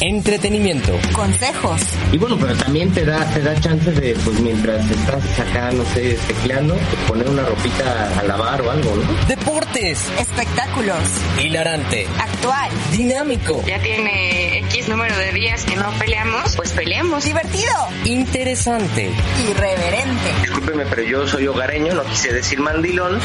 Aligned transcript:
entretenimiento, 0.00 0.92
consejos. 1.12 1.80
Y 2.12 2.18
bueno, 2.18 2.36
pero 2.40 2.54
también 2.56 2.90
te 2.92 3.04
da, 3.04 3.24
te 3.32 3.40
da 3.40 3.58
chance 3.60 3.90
de, 3.92 4.14
pues 4.24 4.40
mientras 4.40 4.90
estás 4.90 5.40
acá, 5.40 5.70
no 5.72 5.84
sé, 5.84 6.18
tecleando, 6.26 6.76
poner 7.06 7.28
una 7.28 7.42
ropita 7.44 8.18
a 8.18 8.22
lavar 8.24 8.62
o 8.62 8.70
algo, 8.70 8.96
¿no? 8.96 9.26
Deportes, 9.26 10.10
espectáculos, 10.18 10.98
hilarante, 11.42 12.06
actual, 12.18 12.70
dinámico. 12.92 13.62
Ya 13.66 13.80
tiene 13.80 14.58
X 14.70 14.88
número 14.88 15.16
de 15.16 15.32
días 15.32 15.64
que 15.64 15.76
no 15.76 15.90
peleamos, 15.98 16.56
pues 16.56 16.72
peleamos. 16.72 17.24
Divertido, 17.24 17.72
interesante, 18.04 19.10
irreverente. 19.48 20.32
Discúlpeme, 20.42 20.86
pero 20.86 21.02
yo 21.02 21.26
soy 21.26 21.46
hogareño, 21.46 21.94
no 21.94 22.04
quise 22.04 22.32
decir 22.32 22.60
mandilón. 22.60 23.20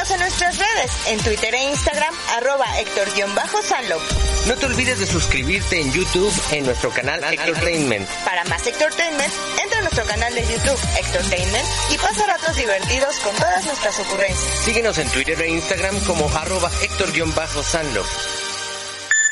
Síguenos 0.00 0.10
en 0.12 0.20
nuestras 0.20 0.56
redes, 0.56 0.92
en 1.08 1.18
Twitter 1.18 1.54
e 1.54 1.62
Instagram, 1.64 2.14
arroba 2.36 2.64
Héctor-Salo. 2.80 3.98
No 4.46 4.56
te 4.56 4.64
olvides 4.64 4.98
de 4.98 5.06
suscribirte 5.06 5.78
en 5.78 5.92
YouTube 5.92 6.32
en 6.52 6.64
nuestro 6.64 6.88
canal 6.90 7.22
Entertainment. 7.22 8.08
Para 8.24 8.42
más 8.44 8.66
Entertainment, 8.66 9.30
entra 9.62 9.78
a 9.78 9.82
nuestro 9.82 10.04
canal 10.06 10.34
de 10.34 10.40
YouTube 10.40 10.78
Entertainment 11.04 11.66
y 11.90 11.98
pasa 11.98 12.26
ratos 12.26 12.56
divertidos 12.56 13.14
con 13.18 13.36
todas 13.36 13.66
nuestras 13.66 14.00
ocurrencias. 14.00 14.64
Síguenos 14.64 14.96
en 14.96 15.08
Twitter 15.10 15.38
e 15.42 15.48
Instagram 15.50 16.00
como 16.04 16.30
arroba 16.34 16.70
Héctor-Sanlo. 16.80 18.02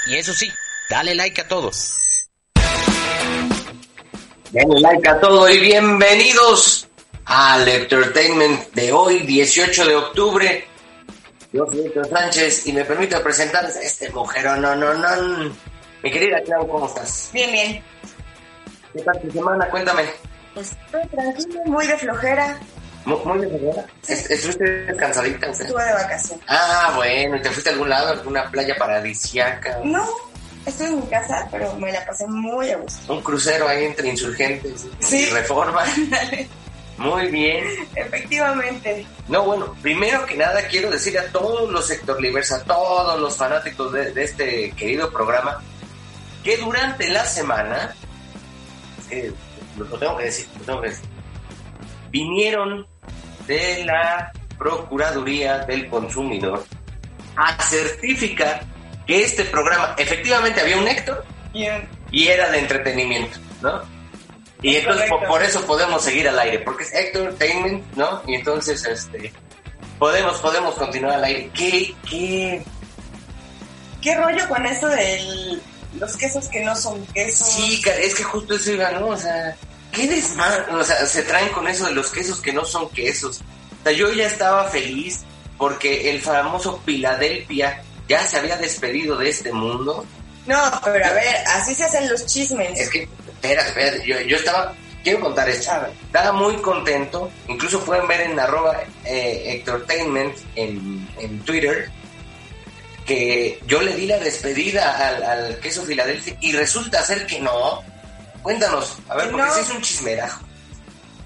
Y 0.08 0.16
eso 0.16 0.34
sí, 0.34 0.52
dale 0.90 1.14
like 1.14 1.40
a 1.40 1.48
todos. 1.48 2.28
Denle 4.50 4.80
like 4.80 5.08
a 5.08 5.18
todo 5.18 5.48
y 5.48 5.58
bienvenidos 5.60 6.87
al 7.28 7.68
Entertainment 7.68 8.72
de 8.72 8.92
hoy, 8.92 9.20
18 9.20 9.84
de 9.86 9.94
octubre. 9.96 10.66
Yo 11.52 11.66
soy 11.66 11.86
Héctor 11.86 12.08
Sánchez 12.08 12.66
y 12.66 12.72
me 12.72 12.84
permito 12.84 13.22
presentarles 13.22 13.76
a 13.76 13.82
este 13.82 14.10
mujerón, 14.10 14.62
no, 14.62 14.74
no, 14.74 14.94
no. 14.94 15.54
Mi 16.02 16.10
querida 16.10 16.40
Clau, 16.44 16.66
¿cómo 16.68 16.86
estás? 16.86 17.30
Bien, 17.32 17.50
bien. 17.52 17.84
¿Qué 18.94 19.02
tal 19.02 19.20
tu 19.20 19.30
semana? 19.30 19.68
Cuéntame. 19.68 20.04
Estoy 20.56 21.06
tranquilo, 21.08 21.60
muy 21.66 21.86
de 21.86 21.96
flojera. 21.98 22.58
Muy, 23.04 23.18
muy 23.24 23.38
de 23.46 23.58
flojera. 23.58 23.86
¿Estuviste 24.08 24.64
descansadita 24.64 25.50
usted? 25.50 25.66
Estuve 25.66 25.84
de 25.84 25.92
vacaciones. 25.92 26.44
Ah, 26.48 26.92
bueno, 26.96 27.36
¿y 27.36 27.42
te 27.42 27.50
fuiste 27.50 27.70
a 27.70 27.72
algún 27.72 27.88
lado, 27.90 28.08
alguna 28.10 28.50
playa 28.50 28.74
paradisiaca? 28.78 29.80
No, 29.84 30.06
estoy 30.66 30.86
en 30.88 31.00
mi 31.00 31.06
casa, 31.08 31.46
pero 31.50 31.74
me 31.76 31.92
la 31.92 32.04
pasé 32.06 32.26
muy 32.26 32.70
a 32.70 32.76
gusto. 32.78 33.12
Un 33.12 33.22
crucero 33.22 33.68
ahí 33.68 33.84
entre 33.84 34.08
insurgentes 34.08 34.86
Sí. 35.00 35.26
y 35.28 35.30
reforma. 35.30 35.84
Muy 36.98 37.26
bien. 37.28 37.64
Efectivamente. 37.94 39.06
No, 39.28 39.44
bueno, 39.44 39.74
primero 39.80 40.26
que 40.26 40.36
nada 40.36 40.66
quiero 40.66 40.90
decirle 40.90 41.20
a 41.20 41.32
todos 41.32 41.70
los 41.70 41.86
sector 41.86 42.20
libres, 42.20 42.50
a 42.50 42.64
todos 42.64 43.20
los 43.20 43.36
fanáticos 43.36 43.92
de, 43.92 44.12
de 44.12 44.24
este 44.24 44.72
querido 44.72 45.10
programa, 45.10 45.62
que 46.42 46.56
durante 46.56 47.08
la 47.08 47.24
semana, 47.24 47.94
eh, 49.10 49.32
lo, 49.76 49.84
tengo 49.98 50.16
que 50.16 50.24
decir, 50.24 50.46
lo 50.58 50.64
tengo 50.64 50.80
que 50.82 50.88
decir, 50.88 51.08
vinieron 52.10 52.86
de 53.46 53.84
la 53.84 54.32
Procuraduría 54.58 55.60
del 55.60 55.88
Consumidor 55.88 56.64
a 57.36 57.62
certificar 57.62 58.62
que 59.06 59.22
este 59.22 59.44
programa, 59.44 59.94
efectivamente 59.96 60.60
había 60.60 60.76
un 60.76 60.88
Héctor 60.88 61.24
y 62.10 62.26
era 62.26 62.50
de 62.50 62.58
entretenimiento, 62.58 63.38
¿no? 63.62 63.97
Y 64.62 64.76
entonces 64.76 65.08
por, 65.28 65.42
eso 65.42 65.64
podemos 65.64 66.02
seguir 66.02 66.28
al 66.28 66.38
aire, 66.38 66.58
porque 66.60 66.84
es 66.84 66.92
entertainment, 66.92 67.84
¿no? 67.94 68.22
Y 68.26 68.34
entonces 68.34 68.84
este 68.84 69.32
podemos 69.98 70.38
podemos 70.38 70.74
continuar 70.74 71.14
al 71.14 71.24
aire. 71.24 71.50
¿Qué 71.54 71.94
qué 72.08 72.64
¿Qué 74.00 74.14
rollo 74.14 74.48
con 74.48 74.64
esto 74.66 74.88
de 74.88 75.60
los 75.98 76.16
quesos 76.16 76.48
que 76.48 76.64
no 76.64 76.74
son 76.76 77.04
quesos? 77.06 77.48
Sí, 77.48 77.82
es 78.00 78.14
que 78.14 78.22
justo 78.22 78.54
eso 78.54 78.72
iba, 78.72 78.90
¿no? 78.92 79.08
O 79.08 79.16
sea, 79.16 79.56
qué 79.92 80.06
desmadre, 80.06 80.72
o 80.72 80.84
sea, 80.84 81.04
se 81.06 81.22
traen 81.22 81.48
con 81.50 81.66
eso 81.66 81.86
de 81.86 81.92
los 81.92 82.10
quesos 82.10 82.40
que 82.40 82.52
no 82.52 82.64
son 82.64 82.88
quesos. 82.90 83.40
O 83.80 83.82
sea, 83.82 83.92
yo 83.92 84.12
ya 84.12 84.26
estaba 84.26 84.64
feliz 84.68 85.20
porque 85.56 86.10
el 86.10 86.20
famoso 86.20 86.80
Philadelphia 86.84 87.82
ya 88.08 88.26
se 88.26 88.38
había 88.38 88.56
despedido 88.56 89.16
de 89.16 89.28
este 89.28 89.52
mundo. 89.52 90.06
No, 90.46 90.80
pero 90.84 91.04
a 91.04 91.12
ver, 91.12 91.36
así 91.48 91.74
se 91.74 91.84
hacen 91.84 92.08
los 92.08 92.24
chismes. 92.24 92.78
Es 92.78 92.88
que, 92.88 93.08
espera, 93.40 93.62
espera, 93.62 94.04
yo, 94.04 94.20
yo 94.20 94.36
estaba, 94.36 94.74
quiero 95.02 95.20
contar 95.20 95.48
esto. 95.48 95.70
A 95.72 95.78
ver. 95.80 95.90
Estaba 96.06 96.32
muy 96.32 96.56
contento, 96.56 97.30
incluso 97.46 97.84
pueden 97.84 98.06
ver 98.08 98.22
en 98.22 98.38
arroba 98.38 98.80
eh, 99.04 99.54
Entertainment 99.58 100.36
en, 100.56 101.08
en 101.18 101.40
Twitter, 101.44 101.90
que 103.06 103.58
yo 103.66 103.80
le 103.80 103.94
di 103.94 104.06
la 104.06 104.18
despedida 104.18 105.08
al, 105.08 105.22
al 105.22 105.60
queso 105.60 105.82
Filadelfia 105.82 106.36
y 106.40 106.52
resulta 106.52 107.02
ser 107.04 107.26
que 107.26 107.40
no. 107.40 107.82
Cuéntanos, 108.42 108.98
a 109.08 109.16
ver, 109.16 109.26
Que 109.26 109.32
porque 109.32 109.46
no. 109.46 109.56
es 109.56 109.70
un 109.70 109.82
chismerajo. 109.82 110.44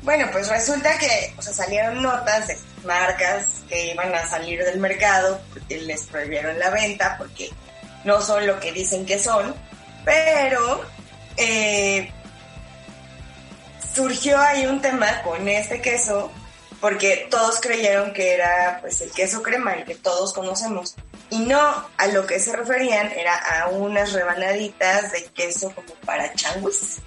Bueno, 0.03 0.29
pues 0.33 0.49
resulta 0.49 0.97
que 0.99 1.33
o 1.37 1.43
sea, 1.43 1.53
salieron 1.53 2.03
notas 2.03 2.49
de 2.49 2.59
marcas 2.85 3.47
que 3.69 3.93
iban 3.93 4.13
a 4.15 4.27
salir 4.27 4.63
del 4.65 4.79
mercado 4.81 5.41
porque 5.53 5.81
les 5.81 6.03
prohibieron 6.07 6.59
la 6.59 6.71
venta, 6.71 7.17
porque 7.19 7.51
no 8.05 8.21
son 8.21 8.45
lo 8.47 8.59
que 8.59 8.73
dicen 8.73 9.07
que 9.07 9.19
son, 9.19 9.55
pero 10.05 10.83
eh, 11.37 12.13
surgió 13.95 14.39
ahí 14.39 14.67
un 14.67 14.81
tema 14.81 15.23
con 15.23 15.49
este 15.49 15.81
queso 15.81 16.31
porque 16.81 17.29
todos 17.31 17.61
creyeron 17.61 18.13
que 18.13 18.35
era 18.35 18.79
pues 18.81 19.01
el 19.03 19.13
queso 19.13 19.41
crema, 19.41 19.75
el 19.75 19.85
que 19.85 19.95
todos 19.95 20.33
conocemos. 20.33 20.97
Y 21.31 21.39
no, 21.39 21.89
a 21.97 22.07
lo 22.09 22.27
que 22.27 22.41
se 22.41 22.55
referían 22.55 23.11
era 23.13 23.37
a 23.37 23.69
unas 23.69 24.13
rebanaditas 24.13 25.13
de 25.13 25.25
queso 25.27 25.73
como 25.75 25.95
para 26.05 26.35
changuis 26.35 26.99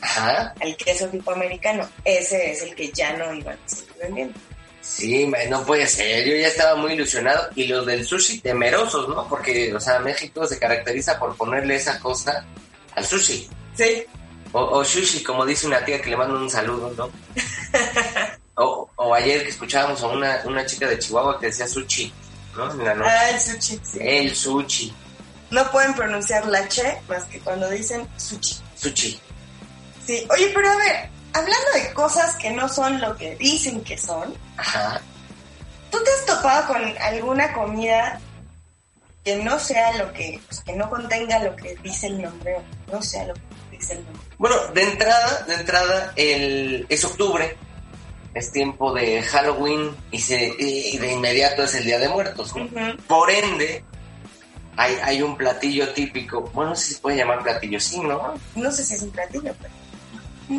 Ajá. 0.00 0.52
al 0.60 0.76
queso 0.76 1.06
tipo 1.06 1.30
americano. 1.30 1.88
Ese 2.04 2.50
es 2.50 2.62
el 2.62 2.74
que 2.74 2.90
ya 2.90 3.16
no 3.16 3.32
iban 3.32 3.56
a 3.64 3.68
seguir 3.68 3.94
vendiendo. 4.02 4.38
Sí, 4.80 5.30
no 5.48 5.64
puede 5.64 5.86
ser, 5.86 6.26
yo 6.26 6.34
ya 6.34 6.48
estaba 6.48 6.74
muy 6.74 6.94
ilusionado. 6.94 7.50
Y 7.54 7.68
los 7.68 7.86
del 7.86 8.04
sushi 8.04 8.40
temerosos, 8.40 9.08
¿no? 9.08 9.28
Porque, 9.28 9.72
o 9.72 9.80
sea, 9.80 10.00
México 10.00 10.44
se 10.46 10.58
caracteriza 10.58 11.18
por 11.20 11.36
ponerle 11.36 11.76
esa 11.76 12.00
cosa 12.00 12.44
al 12.96 13.06
sushi. 13.06 13.48
Sí. 13.80 14.04
O, 14.52 14.60
o 14.78 14.84
sushi, 14.84 15.22
como 15.22 15.46
dice 15.46 15.66
una 15.66 15.82
tía 15.84 16.02
que 16.02 16.10
le 16.10 16.16
mando 16.16 16.36
un 16.36 16.50
saludo, 16.50 16.92
¿no? 16.96 17.10
o, 18.56 18.90
o 18.96 19.14
ayer 19.14 19.42
que 19.44 19.48
escuchábamos 19.50 20.02
a 20.02 20.08
una, 20.08 20.42
una 20.44 20.66
chica 20.66 20.86
de 20.86 20.98
Chihuahua 20.98 21.38
que 21.40 21.46
decía 21.46 21.66
sushi, 21.66 22.12
¿no? 22.56 22.70
En 22.72 22.84
la 22.84 22.94
noche. 22.94 23.10
Ah, 23.10 23.30
el 23.30 23.40
sushi. 23.40 23.80
sí. 23.82 23.98
El 24.00 24.34
sushi, 24.36 24.92
No 25.50 25.70
pueden 25.70 25.94
pronunciar 25.94 26.46
la 26.46 26.68
che 26.68 27.00
más 27.08 27.24
que 27.24 27.40
cuando 27.40 27.70
dicen 27.70 28.06
sushi. 28.18 28.60
sushi. 28.76 29.20
Sí. 30.06 30.26
Oye, 30.30 30.50
pero 30.54 30.70
a 30.72 30.76
ver, 30.76 31.08
hablando 31.32 31.70
de 31.74 31.92
cosas 31.94 32.34
que 32.36 32.50
no 32.50 32.68
son 32.68 33.00
lo 33.00 33.16
que 33.16 33.36
dicen 33.36 33.82
que 33.82 33.96
son, 33.96 34.34
Ajá. 34.56 35.00
¿tú 35.90 35.98
te 36.04 36.10
has 36.10 36.26
topado 36.26 36.66
con 36.74 36.98
alguna 36.98 37.52
comida 37.54 38.20
que 39.24 39.36
no 39.36 39.58
sea 39.58 39.96
lo 39.96 40.12
que, 40.12 40.40
pues, 40.48 40.60
que 40.62 40.72
no 40.74 40.90
contenga 40.90 41.38
lo 41.38 41.54
que 41.54 41.76
dice 41.76 42.08
el 42.08 42.20
nombre, 42.22 42.56
no 42.90 43.00
sea 43.00 43.26
lo 43.26 43.34
que 43.34 43.40
Bueno, 44.38 44.56
de 44.74 44.82
entrada, 44.82 45.44
de 45.46 45.54
entrada, 45.54 46.12
el, 46.16 46.86
es 46.88 47.04
octubre, 47.04 47.56
es 48.34 48.52
tiempo 48.52 48.92
de 48.92 49.22
Halloween 49.22 49.94
y, 50.10 50.20
se, 50.20 50.54
y 50.58 50.96
de 50.98 51.12
inmediato 51.12 51.64
es 51.64 51.74
el 51.74 51.84
Día 51.84 51.98
de 51.98 52.08
Muertos. 52.08 52.52
Por 53.06 53.30
ende, 53.30 53.84
hay, 54.76 54.96
hay 55.02 55.22
un 55.22 55.36
platillo 55.36 55.88
típico, 55.90 56.42
bueno, 56.54 56.70
no 56.70 56.76
sé 56.76 56.84
si 56.86 56.94
se 56.94 57.00
puede 57.00 57.16
llamar 57.16 57.42
platillo, 57.42 57.80
sí, 57.80 58.00
¿no? 58.00 58.34
No 58.54 58.72
sé 58.72 58.84
si 58.84 58.94
es 58.94 59.02
un 59.02 59.10
platillo, 59.10 59.54
pero... 59.60 59.74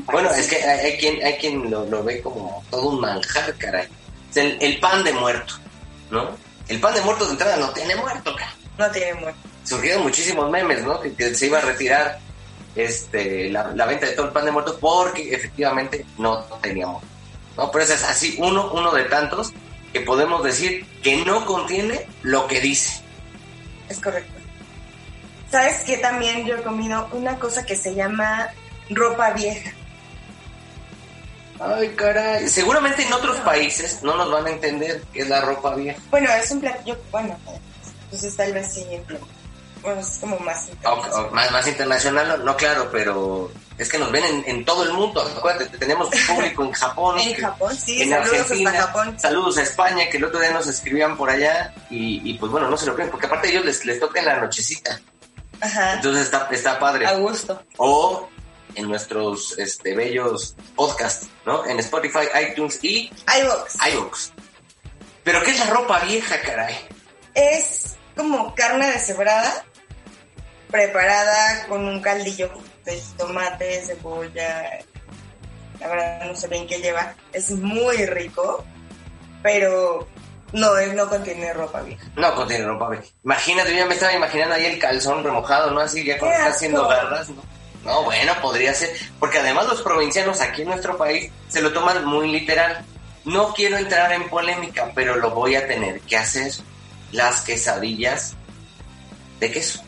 Bueno, 0.06 0.30
es 0.32 0.48
que 0.48 0.56
hay, 0.56 0.80
hay 0.92 0.98
quien, 0.98 1.26
hay 1.26 1.34
quien 1.34 1.70
lo, 1.70 1.86
lo 1.86 2.04
ve 2.04 2.22
como 2.22 2.64
todo 2.70 2.90
un 2.90 3.02
manjar, 3.02 3.54
caray. 3.58 3.88
El, 4.36 4.58
el 4.62 4.80
pan 4.80 5.04
de 5.04 5.12
muerto, 5.12 5.56
¿no? 6.10 6.30
El 6.70 6.80
pan 6.80 6.94
de 6.94 7.02
muerto 7.02 7.26
de 7.26 7.32
entrada 7.32 7.58
no 7.58 7.70
tiene 7.72 7.96
muerto, 7.96 8.34
cara. 8.36 8.54
No 8.78 8.90
tiene 8.92 9.14
muerto. 9.16 9.40
Surgieron 9.66 10.04
muchísimos 10.04 10.50
memes, 10.50 10.84
¿no? 10.84 11.02
Que, 11.02 11.14
que 11.14 11.36
se 11.36 11.48
iba 11.48 11.58
a 11.58 11.62
retirar 11.62 12.20
este, 12.76 13.50
la, 13.50 13.72
la 13.76 13.86
venta 13.86 14.06
de 14.06 14.14
todo 14.14 14.28
el 14.28 14.32
pan 14.32 14.46
de 14.46 14.52
muerto 14.52 14.78
porque 14.80 15.34
efectivamente 15.34 16.06
no, 16.18 16.48
no 16.48 16.56
tenía 16.58 16.88
muerto. 16.88 17.08
¿no? 17.58 17.72
Pero 17.72 17.84
ese 17.84 17.96
es 17.96 18.04
así 18.04 18.36
uno, 18.40 18.72
uno 18.74 18.92
de 18.92 19.04
tantos 19.06 19.54
que 19.94 20.02
podemos 20.02 20.44
decir 20.44 20.86
que 21.04 21.18
no 21.26 21.46
contiene 21.46 22.08
lo 22.24 22.48
que 22.48 22.62
dice. 22.62 23.02
Es 23.90 24.00
correcto. 24.00 24.40
¿Sabes 25.50 25.80
que 25.82 25.98
también 25.98 26.46
yo 26.46 26.56
he 26.56 26.62
comido 26.62 27.10
una 27.12 27.38
cosa 27.38 27.66
que 27.66 27.76
se 27.76 27.94
llama 27.94 28.50
ropa 28.90 29.32
vieja? 29.32 29.72
Ay, 31.60 31.90
caray. 31.90 32.48
Seguramente 32.48 33.04
en 33.04 33.12
otros 33.14 33.38
países 33.42 34.02
no 34.02 34.16
nos 34.16 34.32
van 34.32 34.48
a 34.48 34.50
entender 34.50 35.04
qué 35.14 35.22
es 35.22 35.30
la 35.30 35.42
ropa 35.42 35.76
vieja. 35.76 36.00
Bueno, 36.10 36.30
es 36.32 36.50
un 36.52 36.62
platillo, 36.62 36.98
bueno, 37.12 37.38
pues 38.10 38.36
tal 38.36 38.54
vez 38.54 38.74
sí. 38.74 38.86
Bueno, 39.82 40.00
es 40.02 40.18
como 40.20 40.38
más 40.40 40.68
internacional. 40.70 41.26
o 41.26 41.32
más, 41.32 41.52
más 41.52 41.68
internacional, 41.68 42.46
no, 42.46 42.56
claro, 42.58 42.90
pero 42.92 43.52
es 43.78 43.90
que 43.90 43.98
nos 43.98 44.12
ven 44.12 44.24
en, 44.26 44.44
en 44.46 44.66
todo 44.66 44.84
el 44.84 44.94
mundo. 44.94 45.22
Acuérdate, 45.22 45.78
tenemos 45.78 46.10
público 46.28 46.64
en 46.64 46.72
Japón. 46.72 47.18
En 47.20 47.36
que- 47.36 47.42
Japón, 47.42 47.76
sí, 47.76 48.02
en 48.04 48.10
saludos 48.10 48.40
Argentina, 48.42 48.70
hasta 48.72 48.82
Japón. 48.88 49.20
saludos 49.20 49.58
a 49.58 49.62
España, 49.64 50.10
que 50.10 50.18
el 50.18 50.26
otro 50.26 50.40
día 50.40 50.52
nos 50.52 50.68
escribían 50.68 51.18
por 51.18 51.30
allá 51.30 51.74
y, 51.90 52.22
y, 52.30 52.34
pues 52.38 52.52
bueno, 52.52 52.70
no 52.70 52.78
se 52.78 52.86
lo 52.86 52.94
creen, 52.96 53.10
porque 53.10 53.26
aparte 53.26 53.50
ellos 53.50 53.66
les, 53.66 53.84
les 53.86 54.00
toca 54.00 54.20
en 54.20 54.26
la 54.28 54.40
nochecita, 54.40 55.00
Ajá, 55.60 55.94
entonces 55.96 56.26
está, 56.26 56.48
está 56.52 56.78
padre. 56.80 57.08
a 57.08 57.14
gusto. 57.16 57.64
O 57.78 58.30
en 58.76 58.88
nuestros 58.88 59.58
este, 59.58 59.96
bellos 59.96 60.56
podcasts, 60.76 61.28
¿no? 61.46 61.66
En 61.66 61.80
Spotify, 61.80 62.28
iTunes 62.50 62.80
y 62.84 63.12
iVox. 63.42 63.76
iVoox. 63.94 64.30
Pero 65.24 65.44
¿qué 65.44 65.52
es 65.52 65.60
la 65.60 65.66
ropa 65.66 66.00
vieja, 66.00 66.40
caray? 66.42 66.76
Es 67.34 67.96
como 68.16 68.54
carne 68.56 68.92
deshebrada, 68.92 69.66
preparada 70.72 71.68
con 71.68 71.86
un 71.86 72.02
caldillo 72.02 72.50
de 72.86 73.02
tomate, 73.18 73.82
cebolla. 73.86 74.80
La 75.80 75.88
verdad 75.88 76.26
no 76.26 76.36
sé 76.36 76.48
bien 76.48 76.68
qué 76.68 76.80
lleva. 76.80 77.14
Es 77.34 77.52
muy 77.52 78.06
rico, 78.06 78.64
pero 79.44 80.08
no, 80.54 80.78
es- 80.78 80.94
no 80.94 81.10
contiene 81.10 81.54
ropa 81.54 81.82
vieja. 81.82 82.06
No 82.16 82.34
contiene 82.36 82.66
ropa 82.66 82.90
vieja. 82.90 83.06
Imagínate, 83.24 83.72
yo 83.72 83.78
ya 83.78 83.86
me 83.86 83.96
estaba 83.96 84.14
imaginando 84.14 84.56
ahí 84.56 84.66
el 84.66 84.80
calzón 84.80 85.24
remojado, 85.24 85.72
¿no? 85.72 85.80
Así 85.80 86.04
ya 86.04 86.18
cuando 86.18 86.36
¡Qué 86.38 86.42
está 86.44 86.56
haciendo 86.56 86.88
garras, 86.88 87.30
¿no? 87.30 87.44
No, 87.84 88.04
bueno, 88.04 88.34
podría 88.42 88.74
ser. 88.76 88.92
Porque 89.20 89.40
además 89.40 89.66
los 89.68 89.82
provincianos 89.82 90.40
aquí 90.40 90.62
en 90.62 90.68
nuestro 90.70 90.98
país 90.98 91.32
se 91.50 91.62
lo 91.64 91.74
toman 91.74 92.06
muy 92.06 92.32
literal. 92.32 92.86
No 93.26 93.54
quiero 93.54 93.78
entrar 93.78 94.12
en 94.14 94.30
polémica, 94.30 94.92
pero 94.94 95.16
lo 95.16 95.32
voy 95.32 95.56
a 95.56 95.68
tener 95.68 96.00
que 96.02 96.16
hacer. 96.18 96.52
Las 97.12 97.42
quesadillas 97.42 98.36
de 99.40 99.52
queso. 99.52 99.82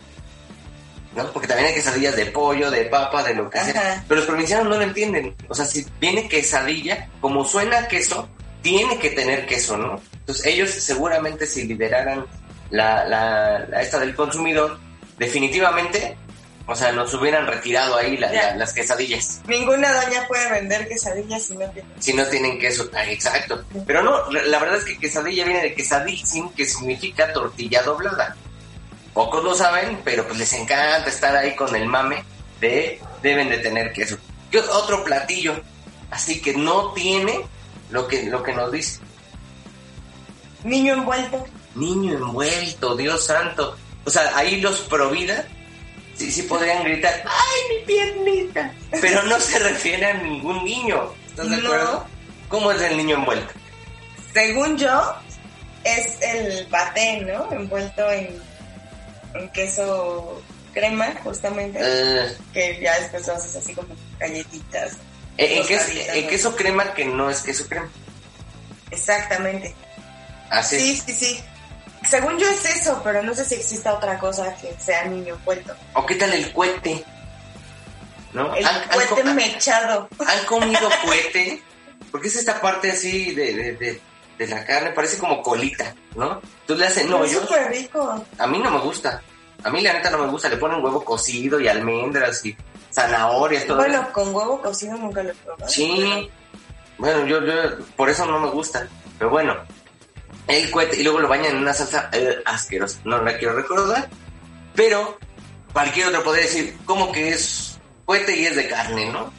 ¿No? 1.16 1.32
Porque 1.32 1.48
también 1.48 1.68
hay 1.70 1.76
quesadillas 1.76 2.16
de 2.16 2.26
pollo, 2.28 2.72
de 2.72 2.86
papa, 2.86 3.24
de 3.24 3.36
lo 3.36 3.50
que 3.50 3.60
sea. 3.60 4.04
Pero 4.08 4.20
los 4.20 4.28
provincianos 4.28 4.66
no 4.68 4.76
lo 4.78 4.82
entienden. 4.82 5.36
O 5.48 5.54
sea, 5.54 5.66
si 5.66 5.86
viene 6.00 6.28
quesadilla, 6.28 7.08
como 7.22 7.46
suena 7.46 7.78
a 7.80 7.88
queso, 7.88 8.28
tiene 8.64 8.98
que 8.98 9.12
tener 9.12 9.46
queso, 9.46 9.78
¿no? 9.78 10.02
Entonces 10.20 10.46
ellos 10.48 10.72
seguramente 10.72 11.46
si 11.46 11.66
lideraran 11.68 12.26
la, 12.72 13.06
la, 13.06 13.60
la 13.70 13.82
esta 13.82 14.00
del 14.00 14.16
consumidor, 14.16 14.80
definitivamente, 15.20 16.16
o 16.66 16.76
sea, 16.76 16.92
nos 16.92 17.14
hubieran 17.14 17.46
retirado 17.46 17.98
ahí 17.98 18.18
la- 18.18 18.56
las 18.56 18.74
quesadillas. 18.74 19.42
Ninguna 19.48 19.92
doña 19.94 20.26
puede 20.28 20.50
vender 20.50 20.88
quesadillas 20.88 21.44
si 21.44 21.54
no 21.58 21.70
tiene. 21.72 21.90
Si 22.00 22.14
no 22.14 22.26
tienen 22.26 22.58
queso, 22.60 22.90
ah, 22.96 23.06
exacto. 23.06 23.64
Pero 23.86 24.02
no, 24.02 24.32
la 24.32 24.60
verdad 24.60 24.78
es 24.78 24.86
que 24.86 24.98
quesadilla 24.98 25.44
viene 25.46 25.62
de 25.62 25.74
quesadillim, 25.74 26.50
que 26.54 26.66
significa 26.66 27.32
tortilla 27.34 27.82
doblada. 27.84 28.36
Pocos 29.14 29.44
lo 29.44 29.54
saben, 29.54 30.02
pero 30.04 30.26
pues 30.26 30.40
les 30.40 30.54
encanta 30.54 31.08
estar 31.08 31.36
ahí 31.36 31.56
con 31.56 31.76
el 31.76 31.86
mame 31.86 32.24
de 32.60 33.00
deben 33.22 33.50
de 33.50 33.58
tener 33.60 33.94
queso. 33.94 34.18
¿Qué 34.50 34.60
otro 34.60 35.04
platillo? 35.04 35.62
Así 36.10 36.42
que 36.42 36.54
no 36.56 36.92
tiene 36.94 37.42
lo 37.92 38.08
que, 38.08 38.24
lo 38.24 38.42
que 38.44 38.54
nos 38.54 38.72
dice. 38.72 39.00
Niño 40.64 40.94
envuelto. 40.94 41.46
Niño 41.76 42.14
envuelto, 42.14 42.96
Dios 42.96 43.26
santo. 43.26 43.76
O 44.06 44.10
sea, 44.10 44.36
ahí 44.36 44.60
los 44.62 44.80
provida, 44.82 45.46
sí, 46.16 46.32
sí 46.32 46.44
podrían 46.44 46.84
gritar, 46.84 47.24
¡ay, 47.26 47.78
mi 47.78 47.86
piernita! 47.86 48.74
Pero 49.02 49.24
no 49.24 49.40
se 49.40 49.60
refiere 49.60 50.06
a 50.08 50.14
ningún 50.16 50.64
niño. 50.64 51.12
¿Estás 51.28 51.50
de 51.50 51.58
No. 51.58 51.68
acuerdo? 51.68 52.06
¿Cómo 52.50 52.72
es 52.72 52.82
el 52.82 52.98
niño 52.98 53.16
envuelto? 53.18 53.54
Según 54.34 54.78
yo, 54.78 55.16
es 55.84 56.22
el 56.22 56.68
paté, 56.68 57.22
¿no? 57.22 57.52
Envuelto 57.52 58.10
en, 58.12 58.40
en 59.36 59.50
queso 59.50 60.42
crema, 60.74 61.14
justamente. 61.24 61.80
Eh, 61.82 62.38
que 62.54 62.80
ya 62.82 63.00
después 63.00 63.28
lo 63.28 63.36
haces 63.36 63.56
así 63.56 63.74
como 63.74 63.96
galletitas. 64.20 64.94
en, 65.38 65.64
en 66.14 66.28
queso, 66.28 66.56
crema 66.56 66.94
que 66.94 67.06
no 67.06 67.30
es 67.30 67.42
queso 67.42 67.68
crema. 67.68 67.90
Exactamente. 68.92 69.74
Así 70.50 70.78
Sí, 70.80 70.92
es. 70.92 71.04
sí, 71.04 71.14
sí. 71.26 71.44
Según 72.10 72.38
yo 72.38 72.48
es 72.50 72.66
eso, 72.66 73.00
pero 73.04 73.24
no 73.24 73.34
sé 73.34 73.46
si 73.46 73.56
exista 73.56 73.94
otra 73.94 74.20
cosa 74.20 74.54
que 74.58 74.76
sea 74.78 75.06
niño 75.06 75.36
envuelto. 75.36 75.74
¿O 75.94 76.06
qué 76.06 76.16
tal 76.16 76.34
el 76.34 76.52
cuete? 76.52 77.04
¿No? 78.34 78.54
El 78.56 78.66
¿Han, 78.66 78.90
cohete 78.90 79.22
co- 79.24 79.34
mechado. 79.34 80.10
han 80.28 80.46
comido 80.46 80.90
cuete? 81.06 81.62
Porque 82.12 82.28
es 82.28 82.36
esta 82.36 82.60
parte 82.60 82.92
así 82.92 83.34
de, 83.34 83.54
de, 83.54 83.72
de, 83.76 84.02
de 84.38 84.48
la 84.48 84.66
carne, 84.66 84.92
parece 84.92 85.18
como 85.18 85.42
colita, 85.42 85.94
¿no? 86.16 86.42
Entonces 86.62 86.78
le 86.78 86.86
hacen, 86.86 87.10
no, 87.10 87.24
es 87.24 87.34
yo, 87.34 87.42
súper 87.42 87.70
rico. 87.70 88.26
a 88.38 88.48
mí 88.48 88.60
no 88.60 88.72
me 88.72 88.80
gusta. 88.80 89.22
A 89.64 89.70
mí 89.70 89.82
la 89.82 89.94
neta 89.94 90.10
no 90.10 90.18
me 90.20 90.28
gusta, 90.28 90.50
le 90.50 90.58
ponen 90.58 90.84
huevo 90.84 91.04
cocido 91.04 91.60
y 91.60 91.68
almendras 91.68 92.46
y 92.46 92.56
zanahorias, 92.92 93.66
todo. 93.66 93.78
Bueno, 93.78 94.12
con 94.12 94.34
huevo 94.36 94.62
cocido 94.62 94.98
nunca 94.98 95.24
lo 95.24 95.32
he 95.32 95.34
probado. 95.36 95.70
Sí. 95.70 96.30
Bueno, 96.98 97.26
yo, 97.26 97.46
yo, 97.46 97.54
por 97.96 98.10
eso 98.10 98.26
no 98.26 98.40
me 98.40 98.50
gusta. 98.50 98.88
Pero 99.18 99.30
bueno, 99.30 99.56
el 100.48 100.70
cohete 100.70 101.00
y 101.00 101.04
luego 101.04 101.20
lo 101.20 101.28
bañan 101.28 101.56
en 101.56 101.58
una 101.58 101.74
salsa 101.74 102.10
eh, 102.12 102.42
asquerosa. 102.46 103.00
No 103.06 103.22
la 103.22 103.38
quiero 103.38 103.56
recordar. 103.56 104.10
Pero 104.76 105.18
cualquier 105.72 106.08
otro 106.08 106.24
podría 106.24 106.44
decir, 106.44 106.78
como 106.86 107.12
que 107.12 107.30
es 107.30 107.80
cohete 108.06 108.36
y 108.36 108.46
es 108.46 108.56
de 108.56 108.68
carne, 108.68 109.10
¿no? 109.12 109.32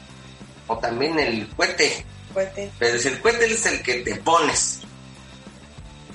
O 0.66 0.78
también 0.78 1.18
el 1.18 1.48
cohete. 1.54 2.04
Cohete. 2.32 2.70
Pero 2.78 2.98
si 2.98 3.08
el 3.08 3.20
cohete 3.20 3.46
es 3.46 3.66
el 3.66 3.82
que 3.82 3.94
te 4.00 4.16
pones. 4.16 4.80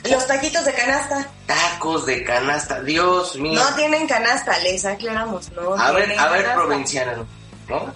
Los 0.10 0.28
taquitos 0.28 0.63
de 0.66 0.74
canasta. 0.74 1.28
Tacos 1.46 2.06
de 2.06 2.24
canasta, 2.24 2.81
Dios 2.81 3.36
mío. 3.36 3.60
No 3.62 3.75
tienen 3.75 4.07
canasta, 4.07 4.57
les 4.60 4.86
aclaramos, 4.86 5.51
no 5.51 5.75
a 5.75 5.92
ver, 5.92 6.18
a 6.18 6.30
ver, 6.30 6.54
provinciano, 6.54 7.25
¿no? 7.68 7.94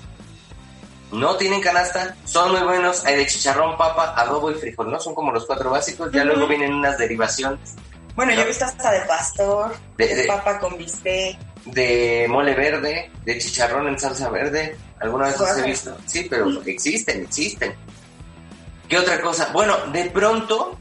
No 1.11 1.35
tienen 1.37 1.61
canasta, 1.61 2.15
son 2.25 2.51
muy 2.51 2.61
buenos, 2.61 3.05
hay 3.05 3.17
de 3.17 3.27
chicharrón, 3.27 3.77
papa, 3.77 4.15
adobo 4.17 4.49
y 4.51 4.55
frijol, 4.55 4.91
¿no? 4.91 4.99
Son 4.99 5.13
como 5.13 5.31
los 5.31 5.45
cuatro 5.45 5.69
básicos, 5.69 6.11
ya 6.11 6.23
luego 6.23 6.47
vienen 6.47 6.73
unas 6.73 6.97
derivaciones 6.97 7.75
Bueno, 8.15 8.33
yo 8.33 8.41
he 8.41 8.45
visto 8.45 8.65
hasta 8.65 8.91
de 8.91 9.01
pastor, 9.01 9.75
De- 9.95 10.25
papa 10.27 10.59
con 10.59 10.75
bistec. 10.75 11.37
de 11.65 12.25
mole 12.27 12.55
verde, 12.55 13.11
de 13.23 13.37
chicharrón 13.37 13.87
en 13.89 13.99
salsa 13.99 14.29
verde, 14.29 14.75
alguna 14.99 15.27
vez 15.27 15.39
los 15.39 15.57
he 15.57 15.61
visto, 15.61 15.95
sí, 16.07 16.25
pero 16.27 16.49
existen, 16.65 17.21
existen. 17.21 17.75
¿Qué 18.89 18.97
otra 18.97 19.21
cosa? 19.21 19.49
Bueno, 19.53 19.77
de 19.91 20.05
pronto 20.05 20.77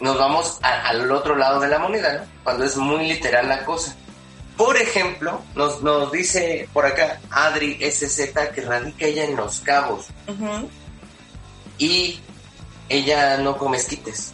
nos 0.00 0.18
vamos 0.18 0.58
a- 0.62 0.88
al 0.88 1.10
otro 1.12 1.36
lado 1.36 1.60
de 1.60 1.68
la 1.68 1.78
moneda, 1.78 2.12
¿no? 2.14 2.24
Cuando 2.44 2.64
es 2.64 2.76
muy 2.76 3.06
literal 3.06 3.48
la 3.48 3.64
cosa. 3.64 3.94
Por 4.56 4.76
ejemplo, 4.76 5.42
nos, 5.54 5.82
nos 5.82 6.12
dice 6.12 6.68
por 6.72 6.84
acá 6.86 7.20
Adri 7.30 7.78
SZ 7.80 8.50
que 8.54 8.60
radica 8.60 9.06
ella 9.06 9.24
en 9.24 9.34
Los 9.36 9.60
Cabos 9.60 10.06
Ujú. 10.28 10.68
y 11.78 12.20
ella 12.88 13.38
no 13.38 13.56
come 13.56 13.78
esquites. 13.78 14.32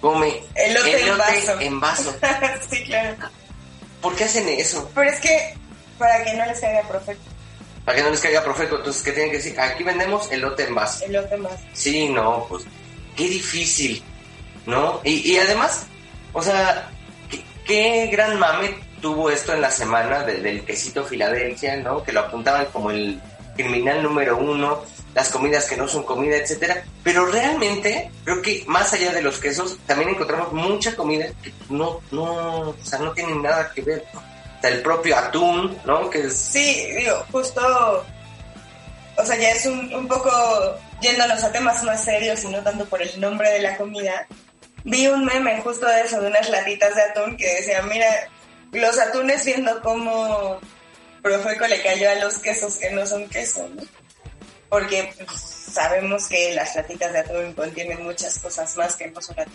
Come 0.00 0.42
Elote 0.54 1.06
en 1.08 1.18
vaso. 1.18 1.60
en 1.60 1.80
vaso. 1.80 2.16
sí, 2.70 2.84
claro. 2.84 3.16
¿Por 4.00 4.14
qué 4.16 4.24
hacen 4.24 4.48
eso? 4.48 4.90
Pero 4.94 5.10
es 5.10 5.20
que 5.20 5.54
para 5.98 6.24
que 6.24 6.32
no 6.34 6.46
les 6.46 6.58
caiga 6.60 6.82
perfecto, 6.88 7.24
Para 7.84 7.98
que 7.98 8.04
no 8.04 8.10
les 8.10 8.20
caiga 8.20 8.42
profeco. 8.42 8.76
Entonces, 8.76 9.02
¿qué 9.02 9.12
tienen 9.12 9.30
que 9.32 9.38
decir? 9.38 9.60
Aquí 9.60 9.82
vendemos 9.82 10.30
elote 10.32 10.64
en 10.64 10.74
vaso. 10.74 11.04
elote 11.04 11.34
en 11.34 11.42
vaso. 11.42 11.58
Sí, 11.74 12.08
no, 12.08 12.46
pues 12.48 12.64
qué 13.16 13.24
difícil, 13.28 14.02
¿no? 14.66 15.00
Y, 15.04 15.32
y 15.32 15.36
además, 15.38 15.86
o 16.32 16.42
sea, 16.42 16.90
qué, 17.66 18.08
gran 18.12 18.38
mame 18.38 18.74
tuvo 19.00 19.30
esto 19.30 19.52
en 19.54 19.62
la 19.62 19.70
semana 19.70 20.22
de- 20.24 20.40
del 20.40 20.64
quesito 20.64 21.04
Filadelfia, 21.04 21.76
¿no? 21.76 22.02
Que 22.02 22.12
lo 22.12 22.20
apuntaban 22.20 22.66
como 22.66 22.90
el 22.90 23.20
criminal 23.56 24.02
número 24.02 24.36
uno, 24.36 24.82
las 25.14 25.28
comidas 25.30 25.64
que 25.66 25.76
no 25.76 25.88
son 25.88 26.02
comida, 26.04 26.36
etcétera. 26.36 26.84
Pero 27.02 27.26
realmente, 27.26 28.10
creo 28.24 28.40
que 28.42 28.62
más 28.66 28.92
allá 28.92 29.12
de 29.12 29.22
los 29.22 29.38
quesos, 29.38 29.78
también 29.86 30.10
encontramos 30.10 30.52
mucha 30.52 30.94
comida 30.94 31.26
que 31.42 31.52
no, 31.68 32.00
no, 32.10 32.24
o 32.70 32.76
sea, 32.82 32.98
no 33.00 33.12
tienen 33.12 33.42
nada 33.42 33.70
que 33.74 33.82
ver. 33.82 34.04
sea, 34.60 34.70
el 34.70 34.82
propio 34.82 35.16
atún, 35.16 35.76
¿no? 35.84 36.08
Que 36.10 36.26
es 36.26 36.36
Sí, 36.36 36.86
digo, 36.96 37.24
justo, 37.32 38.04
o 39.16 39.24
sea, 39.26 39.36
ya 39.36 39.50
es 39.52 39.66
un, 39.66 39.92
un 39.94 40.06
poco 40.06 40.30
yéndonos 41.00 41.42
a 41.42 41.50
temas 41.52 41.82
más 41.84 42.04
serios 42.04 42.44
y 42.44 42.48
no 42.48 42.62
tanto 42.62 42.84
por 42.84 43.00
el 43.02 43.18
nombre 43.20 43.50
de 43.50 43.60
la 43.60 43.76
comida. 43.78 44.26
Vi 44.84 45.06
un 45.08 45.24
meme 45.24 45.60
justo 45.60 45.86
de 45.86 46.02
eso, 46.02 46.20
de 46.20 46.28
unas 46.28 46.48
latitas 46.48 46.94
de 46.94 47.02
atún 47.02 47.36
que 47.36 47.54
decía, 47.56 47.82
mira, 47.82 48.28
los 48.72 48.98
atunes 48.98 49.44
viendo 49.44 49.80
cómo 49.82 50.60
Profeco 51.22 51.66
le 51.66 51.82
cayó 51.82 52.10
a 52.10 52.14
los 52.14 52.38
quesos 52.38 52.76
que 52.76 52.90
no 52.90 53.06
son 53.06 53.28
queso, 53.28 53.68
¿no? 53.68 53.82
Porque 54.68 55.12
pues, 55.16 55.40
sabemos 55.40 56.28
que 56.28 56.54
las 56.54 56.74
latitas 56.76 57.12
de 57.12 57.18
atún 57.18 57.52
contienen 57.52 58.02
muchas 58.02 58.38
cosas 58.38 58.76
más 58.76 58.96
que 58.96 59.10
no 59.10 59.20
son 59.20 59.38
atún. 59.40 59.54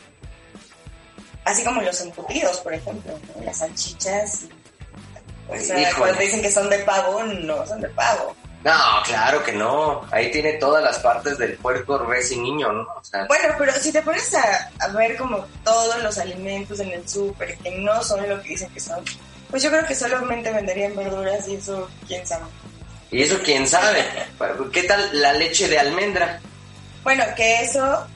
Así 1.44 1.64
como 1.64 1.82
los 1.82 2.02
embutidos, 2.02 2.60
por 2.62 2.74
ejemplo, 2.74 3.20
¿no? 3.36 3.44
las 3.44 3.60
salchichas. 3.60 4.46
o 5.48 5.58
sea, 5.58 5.94
cuando 5.96 6.20
dicen 6.20 6.42
que 6.42 6.52
son 6.52 6.70
de 6.70 6.80
pavo, 6.80 7.24
no 7.24 7.66
son 7.66 7.82
de 7.82 7.90
pavo. 7.90 8.36
No, 8.66 8.74
claro 9.04 9.44
que 9.44 9.52
no. 9.52 10.08
Ahí 10.12 10.32
tiene 10.32 10.54
todas 10.54 10.84
las 10.84 10.98
partes 10.98 11.38
del 11.38 11.56
puerco, 11.56 12.02
y 12.32 12.36
niño, 12.38 12.74
¿no? 12.74 12.82
O 12.82 13.04
sea, 13.04 13.26
Bueno, 13.28 13.54
pero 13.60 13.72
si 13.74 13.92
te 13.92 14.02
pones 14.02 14.34
a, 14.34 14.72
a 14.80 14.88
ver 14.88 15.16
como 15.18 15.46
todos 15.64 16.02
los 16.02 16.18
alimentos 16.18 16.80
en 16.80 16.92
el 16.92 17.08
súper 17.08 17.60
que 17.60 17.70
no 17.78 18.04
son 18.04 18.28
lo 18.28 18.42
que 18.42 18.50
dicen 18.50 18.70
que 18.72 18.80
son, 18.80 19.06
Pues 19.52 19.62
yo 19.62 19.70
creo 19.70 19.86
que 19.86 19.94
solamente 19.94 20.52
venderían 20.52 20.96
verduras 20.96 21.48
y 21.48 21.58
eso, 21.58 21.88
quién 22.08 22.26
sabe. 22.26 22.46
Y 23.12 23.22
eso 23.22 23.40
quién 23.44 23.68
sabe. 23.68 24.04
¿Qué 24.74 24.84
tal 24.84 25.22
la 25.22 25.34
leche 25.34 25.68
de 25.68 25.78
almendra? 25.78 26.42
Bueno, 27.04 27.24
que 27.36 27.62
eso 27.62 28.08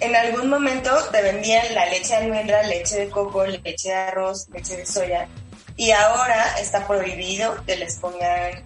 en 0.00 0.16
algún 0.16 0.48
momento 0.48 0.90
te 1.12 1.20
vendían 1.20 1.74
la 1.74 1.84
leche 1.90 2.14
de 2.14 2.24
almendra, 2.24 2.62
leche 2.62 2.96
de 3.00 3.10
coco, 3.10 3.44
leche 3.44 3.90
de 3.90 3.94
arroz, 3.94 4.48
leche 4.48 4.78
de 4.78 4.86
soya. 4.86 5.28
Y 5.76 5.90
ahora 5.90 6.58
está 6.58 6.86
prohibido 6.88 7.62
que 7.66 7.76
les 7.76 7.96
pongan 7.96 8.64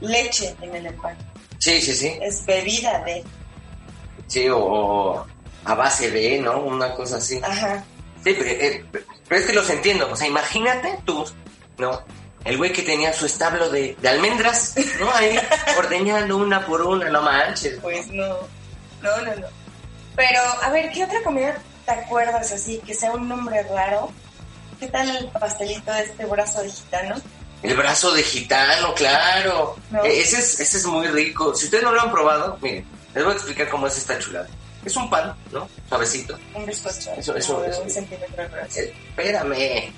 leche 0.00 0.54
en 0.60 0.74
el 0.74 0.86
empaque. 0.86 1.22
Sí, 1.58 1.80
sí, 1.80 1.94
sí. 1.94 2.18
Es 2.20 2.44
bebida 2.46 3.02
de. 3.04 3.24
Sí, 4.26 4.48
o, 4.48 4.58
o 4.58 5.26
a 5.64 5.74
base 5.74 6.10
de, 6.10 6.38
¿no? 6.38 6.60
Una 6.60 6.94
cosa 6.94 7.16
así. 7.16 7.40
Ajá. 7.42 7.84
Sí, 8.24 8.34
pero, 8.38 8.50
eh, 8.50 8.84
pero 9.28 9.40
es 9.40 9.46
que 9.46 9.52
los 9.52 9.68
entiendo. 9.70 10.10
O 10.10 10.16
sea, 10.16 10.26
imagínate 10.26 10.98
tú, 11.04 11.24
¿no? 11.78 12.02
El 12.44 12.56
güey 12.56 12.72
que 12.72 12.82
tenía 12.82 13.12
su 13.12 13.26
establo 13.26 13.68
de, 13.68 13.96
de 14.00 14.08
almendras, 14.08 14.74
¿no? 14.98 15.10
Ahí 15.14 15.38
ordeñando 15.78 16.36
una 16.38 16.64
por 16.66 16.82
una, 16.82 17.10
no 17.10 17.22
manches. 17.22 17.78
Pues 17.80 18.06
no. 18.08 18.36
No, 19.02 19.16
no, 19.18 19.34
no. 19.36 19.46
Pero, 20.16 20.40
a 20.62 20.70
ver, 20.70 20.90
¿qué 20.92 21.04
otra 21.04 21.22
comida 21.22 21.56
te 21.84 21.92
acuerdas 21.92 22.52
así 22.52 22.78
que 22.78 22.94
sea 22.94 23.12
un 23.12 23.28
nombre 23.28 23.62
raro? 23.64 24.10
¿Qué 24.78 24.88
tal 24.88 25.14
el 25.14 25.28
pastelito 25.28 25.92
de 25.92 26.02
este 26.02 26.24
brazo 26.24 26.62
de 26.62 26.70
gitano? 26.70 27.16
El 27.62 27.76
brazo 27.76 28.12
de 28.12 28.22
gitano, 28.22 28.94
claro. 28.94 29.76
No. 29.90 30.04
Eh, 30.04 30.20
Ese, 30.20 30.38
es, 30.38 30.60
ese 30.60 30.78
es 30.78 30.86
muy 30.86 31.06
rico. 31.08 31.54
Si 31.54 31.66
ustedes 31.66 31.84
no 31.84 31.92
lo 31.92 32.00
han 32.00 32.10
probado, 32.10 32.56
miren, 32.62 32.86
les 33.14 33.22
voy 33.24 33.32
a 33.32 33.36
explicar 33.36 33.68
cómo 33.68 33.86
es 33.86 33.98
esta 33.98 34.18
chulada. 34.18 34.48
Es 34.84 34.96
un 34.96 35.10
pan, 35.10 35.34
¿no? 35.52 35.68
Suavecito. 35.88 36.38
Un 36.54 36.64
bizcocho. 36.64 37.10
Eso- 37.18 37.36
eso- 37.36 37.62
eso- 37.64 37.82
un 37.82 37.90
centímetro 37.90 38.42
de 38.42 38.48
brazo. 38.48 38.80
Eh, 38.80 38.94
Espérame. 39.10 39.92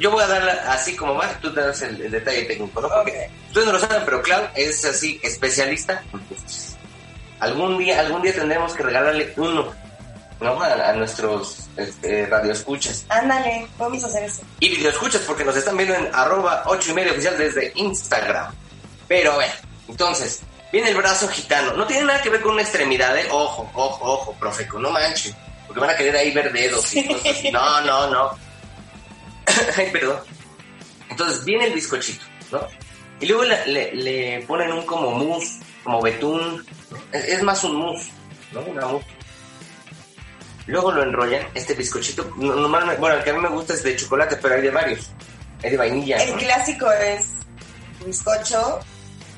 Yo 0.00 0.10
voy 0.10 0.24
a 0.24 0.26
dar 0.26 0.48
así 0.66 0.96
como 0.96 1.14
más, 1.14 1.40
tú 1.40 1.54
te 1.54 1.60
das 1.60 1.80
el, 1.82 2.00
el 2.02 2.10
detalle 2.10 2.42
técnico, 2.46 2.80
¿no? 2.80 2.88
Porque 2.88 3.30
ustedes 3.46 3.66
no 3.68 3.72
lo 3.74 3.78
saben, 3.78 4.02
pero 4.04 4.20
Clau 4.22 4.48
es 4.56 4.84
así, 4.84 5.20
especialista. 5.22 6.02
en 6.12 6.18
postres. 6.20 6.76
Algún 7.38 7.78
día, 7.78 8.00
algún 8.00 8.22
día 8.22 8.34
tendremos 8.34 8.74
que 8.74 8.82
regalarle 8.82 9.32
uno, 9.36 9.72
¿no? 10.40 10.60
A, 10.62 10.72
a 10.90 10.92
nuestros 10.92 11.68
este, 11.76 12.26
radioescuchas. 12.26 13.04
Ándale, 13.08 13.66
vamos 13.78 14.02
a 14.04 14.06
hacer 14.06 14.24
eso. 14.24 14.42
Y 14.60 14.68
videoescuchas, 14.70 15.22
porque 15.22 15.44
nos 15.44 15.56
están 15.56 15.76
viendo 15.76 15.94
en 15.94 16.08
arroba 16.14 16.62
8 16.66 16.90
y 16.90 16.94
medio 16.94 17.12
oficial 17.12 17.36
desde 17.38 17.72
Instagram. 17.74 18.52
Pero 19.08 19.36
ver, 19.38 19.50
entonces, 19.88 20.40
viene 20.72 20.90
el 20.90 20.96
brazo 20.96 21.28
gitano. 21.28 21.72
No 21.74 21.86
tiene 21.86 22.04
nada 22.04 22.20
que 22.22 22.30
ver 22.30 22.40
con 22.42 22.52
una 22.52 22.62
extremidad, 22.62 23.16
¿eh? 23.18 23.26
Ojo, 23.30 23.70
ojo, 23.74 24.12
ojo, 24.12 24.32
profeco, 24.34 24.78
no 24.78 24.90
manches. 24.90 25.34
Porque 25.66 25.80
van 25.80 25.90
a 25.90 25.96
querer 25.96 26.16
ahí 26.16 26.30
ver 26.32 26.52
dedos 26.52 26.94
y 26.94 27.06
cosas 27.06 27.26
así. 27.26 27.50
No, 27.52 27.80
no, 27.82 28.08
no. 28.10 28.30
Ay, 29.76 29.90
perdón. 29.90 30.18
Entonces 31.10 31.44
viene 31.44 31.66
el 31.66 31.72
bizcochito, 31.74 32.24
¿no? 32.52 32.60
Y 33.20 33.26
luego 33.26 33.44
le, 33.44 33.66
le- 33.66 33.94
le 33.94 34.40
ponen 34.46 34.72
un 34.72 34.86
como 34.86 35.10
mousse, 35.10 35.58
como 35.82 36.00
betún. 36.00 36.64
Es, 37.12 37.24
es 37.24 37.42
más 37.42 37.64
un 37.64 37.76
mousse, 37.76 38.10
¿no? 38.52 38.60
Una 38.60 38.86
mousse. 38.86 39.06
Luego 40.68 40.92
lo 40.92 41.02
enrollan, 41.02 41.42
este 41.54 41.74
bizcochito. 41.74 42.30
no- 42.36 42.54
Normalmente, 42.54 43.00
bueno, 43.00 43.16
el 43.16 43.24
que 43.24 43.30
a 43.30 43.34
mí 43.34 43.40
me 43.40 43.48
gusta 43.48 43.74
es 43.74 43.82
de 43.82 43.96
chocolate, 43.96 44.36
pero 44.36 44.54
hay 44.54 44.62
de 44.62 44.70
varios. 44.70 45.10
Hay 45.64 45.70
de 45.70 45.76
vainilla, 45.76 46.16
El 46.22 46.30
¿no? 46.32 46.36
clásico 46.36 46.92
es 46.92 47.22
bizcocho, 48.06 48.78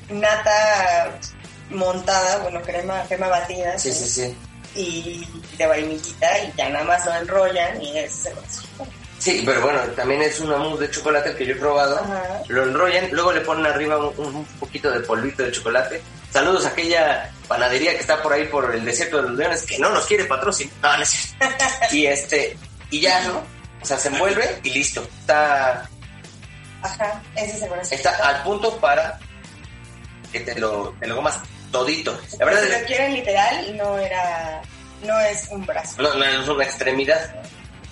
nata 0.09 1.17
montada, 1.69 2.37
bueno, 2.39 2.61
crema, 2.61 3.01
crema 3.07 3.27
batida. 3.27 3.77
Sí, 3.79 3.91
sí, 3.91 4.07
sí. 4.07 4.37
Y 4.75 5.27
de 5.57 5.65
vainillita 5.67 6.39
y 6.43 6.53
ya 6.57 6.69
nada 6.69 6.85
más 6.85 7.05
lo 7.05 7.13
enrollan 7.15 7.81
y 7.81 7.97
es 7.97 8.25
el 8.25 8.33
brazo. 8.35 8.61
Sí, 9.19 9.43
pero 9.45 9.61
bueno, 9.61 9.79
también 9.95 10.21
es 10.23 10.39
una 10.39 10.57
mousse 10.57 10.81
de 10.81 10.91
chocolate 10.91 11.35
que 11.35 11.45
yo 11.45 11.53
he 11.53 11.57
probado. 11.57 11.97
Ajá. 11.97 12.41
Lo 12.47 12.63
enrollan, 12.63 13.09
luego 13.11 13.31
le 13.31 13.41
ponen 13.41 13.65
arriba 13.67 13.97
un, 13.97 14.35
un 14.35 14.45
poquito 14.59 14.89
de 14.91 14.99
polvito 15.01 15.43
de 15.43 15.51
chocolate. 15.51 16.01
Saludos 16.31 16.65
a 16.65 16.69
aquella 16.69 17.29
panadería 17.47 17.91
que 17.91 17.99
está 17.99 18.21
por 18.21 18.31
ahí 18.33 18.45
por 18.47 18.73
el 18.73 18.85
desierto 18.85 19.17
de 19.17 19.23
los 19.23 19.37
leones 19.37 19.63
que 19.63 19.77
no 19.77 19.89
nos 19.89 20.05
quiere 20.05 20.25
patrocinar. 20.25 20.73
No, 20.81 20.97
no 20.97 21.03
es 21.03 21.09
cierto. 21.09 21.45
Y 21.91 22.05
este, 22.05 22.57
y 22.89 23.01
ya, 23.01 23.21
¿no? 23.27 23.43
O 23.81 23.85
sea, 23.85 23.97
se 23.97 24.07
envuelve 24.07 24.59
y 24.63 24.69
listo. 24.69 25.05
Está, 25.19 25.89
Ajá, 26.81 27.21
ese 27.35 27.57
es 27.57 27.63
el 27.63 27.69
brazo. 27.69 27.95
está 27.95 28.11
al 28.27 28.43
punto 28.43 28.77
para 28.77 29.19
que 30.31 30.39
te 30.39 30.59
lo, 30.59 30.95
te 30.99 31.07
lo 31.07 31.15
comas 31.17 31.39
todito. 31.71 32.17
La 32.39 32.45
verdad 32.45 32.63
si 32.63 32.73
es 32.73 32.83
quieren 32.83 33.13
literal, 33.13 33.77
no 33.77 33.97
era, 33.97 34.61
no 35.05 35.19
es 35.19 35.47
un 35.49 35.65
brazo. 35.65 36.01
no, 36.01 36.13
no 36.13 36.23
es 36.23 36.47
una 36.47 36.63
extremidad. 36.63 37.35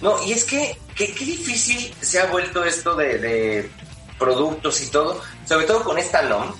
No, 0.02 0.24
y 0.24 0.32
es 0.32 0.46
que, 0.46 0.78
que 0.96 1.14
qué 1.14 1.26
difícil 1.26 1.94
se 2.00 2.20
ha 2.20 2.26
vuelto 2.28 2.64
esto 2.64 2.96
de, 2.96 3.18
de 3.18 3.72
productos 4.18 4.82
y 4.82 4.88
todo, 4.88 5.22
sobre 5.46 5.66
todo 5.66 5.84
con 5.84 5.98
esta 5.98 6.22
NOM, 6.22 6.54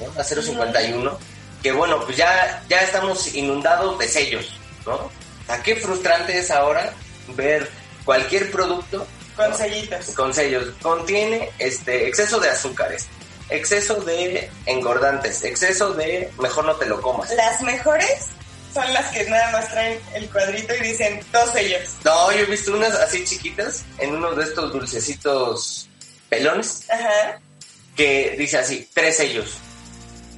¿no? 0.00 0.12
la 0.16 0.24
051, 0.24 1.18
que 1.62 1.72
bueno, 1.72 2.00
pues 2.04 2.16
ya, 2.16 2.62
ya 2.68 2.80
estamos 2.82 3.34
inundados 3.34 3.98
de 3.98 4.08
sellos, 4.08 4.52
¿no? 4.86 4.94
O 4.94 5.10
sea, 5.46 5.62
qué 5.62 5.76
frustrante 5.76 6.38
es 6.38 6.50
ahora 6.50 6.92
ver 7.34 7.68
cualquier 8.04 8.50
producto 8.50 9.06
Con 9.36 9.50
¿no? 9.50 9.56
sellitos. 9.56 10.06
con 10.10 10.32
sellos. 10.34 10.66
Contiene 10.82 11.50
este 11.58 12.06
exceso 12.08 12.38
de 12.40 12.50
azúcares, 12.50 13.06
exceso 13.50 13.94
de 13.96 14.50
engordantes, 14.66 15.42
exceso 15.44 15.92
de 15.94 16.30
mejor 16.38 16.64
no 16.66 16.76
te 16.76 16.86
lo 16.86 17.00
comas. 17.00 17.30
Las 17.32 17.60
mejores 17.62 18.26
son 18.74 18.92
las 18.92 19.06
que 19.12 19.24
nada 19.24 19.50
más 19.52 19.70
traen 19.70 19.98
el 20.14 20.28
cuadrito 20.30 20.74
y 20.74 20.80
dicen 20.80 21.20
dos 21.32 21.50
sellos. 21.52 21.80
No, 22.04 22.30
yo 22.32 22.40
he 22.40 22.44
visto 22.44 22.72
unas 22.74 22.94
así 22.94 23.24
chiquitas 23.24 23.84
en 23.98 24.14
uno 24.14 24.32
de 24.34 24.44
estos 24.44 24.72
dulcecitos 24.72 25.88
pelones 26.28 26.84
Ajá, 26.90 27.40
que 27.96 28.36
dice 28.38 28.58
así, 28.58 28.88
tres 28.94 29.16
sellos. 29.16 29.54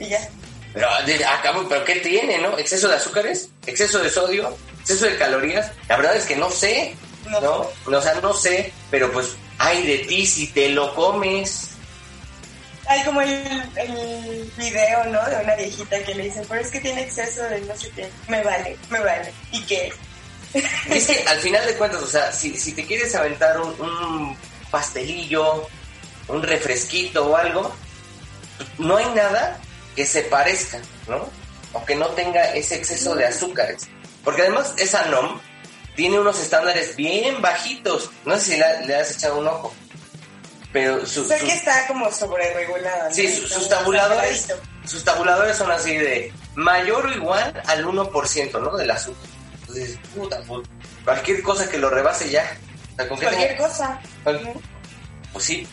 Y 0.00 0.08
ya. 0.08 0.28
Pero, 0.72 0.88
de- 1.06 1.24
ah, 1.24 1.40
¿pero 1.68 1.84
qué 1.84 1.96
tiene, 1.96 2.38
no? 2.38 2.56
¿Exceso 2.58 2.88
de 2.88 2.96
azúcares? 2.96 3.48
¿Exceso 3.66 3.98
de 4.00 4.10
sodio? 4.10 4.56
¿Exceso 4.80 5.04
de 5.06 5.16
calorías? 5.16 5.70
La 5.88 5.96
verdad 5.96 6.16
es 6.16 6.24
que 6.26 6.36
no 6.36 6.50
sé, 6.50 6.94
No. 7.28 7.40
¿no? 7.40 7.96
O 7.98 8.02
sea, 8.02 8.14
no 8.22 8.32
sé, 8.34 8.72
pero 8.90 9.10
pues, 9.12 9.28
ay 9.58 9.86
de 9.86 9.98
ti 9.98 10.26
si 10.26 10.46
te 10.48 10.68
lo 10.70 10.94
comes. 10.94 11.66
Hay 12.88 13.04
como 13.04 13.20
el, 13.20 13.30
el 13.76 14.52
video, 14.56 15.04
¿no? 15.06 15.24
De 15.28 15.36
una 15.44 15.54
viejita 15.54 16.02
que 16.02 16.14
le 16.14 16.24
dicen, 16.24 16.44
pero 16.48 16.60
es 16.60 16.70
que 16.70 16.80
tiene 16.80 17.02
exceso 17.02 17.42
de 17.44 17.60
no 17.60 17.76
sé 17.76 17.90
qué. 17.94 18.08
Me 18.28 18.42
vale, 18.42 18.76
me 18.90 18.98
vale. 19.00 19.32
¿Y 19.52 19.62
qué? 19.64 19.92
Es 20.90 21.06
que 21.06 21.22
al 21.28 21.38
final 21.38 21.64
de 21.66 21.74
cuentas, 21.74 22.02
o 22.02 22.06
sea, 22.08 22.32
si, 22.32 22.56
si 22.56 22.72
te 22.72 22.84
quieres 22.84 23.14
aventar 23.14 23.60
un, 23.60 23.68
un 23.80 24.36
pastelillo, 24.70 25.68
un 26.26 26.42
refresquito 26.42 27.26
o 27.30 27.36
algo, 27.36 27.72
no 28.78 28.96
hay 28.96 29.06
nada 29.14 29.60
que 30.00 30.06
se 30.06 30.22
parezca, 30.22 30.78
¿no? 31.08 31.28
O 31.74 31.84
que 31.84 31.94
no 31.94 32.06
tenga 32.08 32.54
ese 32.54 32.76
exceso 32.76 33.14
de 33.14 33.26
azúcares. 33.26 33.86
Porque 34.24 34.40
además 34.40 34.72
esa 34.78 35.04
NOM 35.04 35.38
tiene 35.94 36.18
unos 36.18 36.40
estándares 36.40 36.96
bien 36.96 37.42
bajitos. 37.42 38.10
No 38.24 38.38
sé 38.38 38.52
si 38.52 38.56
la- 38.56 38.80
le 38.80 38.96
has 38.96 39.10
echado 39.14 39.38
un 39.40 39.46
ojo. 39.46 39.74
Pero 40.72 41.04
su- 41.04 41.28
sé 41.28 41.38
su- 41.38 41.44
que 41.44 41.52
está 41.52 41.86
como 41.86 42.10
sobre 42.10 42.54
regulada. 42.54 43.10
¿no? 43.10 43.14
Sí, 43.14 43.28
su- 43.30 43.46
sus 43.46 43.68
tabuladores, 43.68 44.46
sus 44.86 45.04
tabuladores 45.04 45.58
son 45.58 45.70
así 45.70 45.94
de 45.94 46.32
mayor 46.54 47.04
o 47.04 47.12
igual 47.12 47.62
al 47.66 47.84
1%, 47.84 48.58
¿no? 48.58 48.74
Del 48.78 48.90
azúcar. 48.90 49.28
Entonces, 49.60 49.98
puta, 50.14 50.40
pues, 50.46 50.66
cualquier 51.04 51.42
cosa 51.42 51.68
que 51.68 51.76
lo 51.76 51.90
rebase 51.90 52.30
ya. 52.30 52.56
O 52.94 52.96
sea, 52.96 53.06
con 53.06 53.18
que 53.18 53.26
Cualquier 53.26 53.56
tenga- 53.58 53.68
cosa. 53.68 54.00
Pues 55.34 55.44
sí. 55.44 55.68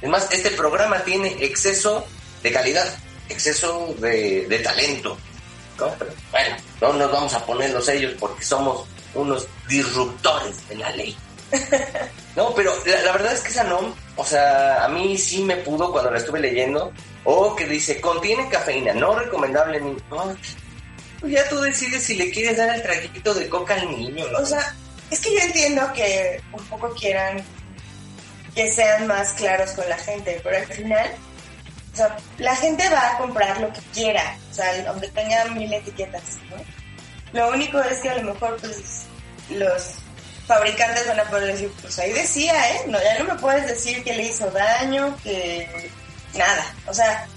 Es 0.00 0.08
más, 0.08 0.30
este 0.30 0.52
programa 0.52 1.00
tiene 1.02 1.38
exceso 1.44 2.06
de 2.44 2.52
calidad, 2.52 2.86
exceso 3.28 3.94
de, 3.98 4.46
de 4.46 4.58
talento. 4.60 5.16
¿no? 5.78 5.94
Pero, 5.98 6.12
bueno, 6.30 6.56
no 6.80 6.92
nos 6.92 7.12
vamos 7.12 7.34
a 7.34 7.44
poner 7.44 7.70
los 7.70 7.84
sellos 7.84 8.14
porque 8.18 8.44
somos 8.44 8.86
unos 9.14 9.46
disruptores 9.68 10.68
de 10.68 10.76
la 10.76 10.90
ley. 10.90 11.16
No, 12.36 12.52
pero 12.52 12.74
la, 12.84 13.00
la 13.02 13.12
verdad 13.12 13.32
es 13.32 13.42
que 13.42 13.50
esa 13.50 13.62
no, 13.62 13.94
o 14.16 14.24
sea, 14.24 14.84
a 14.84 14.88
mí 14.88 15.16
sí 15.16 15.44
me 15.44 15.56
pudo 15.58 15.92
cuando 15.92 16.10
la 16.10 16.18
estuve 16.18 16.40
leyendo, 16.40 16.92
o 17.22 17.54
que 17.54 17.64
dice, 17.64 18.00
contiene 18.00 18.48
cafeína, 18.48 18.92
no 18.92 19.16
recomendable 19.16 19.80
ni... 19.80 19.92
no, 20.10 20.36
pues 21.20 21.32
ya 21.32 21.48
tú 21.48 21.60
decides 21.60 22.02
si 22.02 22.16
le 22.16 22.30
quieres 22.30 22.56
dar 22.56 22.74
el 22.74 22.82
traguito 22.82 23.32
de 23.32 23.48
coca 23.48 23.74
al 23.74 23.88
niño, 23.88 24.26
¿no? 24.32 24.38
O 24.38 24.44
sea, 24.46 24.74
es 25.10 25.20
que 25.20 25.32
yo 25.32 25.40
entiendo 25.40 25.90
que 25.94 26.40
un 26.52 26.64
poco 26.66 26.92
quieran 26.92 27.42
que 28.54 28.70
sean 28.70 29.06
más 29.06 29.32
claros 29.32 29.70
con 29.70 29.88
la 29.88 29.96
gente, 29.96 30.40
pero 30.42 30.56
al 30.58 30.66
final, 30.66 31.10
o 31.94 31.96
sea, 31.96 32.16
la 32.38 32.56
gente 32.56 32.88
va 32.88 33.12
a 33.12 33.18
comprar 33.18 33.60
lo 33.60 33.72
que 33.72 33.80
quiera, 33.92 34.36
o 34.50 34.54
sea, 34.54 34.66
aunque 34.88 35.08
tenga 35.08 35.44
mil 35.46 35.72
etiquetas, 35.72 36.22
¿no? 36.50 36.56
Lo 37.32 37.50
único 37.50 37.80
es 37.80 38.00
que 38.00 38.10
a 38.10 38.16
lo 38.16 38.34
mejor, 38.34 38.56
pues, 38.60 39.06
los 39.50 39.90
fabricantes 40.48 41.06
van 41.06 41.20
a 41.20 41.24
poder 41.24 41.52
decir, 41.52 41.72
pues 41.80 41.96
ahí 42.00 42.12
decía, 42.12 42.52
¿eh? 42.72 42.82
No, 42.88 42.98
ya 43.00 43.18
no 43.20 43.32
me 43.32 43.40
puedes 43.40 43.68
decir 43.68 44.02
que 44.02 44.12
le 44.12 44.24
hizo 44.24 44.50
daño, 44.50 45.16
que 45.22 45.90
nada, 46.34 46.74
o 46.88 46.94
sea, 46.94 47.28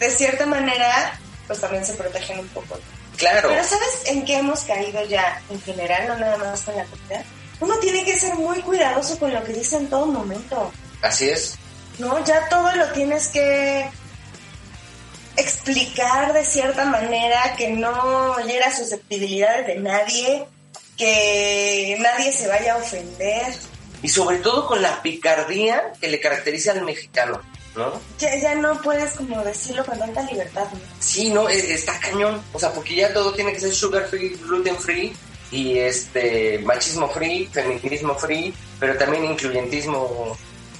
de 0.00 0.10
cierta 0.10 0.46
manera, 0.46 1.16
pues 1.46 1.60
también 1.60 1.84
se 1.84 1.94
protegen 1.94 2.40
un 2.40 2.48
poco. 2.48 2.76
claro. 3.16 3.50
Pero 3.50 3.62
¿sabes 3.62 4.02
en 4.06 4.24
qué 4.24 4.38
hemos 4.38 4.62
caído 4.62 5.04
ya 5.06 5.40
en 5.48 5.60
general, 5.62 6.08
no 6.08 6.18
nada 6.18 6.36
más 6.38 6.60
con 6.62 6.74
la 6.76 6.84
comida? 6.86 7.22
Uno 7.60 7.76
tiene 7.78 8.04
que 8.04 8.18
ser 8.18 8.34
muy 8.34 8.60
cuidadoso 8.62 9.16
con 9.18 9.32
lo 9.32 9.44
que 9.44 9.52
dice 9.52 9.76
en 9.76 9.88
todo 9.88 10.06
momento. 10.06 10.72
Así 11.02 11.28
es. 11.28 11.56
¿No? 11.98 12.24
Ya 12.24 12.48
todo 12.48 12.74
lo 12.76 12.86
tienes 12.92 13.28
que 13.28 13.86
explicar 15.36 16.32
de 16.32 16.44
cierta 16.44 16.84
manera 16.84 17.54
que 17.56 17.70
no 17.70 18.38
hiera 18.46 18.74
susceptibilidades 18.74 19.66
de 19.66 19.76
nadie, 19.76 20.44
que 20.96 21.96
nadie 22.00 22.32
se 22.32 22.48
vaya 22.48 22.74
a 22.74 22.76
ofender. 22.78 23.54
Y 24.02 24.08
sobre 24.08 24.38
todo 24.38 24.66
con 24.66 24.82
la 24.82 25.02
picardía 25.02 25.92
que 26.00 26.08
le 26.08 26.20
caracteriza 26.20 26.72
al 26.72 26.82
mexicano, 26.82 27.40
¿no? 27.76 28.00
Ya, 28.18 28.34
ya 28.36 28.54
no 28.54 28.80
puedes 28.80 29.12
como 29.12 29.42
decirlo 29.44 29.84
con 29.84 29.98
tanta 29.98 30.22
libertad, 30.22 30.66
¿no? 30.72 30.80
Sí, 30.98 31.30
no, 31.30 31.48
e- 31.48 31.74
está 31.74 31.98
cañón. 32.00 32.42
O 32.52 32.58
sea, 32.58 32.72
porque 32.72 32.94
ya 32.96 33.12
todo 33.12 33.32
tiene 33.32 33.52
que 33.52 33.60
ser 33.60 33.72
sugar 33.72 34.06
free, 34.08 34.30
gluten 34.42 34.76
free 34.76 35.14
y 35.50 35.78
este 35.78 36.58
machismo 36.60 37.08
free, 37.08 37.46
feminismo 37.46 38.14
free, 38.14 38.54
pero 38.78 38.96
también 38.96 39.24
incluyentismo 39.24 40.36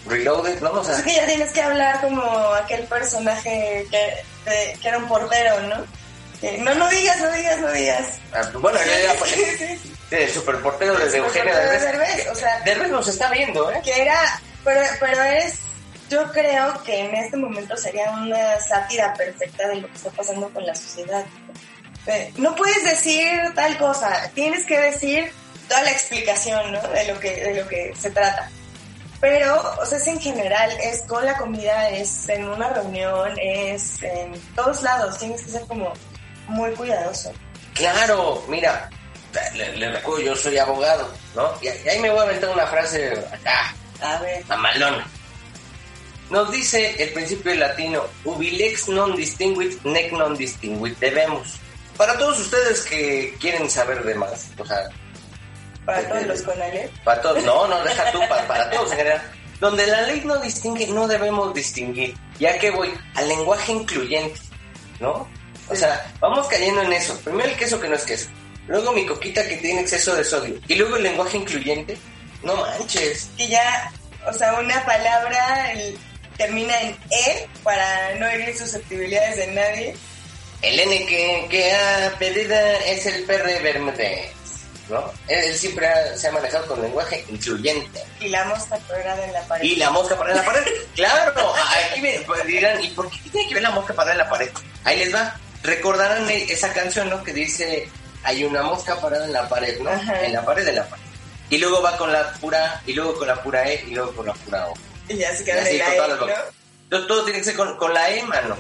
reloaded, 0.07 0.61
¿no? 0.61 0.73
O 0.73 0.85
sea, 0.85 0.95
Así 0.95 1.03
que 1.05 1.15
ya 1.17 1.27
tienes 1.27 1.53
que 1.53 1.63
hablar 1.63 2.01
como 2.01 2.23
aquel 2.55 2.85
personaje 2.85 3.87
que, 3.91 4.51
de- 4.51 4.79
que 4.81 4.89
era 4.89 4.99
un 4.99 5.09
portero, 5.09 5.61
¿no? 5.63 5.85
Que, 6.41 6.57
no, 6.59 6.75
no 6.75 6.89
digas, 6.89 7.19
no 7.19 7.31
digas, 7.33 7.59
no 7.59 7.71
digas. 7.73 8.19
ah, 8.33 8.43
bueno, 8.55 8.79
ya 8.87 8.99
era 8.99 9.13
pues, 9.15 9.31
Sí, 9.35 9.45
sí, 9.59 9.79
sí. 9.83 9.93
el 10.11 10.31
superportero 10.31 10.95
de 10.97 11.05
El 11.07 11.15
Eugenio 11.17 11.29
superportero 11.29 11.71
de 11.71 11.79
Derbez. 11.79 12.17
Derbez, 12.17 12.29
o 12.31 12.35
sea- 12.35 12.61
Derbez 12.65 12.89
nos 12.91 13.09
está 13.09 13.29
viendo, 13.31 13.71
¿eh? 13.71 13.81
que 13.85 14.01
era, 14.01 14.41
pero, 14.65 14.81
pero 15.01 15.23
es, 15.23 15.59
yo 16.09 16.31
creo 16.33 16.83
que 16.83 16.99
en 17.01 17.15
este 17.15 17.37
momento 17.37 17.77
sería 17.77 18.11
una 18.13 18.59
sátira 18.61 19.13
perfecta 19.15 19.69
de 19.69 19.77
lo 19.77 19.89
que 19.89 19.95
está 19.97 20.11
pasando 20.11 20.49
con 20.49 20.65
la 20.67 20.75
sociedad. 20.75 21.25
Eh, 22.07 22.33
No 22.39 22.57
puedes 22.57 22.83
decir 22.85 23.29
tal 23.55 23.77
cosa, 23.77 24.31
tienes 24.35 24.65
que 24.65 24.79
decir 24.81 25.31
toda 25.69 25.83
la 25.83 25.91
explicación, 25.91 26.73
¿no? 26.73 26.81
De 26.89 27.05
lo 27.13 27.21
que, 27.21 27.37
de 27.37 27.55
lo 27.63 27.69
que 27.69 27.93
se 28.01 28.11
trata. 28.11 28.51
Pero, 29.21 29.61
o 29.81 29.85
sea, 29.85 29.99
es 29.99 30.07
en 30.07 30.19
general, 30.19 30.71
es 30.83 31.03
con 31.03 31.25
la 31.25 31.37
comida, 31.37 31.91
es 31.91 32.29
en 32.29 32.49
una 32.49 32.71
reunión, 32.71 33.33
es 33.39 34.03
en 34.03 34.33
todos 34.55 34.83
lados, 34.83 35.19
tienes 35.19 35.43
que 35.43 35.51
ser 35.51 35.63
como 35.67 35.93
muy 36.49 36.71
cuidadoso. 36.73 37.31
Claro, 37.75 38.43
mira, 38.49 38.89
le, 39.55 39.77
le 39.77 39.93
recuerdo, 39.93 40.23
yo 40.23 40.35
soy 40.35 40.57
abogado, 40.57 41.13
¿no? 41.35 41.53
Y, 41.61 41.67
y 41.67 41.89
ahí 41.89 41.99
me 42.01 42.11
voy 42.11 42.21
a 42.21 42.23
aventar 42.23 42.51
una 42.51 42.67
frase 42.67 43.13
acá, 43.33 43.75
A 44.01 44.19
ver, 44.19 44.45
mamalona. 44.47 45.07
Nos 46.31 46.51
dice 46.53 46.95
el 47.03 47.11
principio 47.11 47.55
latino, 47.55 48.05
ubilex 48.25 48.89
non 48.89 49.17
distinguit, 49.19 49.83
nec 49.83 50.13
non 50.15 50.39
distinguit, 50.39 50.97
debemos. 51.03 51.59
Para 51.99 52.17
todos 52.17 52.39
ustedes 52.39 52.87
que 52.87 53.35
quieren 53.41 53.69
saber 53.69 54.05
de 54.05 54.15
más, 54.15 54.49
o 54.57 54.65
sea, 54.65 54.89
para 55.97 56.09
todos 56.09 56.27
los 56.27 56.43
conales. 56.43 56.91
para 57.05 57.21
todos, 57.23 57.45
no, 57.45 57.67
no, 57.69 57.83
deja 57.85 58.11
tú, 58.13 58.21
para, 58.29 58.47
para 58.47 58.71
todos 58.71 58.91
en 58.93 58.99
general. 58.99 59.23
Donde 59.61 59.87
la 59.87 60.03
ley 60.03 60.23
no 60.25 60.39
distingue, 60.39 60.87
no 60.87 61.07
debemos 61.07 61.53
distinguir. 61.55 62.15
Ya 62.39 62.59
que 62.59 62.71
voy 62.71 62.93
al 63.15 63.29
lenguaje 63.29 63.73
incluyente, 63.73 64.41
¿no? 65.01 65.29
O 65.69 65.75
sea, 65.77 66.11
vamos 66.19 66.47
cayendo 66.49 66.81
en 66.83 66.93
eso. 66.95 67.19
Primero 67.21 67.49
el 67.51 67.57
queso 67.57 67.79
que 67.81 67.89
no 67.89 67.95
es 67.97 68.05
queso. 68.05 68.29
Luego 68.67 68.93
mi 68.93 69.05
coquita 69.07 69.47
que 69.47 69.57
tiene 69.59 69.83
exceso 69.83 70.15
de 70.15 70.25
sodio. 70.25 70.59
Y 70.67 70.75
luego 70.77 70.97
el 70.97 71.03
lenguaje 71.03 71.37
incluyente. 71.37 71.97
No 72.43 72.57
manches. 72.57 73.29
que 73.37 73.49
ya, 73.49 73.93
o 74.27 74.33
sea, 74.33 74.55
una 74.55 74.83
palabra 74.87 75.73
el- 75.73 75.99
termina 76.39 76.81
en 76.81 76.97
E 77.11 77.47
para 77.63 78.15
no 78.15 78.27
herir 78.27 78.57
susceptibilidades 78.57 79.37
de 79.37 79.47
nadie. 79.49 79.97
El 80.63 80.81
N 80.81 81.07
que, 81.07 81.47
que 81.51 81.73
ha 81.75 82.15
pedido 82.19 82.57
es 82.87 83.05
el 83.07 83.25
perre 83.25 83.61
Bermúdez, 83.61 84.31
¿no? 84.91 85.13
Él, 85.29 85.45
él 85.45 85.55
siempre 85.57 85.87
ha- 85.89 86.17
se 86.17 86.29
ha 86.29 86.33
manejado 86.33 86.67
con 86.67 86.83
lenguaje 86.83 87.25
incluyente. 87.29 88.03
Y 88.21 88.29
la 88.29 88.45
mosca 88.45 88.77
pegada 88.77 89.25
en 89.25 89.33
la 89.33 89.43
pared. 89.43 89.65
Y 89.65 89.77
la 89.77 89.91
mosca 89.91 90.17
parada 90.17 90.41
en 90.41 90.47
la 90.47 90.53
pared. 90.53 90.73
Claro, 90.95 91.55
aquí 91.91 92.01
me 92.01 92.21
pues, 92.27 92.45
dirán, 92.47 92.83
¿y 92.85 92.89
por 92.89 93.09
qué 93.11 93.19
tiene 93.31 93.49
que 93.49 93.55
ver 93.55 93.63
la 93.63 93.71
mosca 93.71 93.95
parada 93.95 94.13
en 94.13 94.19
la 94.19 94.29
pared? 94.29 94.51
Ahí 94.85 94.99
les 94.99 95.15
va. 95.15 95.35
Recordarán 95.63 96.29
e- 96.29 96.53
esa 96.53 96.73
canción, 96.73 97.09
¿no? 97.09 97.23
Que 97.25 97.33
dice, 97.33 97.89
hay 98.25 98.45
una 98.45 98.63
mosca 98.63 99.01
parada 99.01 99.25
en 99.25 99.33
la 99.33 99.49
pared, 99.49 99.79
¿no? 99.81 99.91
Ajá. 99.91 100.21
En 100.25 100.33
la 100.35 100.45
pared 100.45 100.65
de 100.65 100.73
la 100.73 100.85
pared. 100.87 101.05
Y 101.49 101.59
luego 101.59 101.81
va 101.83 101.97
con 101.97 102.13
la 102.13 102.33
pura, 102.35 102.83
y 102.87 102.93
luego 102.93 103.17
con 103.19 103.29
la 103.29 103.43
pura 103.43 103.67
E, 103.69 103.85
y 103.87 103.95
luego 103.95 104.13
con 104.15 104.27
la 104.27 104.35
pura 104.35 104.69
O. 104.69 104.75
Y 105.09 105.17
ya 105.17 105.35
se 105.35 105.43
Y 105.43 105.45
queda 105.47 105.63
así 105.63 105.73
de 105.73 105.79
la 105.79 105.85
con 105.85 105.93
E, 105.95 105.97
todas 105.97 106.09
las 106.11 106.39
¿no? 106.91 107.07
todo 107.07 107.25
tiene 107.25 107.39
que 107.39 107.45
ser 107.45 107.57
con, 107.57 107.77
con 107.77 107.95
la 107.95 108.11
E, 108.11 108.23
mano. 108.25 108.57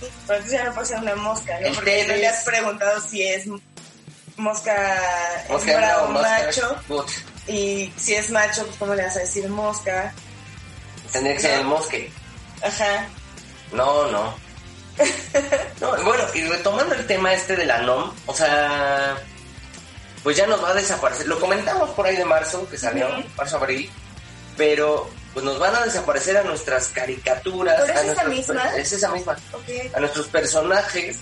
Pero 0.00 0.12
entonces 0.38 0.50
ya 0.52 0.64
no 0.64 0.74
puede 0.74 0.86
ser 0.88 0.98
una 0.98 1.14
mosca, 1.14 1.60
¿no? 1.60 1.72
Porque 1.74 2.04
no 2.06 2.14
le 2.16 2.26
has 2.26 2.42
preguntado 2.44 3.00
si 3.00 3.22
es 3.22 3.46
mosca, 4.42 4.74
Mosca 5.48 5.70
hembra 5.72 6.02
o 6.02 6.08
mosca- 6.08 6.44
macho. 6.44 6.76
Y 7.46 7.92
si 7.96 8.14
es 8.14 8.30
macho, 8.30 8.64
pues 8.66 8.76
¿cómo 8.78 8.94
le 8.94 9.04
vas 9.04 9.16
a 9.16 9.20
decir 9.20 9.48
mosca? 9.48 10.12
Tendría 11.12 11.34
que 11.36 11.40
ser 11.42 11.58
el 11.60 11.64
mosque. 11.64 12.12
Ajá. 12.62 13.06
No, 13.72 14.10
no. 14.10 14.34
No, 15.80 16.04
Bueno, 16.04 16.24
y 16.34 16.42
retomando 16.44 16.94
el 16.94 17.06
tema 17.06 17.32
este 17.32 17.56
de 17.56 17.64
la 17.66 17.78
NOM, 17.78 18.12
o 18.26 18.34
sea, 18.34 19.16
pues 20.22 20.36
ya 20.36 20.46
nos 20.46 20.62
va 20.62 20.70
a 20.70 20.74
desaparecer. 20.74 21.26
Lo 21.26 21.40
comentamos 21.40 21.90
por 21.90 22.06
ahí 22.06 22.16
de 22.16 22.24
marzo, 22.24 22.68
que 22.68 22.76
salió, 22.78 23.08
Ujú. 23.08 23.24
marzo, 23.36 23.56
abril, 23.56 23.90
pero 24.56 25.10
pues 25.32 25.44
nos 25.44 25.58
van 25.58 25.74
a 25.74 25.80
desaparecer 25.80 26.36
a 26.36 26.42
nuestras 26.44 26.88
caricaturas. 26.88 27.80
¿Pero 27.86 27.92
es 28.00 28.08
a 28.08 28.12
esa 28.12 28.24
misma? 28.24 28.76
Es 28.76 28.92
esa 28.92 29.08
misma. 29.08 29.32
Ok. 29.52 29.94
A 29.96 30.00
nuestros 30.00 30.26
personajes 30.28 31.16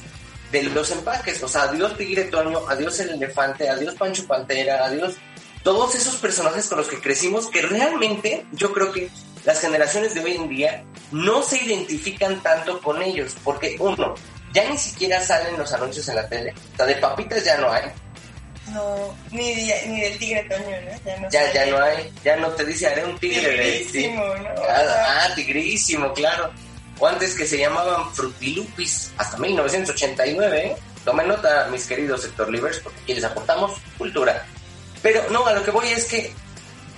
de 0.53 0.63
los 0.65 0.91
empaques. 0.91 1.43
O 1.43 1.49
sea, 1.49 1.63
adiós 1.65 1.97
Tigre 1.97 2.25
Toño, 2.25 2.63
adiós 2.69 2.99
el 3.01 3.11
elefante, 3.11 3.69
adiós 3.69 3.95
Pancho 3.95 4.27
Pantera, 4.27 4.85
adiós 4.85 5.15
todos 5.63 5.95
esos 5.95 6.17
personajes 6.17 6.67
con 6.69 6.79
los 6.79 6.89
que 6.89 7.01
crecimos 7.01 7.49
que 7.51 7.63
realmente 7.63 8.47
yo 8.53 8.73
creo 8.73 8.93
que 8.93 9.11
las 9.45 9.61
generaciones 9.61 10.15
de 10.15 10.21
hoy 10.21 10.33
en 10.37 10.49
día 10.49 10.85
no 11.13 11.43
se 11.43 11.59
identifican 11.63 12.43
tanto 12.43 12.81
con 12.81 13.01
ellos. 13.03 13.35
Porque 13.45 13.77
uno, 13.79 14.15
ya 14.53 14.69
ni 14.71 14.77
siquiera 14.79 15.21
salen 15.21 15.57
los 15.59 15.73
anuncios 15.73 16.09
en 16.09 16.17
la 16.17 16.29
tele. 16.29 16.55
O 16.75 16.77
sea, 16.77 16.87
de 16.87 16.97
papitas 16.97 17.45
ya 17.45 17.59
no 17.59 17.71
hay. 17.73 17.85
No, 18.73 19.17
ni, 19.33 19.67
de- 19.67 19.87
ni 19.89 20.01
del 20.01 20.19
tigre 20.19 20.45
Toño, 20.49 20.65
¿no? 20.65 21.05
Ya 21.05 21.19
no, 21.21 21.29
Ya, 21.55 21.67
no 21.67 21.83
hay. 21.83 22.13
Ya 22.25 22.37
no 22.37 22.49
te 22.51 22.65
dice, 22.65 22.87
haré 22.87 23.05
un 23.05 23.19
tigre 23.19 23.51
de... 23.51 23.57
Tigrísimo, 23.81 24.25
¿no? 24.25 24.49
Ah, 24.69 25.27
ah, 25.29 25.35
tigrísimo, 25.35 26.13
claro. 26.13 26.53
O 27.01 27.07
antes 27.07 27.35
que 27.35 27.47
se 27.47 27.59
llamaban 27.59 28.15
Frutilupis, 28.15 29.11
hasta 29.17 29.37
1989, 29.39 30.67
¿eh? 30.67 30.77
Tomen 31.05 31.29
nota, 31.29 31.67
mis 31.71 31.87
queridos 31.87 32.23
sector 32.23 32.51
livers, 32.51 32.79
porque 32.81 33.01
aquí 33.01 33.15
les 33.15 33.25
aportamos 33.25 33.73
cultura. 33.97 34.45
Pero 35.03 35.23
no, 35.31 35.47
a 35.47 35.55
lo 35.55 35.65
que 35.65 35.71
voy 35.71 35.89
es 35.89 36.05
que, 36.05 36.33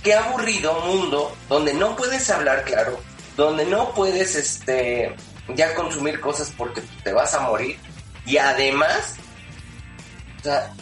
qué 0.03 0.15
aburrido 0.15 0.75
mundo 0.81 1.35
donde 1.49 1.73
no 1.73 1.95
puedes 1.95 2.29
hablar 2.31 2.65
claro, 2.65 3.01
donde 3.37 3.65
no 3.65 3.95
puedes, 3.95 4.35
este, 4.35 5.15
ya 5.55 5.73
consumir 5.77 6.21
cosas 6.21 6.53
porque 6.57 6.83
te 7.05 7.13
vas 7.13 7.33
a 7.35 7.41
morir. 7.41 7.79
Y 8.27 8.39
además, 8.39 9.15
o 10.41 10.43
sea, 10.43 10.73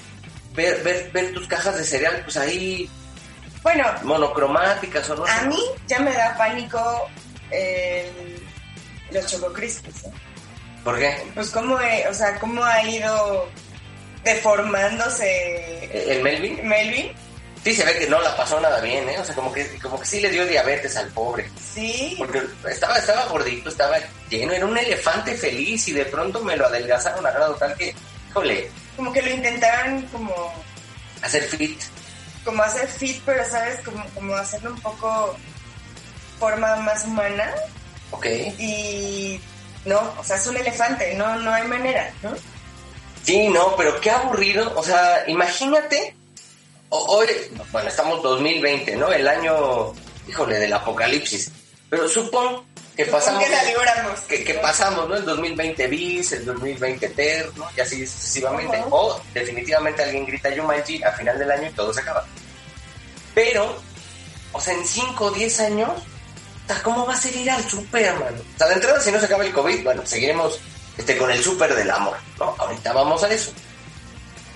ver, 0.55 0.83
ver, 0.83 1.11
ver 1.13 1.35
tus 1.35 1.47
cajas 1.47 1.77
de 1.77 1.85
cereal, 1.85 2.23
pues 2.25 2.37
ahí 2.39 2.89
Bueno, 3.63 3.85
monocromáticas 4.05 5.11
o 5.11 5.17
no 5.17 5.27
a 5.27 5.43
mí 5.43 5.59
ya 5.87 5.99
me 5.99 6.13
da 6.15 6.35
pánico 6.39 7.11
el- 7.51 8.41
los 9.13 9.27
Choco 9.27 9.53
Crispies, 9.53 10.05
¿eh? 10.05 10.11
¿Por 10.85 10.99
qué? 10.99 11.15
Pues 11.35 11.51
cómo, 11.51 11.77
o 11.77 12.15
sea, 12.15 12.39
cómo 12.39 12.65
ha 12.65 12.83
ido 12.83 13.49
deformándose 14.25 16.13
¿El 16.13 16.23
Melvin? 16.23 16.67
Melvin. 16.67 17.13
Sí, 17.63 17.75
se 17.75 17.85
ve 17.85 17.99
que 17.99 18.07
no 18.07 18.21
la 18.23 18.35
pasó 18.37 18.59
nada 18.59 18.81
bien, 18.81 19.07
¿eh? 19.09 19.19
O 19.19 19.25
sea, 19.25 19.35
como 19.35 19.53
que, 19.53 19.67
como 19.79 20.01
que 20.01 20.07
sí 20.07 20.21
le 20.21 20.31
dio 20.31 20.47
diabetes 20.47 20.97
al 20.97 21.09
pobre. 21.09 21.51
Sí, 21.75 22.15
Porque 22.17 22.41
estaba, 22.71 22.97
estaba 22.97 23.27
gordito, 23.27 23.69
estaba 23.69 23.99
lleno, 24.31 24.53
era 24.53 24.65
un 24.65 24.79
elefante 24.79 25.35
feliz 25.35 25.87
y 25.89 25.93
de 25.93 26.07
pronto 26.07 26.43
me 26.43 26.57
lo 26.57 26.67
adelgazaron 26.67 27.27
a 27.27 27.31
grado 27.31 27.55
tal 27.57 27.75
que, 27.77 27.95
híjole, 28.31 28.71
como 28.97 29.13
que 29.13 29.21
lo 29.21 29.31
intentaron 29.31 30.03
como, 30.07 30.35
hacer 31.21 31.43
fit. 31.43 31.79
como 32.45 32.63
hacer 32.63 32.89
fit, 32.89 33.21
pero 33.27 33.45
sabes, 33.47 33.81
como, 33.85 34.05
como 34.15 34.35
hacerlo 34.37 34.71
un 34.71 34.81
poco 34.81 35.37
forma 36.39 36.77
más 36.77 37.05
humana 37.05 37.55
¿Ok? 38.11 38.27
y 38.59 39.41
no, 39.85 40.15
o 40.19 40.25
sea, 40.25 40.37
es 40.37 40.47
un 40.47 40.57
elefante, 40.57 41.15
no, 41.15 41.37
no 41.37 41.53
hay 41.53 41.67
manera, 41.67 42.13
¿no? 42.23 42.35
Sí, 43.23 43.49
no, 43.49 43.77
pero 43.77 44.01
qué 44.01 44.11
aburrido. 44.11 44.73
O 44.77 44.83
sea, 44.83 45.25
imagínate, 45.27 46.15
hoy, 46.91 47.27
bueno, 47.73 47.89
estamos 47.89 48.23
2020, 48.23 48.97
¿no? 48.97 49.13
El 49.13 49.27
año, 49.27 49.93
híjole, 50.29 50.59
del 50.59 50.73
apocalipsis. 50.73 51.51
Pero 51.89 52.09
supón 52.09 52.65
que 52.97 53.05
Supón 53.05 53.21
pasamos... 53.21 53.45
que 53.45 53.51
la 53.51 53.65
libramos. 53.65 54.21
que, 54.21 54.45
que 54.45 54.55
pasamos, 54.55 55.09
¿no? 55.09 55.17
El 55.17 55.25
2020 55.25 55.87
bis, 55.89 56.33
el 56.33 56.45
2020 56.45 57.09
ter, 57.11 57.51
¿no? 57.57 57.67
Y 57.77 57.81
así 57.81 58.07
sucesivamente. 58.07 58.83
O 58.91 59.21
definitivamente 59.33 60.03
alguien 60.03 60.27
grita 60.27 60.51
Yumanji 60.51 61.03
a 61.03 61.13
final 61.13 61.39
del 61.39 61.51
año 61.51 61.69
y 61.69 61.73
todo 61.73 61.93
se 61.93 62.01
acaba. 62.01 62.27
Pero, 63.35 63.81
o 64.53 64.61
sea, 64.61 64.75
en 64.75 64.87
5 64.87 65.25
o 65.25 65.31
10 65.31 65.61
años, 65.61 65.91
¿cómo 66.83 67.07
va 67.07 67.15
a 67.15 67.17
ser 67.17 67.35
ir 67.37 67.51
al 67.51 67.63
super, 67.69 68.03
hermano? 68.03 68.37
O 68.55 68.59
sea, 68.59 68.69
de 68.69 68.75
entrada, 68.75 69.01
si 69.01 69.11
no 69.13 69.19
se 69.19 69.27
acaba 69.27 69.45
el 69.45 69.53
COVID, 69.53 69.83
bueno, 69.85 70.03
seguiremos 70.07 70.61
este, 70.97 71.17
con 71.17 71.31
el 71.31 71.43
super 71.43 71.75
del 71.75 71.91
amor, 71.91 72.17
¿no? 72.39 72.55
Ahorita 72.59 72.93
vamos 72.93 73.23
a 73.25 73.29
eso. 73.31 73.53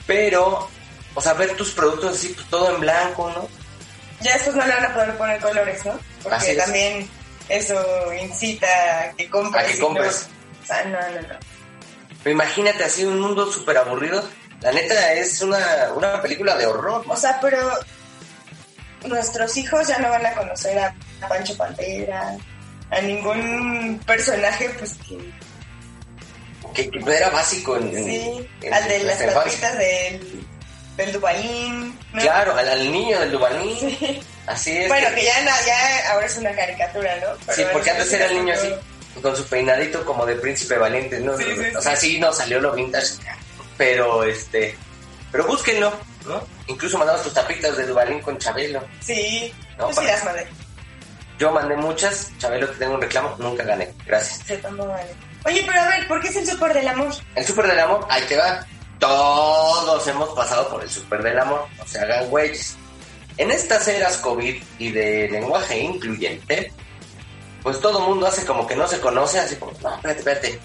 Pero, 0.06 0.68
o 1.14 1.20
sea, 1.20 1.32
ver 1.34 1.56
tus 1.56 1.70
productos 1.72 2.16
así, 2.16 2.28
pues, 2.28 2.48
todo 2.50 2.74
en 2.74 2.80
blanco, 2.80 3.30
¿no? 3.34 3.48
Ya 4.20 4.34
después 4.34 4.54
no 4.56 4.64
le 4.66 4.74
van 4.74 4.84
a 4.86 4.94
poder 4.94 5.16
poner 5.16 5.40
colores, 5.40 5.84
¿no? 5.84 5.98
porque 6.22 6.36
Así 6.36 6.50
es. 6.52 6.58
también 6.58 7.08
eso 7.48 7.74
incita 8.22 8.66
a 9.00 9.10
que 9.12 9.28
compres. 9.28 9.64
A 9.64 9.66
que 9.72 9.78
no- 9.78 9.86
compres. 9.86 10.26
o 10.62 10.66
sea, 10.66 10.84
no, 10.84 10.98
no, 11.00 11.20
no. 11.28 11.34
Pero 12.22 12.32
imagínate 12.34 12.84
así 12.84 13.04
un 13.04 13.20
mundo 13.20 13.50
súper 13.52 13.76
aburrido. 13.76 14.26
La 14.62 14.72
neta 14.72 15.12
es 15.12 15.42
una, 15.42 15.92
una 15.94 16.22
película 16.22 16.56
de 16.56 16.64
horror. 16.66 17.04
O 17.06 17.16
sea, 17.16 17.38
pero 17.40 17.58
nuestros 19.06 19.56
hijos 19.58 19.86
ya 19.88 19.98
no 19.98 20.08
van 20.08 20.24
a 20.24 20.32
conocer 20.34 20.78
a 20.78 20.94
Pancho 21.28 21.56
Pantera, 21.56 22.36
a 22.90 23.00
ningún 23.00 24.00
personaje, 24.06 24.68
pues 24.78 24.94
que 25.06 25.18
Que, 26.74 26.90
que 26.90 27.16
era 27.16 27.30
básico 27.30 27.76
en, 27.76 27.92
sí, 28.04 28.48
en 28.62 28.74
al 28.74 28.88
de 28.88 28.98
las 29.04 29.22
papitas 29.34 29.78
del, 29.78 30.44
del 30.96 31.12
Dubalín. 31.12 31.98
¿no? 32.12 32.20
Claro, 32.22 32.56
al, 32.56 32.68
al 32.68 32.90
niño 32.92 33.20
del 33.20 33.30
Dubalín. 33.32 33.76
Sí. 33.78 34.20
Así 34.46 34.76
es. 34.76 34.88
Bueno, 34.88 35.08
que- 35.10 35.14
que 35.16 35.24
ya, 35.24 35.44
ya 35.66 36.12
ahora 36.12 36.26
es 36.26 36.36
una 36.36 36.52
caricatura, 36.54 37.16
¿no? 37.16 37.28
Pero 37.46 37.56
sí, 37.56 37.64
porque 37.72 37.90
antes 37.90 38.12
era 38.12 38.26
el 38.26 38.34
niño 38.34 38.54
así, 38.54 38.74
con 39.22 39.36
su 39.36 39.44
peinadito 39.46 40.04
como 40.04 40.26
de 40.26 40.34
príncipe 40.36 40.76
valiente, 40.76 41.18
¿no? 41.20 41.36
Sí, 41.38 41.44
o 41.76 41.80
sea, 41.80 41.96
sí, 41.96 42.18
no 42.18 42.32
salió 42.32 42.60
lo 42.60 42.72
vintage, 42.72 43.14
pero 43.78 44.22
este, 44.24 44.76
pero 45.32 45.46
búsquenlo, 45.46 45.92
¿no? 46.26 46.46
Incluso 46.66 46.98
mandamos 46.98 47.22
tus 47.22 47.32
tapitas 47.34 47.76
de 47.76 47.86
Dubalín 47.86 48.20
con 48.20 48.36
Chabelo. 48.38 48.82
Sí, 49.00 49.52
No, 49.78 49.88
sí 49.90 49.94
para- 49.96 50.08
las 50.08 50.24
mandé. 50.24 50.46
Yo 51.38 51.50
mandé 51.50 51.76
muchas, 51.76 52.30
Chabelo 52.38 52.68
te 52.68 52.76
tengo 52.78 52.94
un 52.94 53.02
reclamo, 53.02 53.34
nunca 53.38 53.64
gané, 53.64 53.92
gracias. 54.06 54.40
Sí, 54.46 54.54
vale. 54.62 55.14
Oye, 55.44 55.62
pero 55.66 55.80
a 55.80 55.88
ver, 55.88 56.08
¿por 56.08 56.20
qué 56.20 56.28
es 56.28 56.36
el 56.36 56.46
súper 56.46 56.72
del 56.72 56.88
amor? 56.88 57.12
El 57.34 57.44
Super 57.44 57.66
del 57.66 57.80
Amor, 57.80 58.06
ahí 58.08 58.22
te 58.26 58.36
va. 58.36 58.64
Todos 58.98 60.06
hemos 60.06 60.30
pasado 60.30 60.68
por 60.70 60.82
el 60.82 60.88
Super 60.88 61.22
del 61.22 61.38
Amor, 61.38 61.66
no 61.76 61.86
se 61.86 61.98
hagan 61.98 62.28
güeyes. 62.30 62.76
En 63.36 63.50
estas 63.50 63.86
eras 63.88 64.16
COVID 64.18 64.62
y 64.78 64.92
de 64.92 65.28
lenguaje 65.28 65.78
incluyente, 65.78 66.72
pues 67.62 67.80
todo 67.80 68.00
mundo 68.00 68.26
hace 68.26 68.46
como 68.46 68.66
que 68.66 68.76
no 68.76 68.86
se 68.86 69.00
conoce, 69.00 69.40
así 69.40 69.56
como, 69.56 69.72
no, 69.82 69.94
espérate, 69.96 70.18
espérate. 70.20 70.60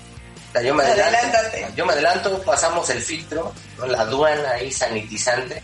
O 0.50 0.52
sea, 0.54 0.62
yo 0.62 0.74
me 0.76 0.84
adelanto, 0.84 1.18
Adelántate. 1.18 1.68
yo 1.76 1.86
me 1.86 1.94
adelanto, 1.94 2.42
pasamos 2.44 2.90
el 2.90 3.02
filtro, 3.02 3.52
¿no? 3.78 3.86
la 3.88 4.02
aduana 4.02 4.52
ahí 4.52 4.72
sanitizante, 4.72 5.62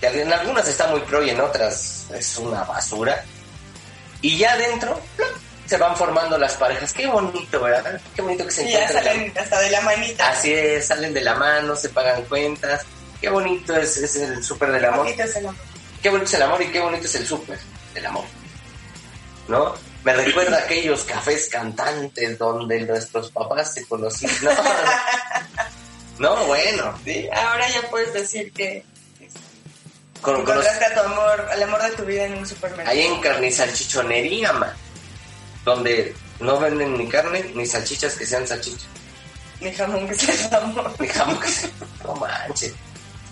que 0.00 0.22
en 0.22 0.32
algunas 0.32 0.66
está 0.66 0.86
muy 0.88 1.00
pro 1.00 1.22
y 1.22 1.30
en 1.30 1.40
otras 1.40 2.06
es 2.12 2.38
una 2.38 2.64
basura. 2.64 3.24
Y 4.20 4.38
ya 4.38 4.52
adentro, 4.52 5.00
¡plop! 5.16 5.48
se 5.68 5.76
van 5.76 5.94
formando 5.96 6.38
las 6.38 6.54
parejas. 6.54 6.92
Qué 6.94 7.06
bonito, 7.06 7.60
¿verdad? 7.60 8.00
Qué 8.14 8.22
bonito 8.22 8.44
que 8.46 8.50
se 8.50 8.68
Y 8.68 8.72
ya 8.72 8.88
salen 8.88 9.32
hasta 9.38 9.60
de 9.60 9.70
la 9.70 9.82
manita. 9.82 10.30
Así 10.30 10.52
es, 10.52 10.86
salen 10.86 11.12
de 11.12 11.20
la 11.20 11.34
mano, 11.34 11.76
se 11.76 11.90
pagan 11.90 12.22
cuentas. 12.24 12.86
Qué 13.20 13.28
bonito 13.28 13.76
es, 13.76 13.98
es 13.98 14.16
el 14.16 14.42
súper 14.42 14.72
del 14.72 14.86
amor. 14.86 15.00
Bonito 15.00 15.22
es 15.22 15.36
el 15.36 15.46
amor. 15.46 15.60
Qué 16.02 16.08
bonito 16.08 16.26
es 16.26 16.34
el 16.34 16.42
amor 16.42 16.62
y 16.62 16.68
qué 16.68 16.80
bonito 16.80 17.04
es 17.04 17.14
el 17.16 17.26
súper 17.26 17.58
del 17.92 18.06
amor. 18.06 18.24
¿No? 19.48 19.74
Me 20.04 20.14
recuerda 20.14 20.56
a 20.56 20.60
aquellos 20.60 21.04
cafés 21.04 21.48
cantantes 21.50 22.38
donde 22.38 22.80
nuestros 22.80 23.30
papás 23.30 23.74
se 23.74 23.86
conocían. 23.86 24.32
No, 26.18 26.34
no 26.34 26.46
bueno. 26.46 26.98
Sí, 27.04 27.28
ahora 27.32 27.68
ya 27.68 27.88
puedes 27.90 28.12
decir 28.12 28.52
que 28.52 28.84
Con, 30.20 30.40
encontraste 30.40 30.84
a 30.84 30.94
tu 30.94 31.00
amor, 31.00 31.48
al 31.50 31.62
amor 31.62 31.82
de 31.82 31.90
tu 31.92 32.04
vida 32.04 32.24
en 32.24 32.34
un 32.38 32.46
supermercado. 32.46 32.90
ahí 32.90 33.02
en 33.06 33.20
carnizalchichonería, 33.20 34.52
man. 34.52 34.72
Donde 35.64 36.14
no 36.40 36.58
venden 36.58 36.96
ni 36.96 37.08
carne 37.08 37.50
ni 37.54 37.66
salchichas 37.66 38.14
que 38.14 38.26
sean 38.26 38.46
salchichas. 38.46 38.86
Ni 39.60 39.72
jamón 39.74 40.08
que 40.08 40.14
sea 40.14 40.58
amor. 40.58 40.92
Ni 40.98 41.08
jamón 41.08 41.38
que 41.40 41.48
se- 41.48 41.70
No 42.04 42.14
manches. 42.14 42.72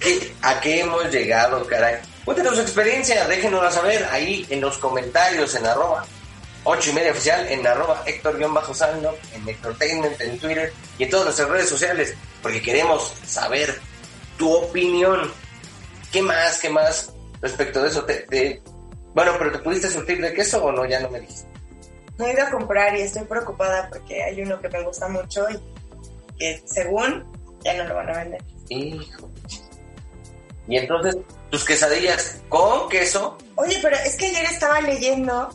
¿Qué- 0.00 0.34
¿A 0.42 0.60
qué 0.60 0.80
hemos 0.80 1.10
llegado, 1.10 1.66
caray? 1.66 1.96
Cuéntenos 2.24 2.56
su 2.56 2.60
experiencia, 2.62 3.26
déjenosla 3.26 3.70
saber 3.70 4.06
ahí 4.10 4.46
en 4.50 4.60
los 4.60 4.76
comentarios, 4.78 5.54
en 5.54 5.64
arroba 5.66 6.04
8 6.64 6.90
y 6.90 6.92
media 6.92 7.12
oficial, 7.12 7.46
en 7.48 7.64
arroba 7.66 8.02
Héctor-Sando, 8.04 9.16
en 9.32 9.48
Héctortainment, 9.48 10.20
en 10.20 10.38
Twitter 10.38 10.72
y 10.98 11.04
en 11.04 11.10
todas 11.10 11.26
nuestras 11.26 11.48
redes 11.48 11.68
sociales, 11.68 12.14
porque 12.42 12.60
queremos 12.60 13.12
saber 13.26 13.80
tu 14.36 14.52
opinión. 14.52 15.32
¿Qué 16.16 16.22
más, 16.22 16.58
qué 16.60 16.70
más 16.70 17.12
respecto 17.42 17.82
de 17.82 17.90
eso? 17.90 18.02
Te- 18.06 18.20
te- 18.30 18.62
Bueno, 19.14 19.32
pero 19.38 19.52
¿te 19.52 19.58
pudiste 19.58 19.90
surtir 19.90 20.18
de 20.22 20.32
queso 20.32 20.64
o 20.64 20.72
no? 20.72 20.86
Ya 20.86 20.98
no 21.00 21.10
me 21.10 21.20
dijiste. 21.20 21.46
No 22.16 22.24
he 22.26 22.32
ido 22.32 22.42
a 22.46 22.50
comprar 22.50 22.96
y 22.96 23.02
estoy 23.02 23.24
preocupada 23.24 23.90
porque 23.90 24.22
hay 24.22 24.40
uno 24.40 24.58
que 24.58 24.70
me 24.70 24.82
gusta 24.82 25.08
mucho 25.08 25.44
y 25.50 25.60
que 26.38 26.62
según 26.64 27.30
ya 27.62 27.74
no 27.74 27.84
lo 27.84 27.96
van 27.96 28.08
a 28.08 28.18
vender. 28.24 28.42
Hijo. 28.70 29.30
Y 30.66 30.78
entonces, 30.78 31.18
tus 31.50 31.66
quesadillas 31.66 32.38
con 32.48 32.88
queso, 32.88 33.36
Oye, 33.56 33.78
pero 33.82 33.96
es 33.98 34.16
que 34.16 34.26
ayer 34.28 34.46
estaba 34.46 34.80
leyendo 34.80 35.50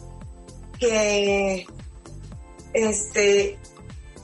que 0.80 1.66
este, 2.74 3.58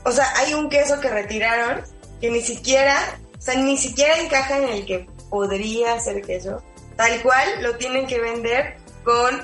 o 0.06 0.12
sea, 0.12 0.32
hay 0.38 0.54
un 0.54 0.70
queso 0.70 1.00
que 1.02 1.10
retiraron 1.10 1.82
que 2.22 2.30
ni 2.30 2.42
siquiera, 2.42 3.20
o 3.38 3.42
sea, 3.42 3.56
ni 3.56 3.76
siquiera 3.78 4.20
encaja 4.20 4.58
en 4.60 4.70
el 4.70 4.86
que 4.86 5.08
podría 5.30 6.00
ser 6.00 6.22
queso. 6.22 6.62
Tal 6.96 7.22
cual 7.22 7.62
lo 7.62 7.76
tienen 7.78 8.08
que 8.08 8.20
vender 8.20 8.78
con 9.04 9.42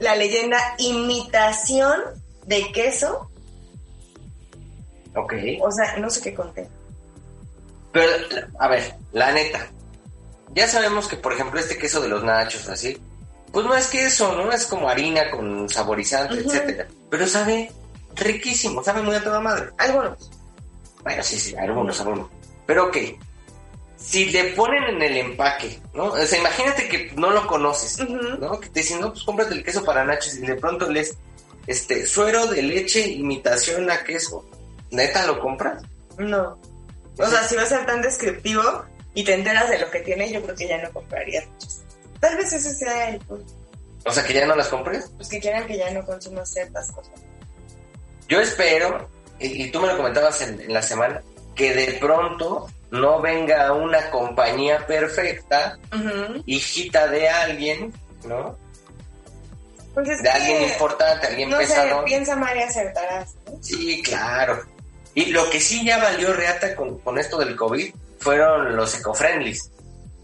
la 0.00 0.16
leyenda 0.16 0.58
imitación 0.78 2.00
de 2.46 2.70
queso, 2.72 3.30
ok. 5.14 5.32
o 5.62 5.70
sea, 5.72 5.96
no 5.96 6.10
sé 6.10 6.20
qué 6.20 6.34
conté. 6.34 6.68
Pero, 7.92 8.10
a 8.58 8.68
ver, 8.68 8.94
la 9.12 9.32
neta. 9.32 9.68
Ya 10.52 10.68
sabemos 10.68 11.08
que, 11.08 11.16
por 11.16 11.32
ejemplo, 11.32 11.58
este 11.58 11.78
queso 11.78 12.00
de 12.00 12.08
los 12.08 12.22
nachos, 12.22 12.68
así, 12.68 13.00
pues 13.52 13.64
no 13.64 13.74
es 13.74 13.86
queso, 13.86 14.34
¿no? 14.34 14.52
Es 14.52 14.66
como 14.66 14.88
harina 14.88 15.30
con 15.30 15.68
saborizante, 15.68 16.34
Ujú. 16.40 16.50
etcétera. 16.50 16.86
Pero 17.10 17.26
sabe 17.26 17.70
riquísimo, 18.16 18.82
sabe 18.82 19.02
muy 19.02 19.14
a 19.14 19.22
toda 19.24 19.40
madre. 19.40 19.70
Algunos. 19.78 20.30
Bueno, 21.02 21.22
sí, 21.22 21.38
sí, 21.38 21.54
algunos, 21.56 22.00
algunos. 22.00 22.28
Pero 22.66 22.86
ok, 22.88 22.96
si 24.04 24.26
le 24.26 24.44
ponen 24.52 24.84
en 24.84 25.02
el 25.02 25.16
empaque, 25.16 25.80
¿no? 25.94 26.12
O 26.12 26.26
sea, 26.26 26.38
imagínate 26.38 26.88
que 26.88 27.10
no 27.16 27.30
lo 27.30 27.46
conoces. 27.46 27.98
¿no? 27.98 28.60
Que 28.60 28.68
te 28.68 28.80
dicen, 28.80 29.00
no, 29.00 29.12
pues 29.12 29.24
cómprate 29.24 29.54
el 29.54 29.64
queso 29.64 29.82
para 29.82 30.04
nachos 30.04 30.34
y 30.36 30.42
de 30.42 30.56
pronto 30.56 30.90
lees, 30.90 31.16
este, 31.66 32.06
suero 32.06 32.46
de 32.46 32.62
leche, 32.62 33.08
imitación 33.08 33.90
a 33.90 34.04
queso. 34.04 34.44
¿Neta 34.90 35.26
lo 35.26 35.40
compras? 35.40 35.82
No. 36.18 36.58
O 37.18 37.26
sea, 37.26 37.48
si 37.48 37.56
va 37.56 37.62
a 37.62 37.66
ser 37.66 37.86
tan 37.86 38.02
descriptivo 38.02 38.62
y 39.14 39.24
te 39.24 39.32
enteras 39.32 39.70
de 39.70 39.78
lo 39.78 39.90
que 39.90 40.00
tiene, 40.00 40.30
yo 40.30 40.42
creo 40.42 40.54
que 40.54 40.68
ya 40.68 40.82
no 40.82 40.92
comprarías 40.92 41.46
muchos. 41.46 41.82
Tal 42.20 42.36
vez 42.36 42.52
ese 42.52 42.74
sea 42.74 43.08
el 43.08 43.20
punto. 43.20 43.54
O 44.04 44.12
sea, 44.12 44.22
que 44.22 44.34
ya 44.34 44.44
no 44.44 44.54
las 44.54 44.68
compres. 44.68 45.10
Pues 45.16 45.30
que 45.30 45.40
quieran 45.40 45.66
que 45.66 45.78
ya 45.78 45.90
no 45.92 46.04
consumas 46.04 46.52
ciertas 46.52 46.92
cosas. 46.92 47.14
Yo 48.28 48.38
espero, 48.38 49.08
y, 49.38 49.64
y 49.64 49.70
tú 49.70 49.80
me 49.80 49.88
lo 49.88 49.96
comentabas 49.96 50.42
en, 50.42 50.60
en 50.60 50.74
la 50.74 50.82
semana, 50.82 51.22
que 51.54 51.74
de 51.74 51.92
pronto 51.94 52.66
no 52.90 53.20
venga 53.20 53.72
una 53.72 54.10
compañía 54.10 54.86
perfecta, 54.86 55.78
hijita 56.46 57.06
de 57.08 57.28
alguien, 57.28 57.92
¿no? 58.24 58.56
Pues 59.94 60.08
es 60.08 60.22
De 60.22 60.28
alguien 60.30 60.58
que, 60.58 60.66
importante, 60.72 61.26
alguien 61.28 61.50
no 61.50 61.58
pesado. 61.58 62.04
piensa 62.04 62.34
mal 62.34 62.56
y 62.56 62.62
acertarás. 62.62 63.34
¿no? 63.46 63.58
Sí, 63.62 64.02
claro. 64.02 64.60
Y 65.14 65.26
lo 65.26 65.48
que 65.50 65.60
sí 65.60 65.84
ya 65.84 65.98
valió 65.98 66.32
reata 66.32 66.74
con, 66.74 66.98
con 66.98 67.18
esto 67.18 67.38
del 67.38 67.54
COVID 67.54 67.94
fueron 68.18 68.74
los 68.76 68.98
eco-friendlies. 68.98 69.70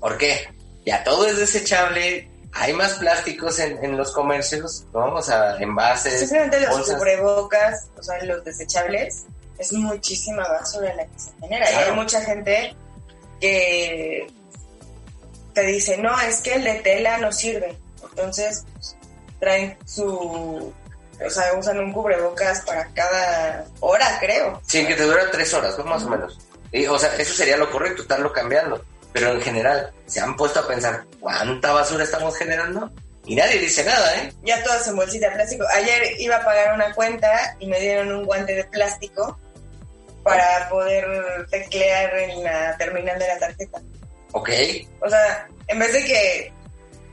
¿Por 0.01 0.17
qué? 0.19 0.49
Ya 0.85 1.05
todo 1.05 1.27
es 1.27 1.39
desechable, 1.39 2.29
hay 2.53 2.73
más 2.73 2.95
plásticos 2.95 3.61
en, 3.61 3.85
en 3.85 3.97
los 3.97 4.13
comercios, 4.13 4.87
¿no? 4.93 5.15
O 5.15 5.23
sea, 5.23 5.57
envases, 5.59 6.15
Especialmente 6.15 6.59
los 6.61 6.71
bolsas. 6.71 6.97
cubrebocas, 6.97 7.87
o 7.97 8.03
sea, 8.03 8.25
los 8.25 8.43
desechables, 8.45 9.27
es 9.61 9.73
muchísima 9.75 10.49
basura 10.49 10.95
la 10.95 11.05
que 11.05 11.19
se 11.19 11.31
genera. 11.41 11.71
Y 11.71 11.75
hay 11.75 11.93
mucha 11.93 12.21
gente 12.23 12.75
que 13.41 14.27
te 15.53 15.63
dice, 15.63 15.99
no, 15.99 16.19
es 16.21 16.41
que 16.41 16.55
el 16.55 16.65
de 16.65 16.75
tela 16.77 17.19
no 17.19 17.31
sirve. 17.31 17.77
Entonces, 18.03 18.65
pues, 18.73 18.97
traen 19.39 19.77
su... 19.85 20.73
O 21.23 21.29
sea, 21.29 21.53
usan 21.53 21.79
un 21.79 21.93
cubrebocas 21.93 22.63
para 22.63 22.87
cada 22.95 23.67
hora, 23.81 24.17
creo. 24.19 24.63
Sí, 24.67 24.87
que 24.87 24.95
te 24.95 25.03
dura 25.03 25.31
tres 25.31 25.53
horas, 25.53 25.77
¿no? 25.77 25.85
Más 25.85 26.03
o 26.05 26.09
menos. 26.09 26.39
Y, 26.73 26.87
o 26.87 26.99
sea, 26.99 27.15
eso 27.17 27.35
sería 27.35 27.59
lo 27.59 27.71
correcto, 27.71 28.01
estarlo 28.01 28.33
cambiando. 28.33 28.83
Pero 29.13 29.33
en 29.33 29.43
general, 29.43 29.93
se 30.07 30.21
han 30.21 30.35
puesto 30.35 30.61
a 30.61 30.67
pensar 30.67 31.05
cuánta 31.21 31.73
basura 31.73 32.05
estamos 32.05 32.35
generando 32.39 32.91
y 33.27 33.35
nadie 33.35 33.59
dice 33.59 33.85
nada, 33.85 34.17
¿eh? 34.17 34.33
Ya 34.43 34.63
todas 34.63 34.89
en 34.89 34.97
bolsita 34.97 35.29
de 35.29 35.35
plástico. 35.35 35.65
Ayer 35.75 36.19
iba 36.19 36.37
a 36.37 36.45
pagar 36.45 36.75
una 36.75 36.95
cuenta 36.95 37.55
y 37.59 37.67
me 37.67 37.79
dieron 37.79 38.13
un 38.13 38.25
guante 38.25 38.55
de 38.55 38.65
plástico 38.65 39.39
para 40.23 40.69
poder 40.69 41.47
teclear 41.51 42.17
en 42.19 42.45
la 42.45 42.77
terminal 42.77 43.19
de 43.19 43.29
la 43.29 43.39
tarjeta. 43.39 43.81
Ok, 44.33 44.51
O 45.01 45.09
sea, 45.09 45.49
en 45.69 45.79
vez 45.79 45.93
de 45.93 46.05
que 46.05 46.53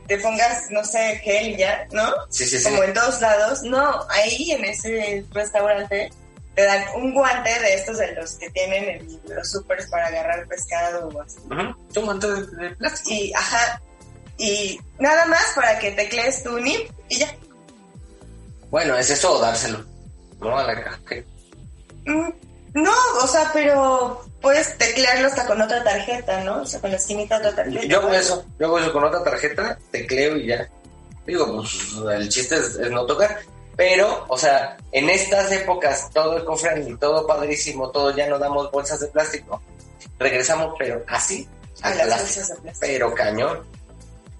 te 0.07 0.17
pongas, 0.19 0.69
no 0.71 0.83
sé, 0.83 1.17
gel 1.23 1.49
y 1.49 1.57
ya, 1.57 1.85
¿no? 1.91 2.11
sí, 2.29 2.45
sí, 2.45 2.59
sí. 2.59 2.63
Como 2.63 2.83
en 2.83 2.93
todos 2.93 3.19
lados. 3.21 3.61
No, 3.63 4.05
ahí 4.09 4.51
en 4.51 4.63
ese 4.65 5.25
restaurante 5.33 6.09
te 6.55 6.63
dan 6.63 6.83
un 6.95 7.13
guante 7.13 7.59
de 7.59 7.73
estos 7.75 7.97
de 7.97 8.13
los 8.13 8.33
que 8.33 8.49
tienen 8.51 8.83
en 8.99 9.35
los 9.35 9.51
supers 9.51 9.87
para 9.87 10.07
agarrar 10.07 10.47
pescado 10.47 11.07
o 11.09 11.21
así. 11.21 11.39
Ujú, 11.45 11.99
Un 11.99 12.05
montón 12.05 12.57
de, 12.57 12.69
plástico. 12.71 13.13
Y, 13.13 13.33
ajá, 13.33 13.81
y 14.37 14.79
nada 14.99 15.25
más 15.25 15.53
para 15.55 15.77
que 15.79 15.91
teclees 15.91 16.43
tu 16.43 16.57
NIP 16.59 16.89
y 17.09 17.17
ya. 17.19 17.35
Bueno, 18.69 18.97
es 18.97 19.09
eso 19.09 19.39
dárselo. 19.39 19.83
No 20.39 20.57
a 20.57 20.63
la 20.63 20.83
caja. 20.83 20.99
Mm, 22.05 22.29
No, 22.73 22.93
o 23.23 23.27
sea, 23.27 23.49
pero 23.53 24.23
puedes 24.41 24.77
teclearlo 24.77 25.27
hasta 25.27 25.45
con 25.47 25.61
otra 25.61 25.83
tarjeta, 25.83 26.43
¿no? 26.43 26.61
O 26.61 26.65
sea, 26.65 26.79
con 26.79 26.91
la 26.91 26.97
esquinita 26.97 27.39
de 27.39 27.47
otra 27.47 27.63
tarjeta. 27.63 27.85
Yo 27.85 27.99
hago 27.99 28.13
eso, 28.13 28.45
yo 28.59 28.67
hago 28.67 28.79
eso 28.79 28.93
con 28.93 29.03
otra 29.03 29.23
tarjeta, 29.23 29.77
tecleo 29.91 30.37
y 30.37 30.47
ya. 30.47 30.67
Digo, 31.25 31.45
pues 31.57 31.71
el 32.19 32.29
chiste 32.29 32.55
es, 32.55 32.75
es 32.75 32.91
no 32.91 33.05
tocar. 33.05 33.39
Pero, 33.75 34.25
o 34.27 34.37
sea, 34.37 34.77
en 34.91 35.09
estas 35.09 35.51
épocas 35.51 36.09
todo 36.13 36.37
eco-friendly, 36.39 36.97
todo 36.97 37.27
padrísimo, 37.27 37.89
todo 37.91 38.15
ya 38.15 38.27
no 38.27 38.39
damos 38.39 38.71
bolsas 38.71 38.99
de 38.99 39.07
plástico. 39.07 39.61
Regresamos, 40.19 40.73
pero 40.79 41.03
así, 41.07 41.47
A 41.81 41.89
al 41.89 41.97
las 41.97 42.07
plástico. 42.07 42.25
bolsas 42.39 42.47
de 42.49 42.61
plástico. 42.61 42.79
Pero 42.87 43.13
cañón. 43.13 43.65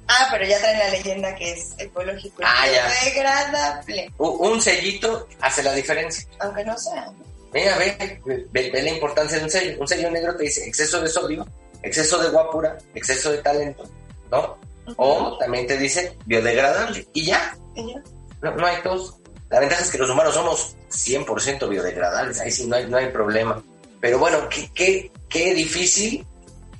Ah, 0.07 0.27
pero 0.31 0.45
ya 0.45 0.57
traen 0.59 0.79
la 0.79 0.89
leyenda 0.89 1.35
que 1.35 1.51
es 1.51 1.73
ecológico 1.77 2.41
Ah, 2.43 2.65
ya. 2.67 2.89
degradable, 3.03 4.11
U- 4.17 4.47
Un 4.47 4.61
sellito 4.61 5.27
hace 5.41 5.61
la 5.63 5.73
diferencia. 5.73 6.25
aunque 6.39 6.63
no 6.63 6.77
sea. 6.77 7.11
Ve, 7.51 8.19
ve, 8.51 8.69
ve 8.71 8.83
la 8.83 8.91
importancia 8.91 9.37
de 9.37 9.43
un 9.45 9.49
sello. 9.49 9.77
Un 9.79 9.87
sello 9.87 10.11
negro 10.11 10.35
te 10.35 10.43
dice 10.43 10.67
exceso 10.67 11.01
de 11.01 11.07
sodio, 11.07 11.47
exceso 11.81 12.17
de 12.17 12.29
guapura, 12.29 12.77
exceso 12.93 13.31
de 13.31 13.37
talento, 13.39 13.83
¿no? 14.31 14.57
O 14.95 15.37
también 15.37 15.67
te 15.67 15.77
dice 15.77 16.17
biodegradable. 16.25 17.07
Y 17.13 17.25
ya, 17.25 17.57
Y 17.75 17.93
ya. 17.93 18.03
no, 18.41 18.55
no 18.55 18.65
hay 18.65 18.81
tos. 18.81 19.15
La 19.49 19.59
ventaja 19.59 19.81
es 19.81 19.91
que 19.91 19.97
los 19.97 20.09
humanos 20.09 20.33
somos 20.33 20.75
100% 20.89 21.69
biodegradables, 21.69 22.39
ahí 22.39 22.51
sí 22.51 22.67
no 22.67 22.75
hay, 22.75 22.87
no 22.87 22.97
hay 22.97 23.07
problema. 23.07 23.61
Pero 24.01 24.19
bueno, 24.19 24.47
qué, 24.49 24.69
qué, 24.73 25.11
qué 25.29 25.53
difícil. 25.53 26.25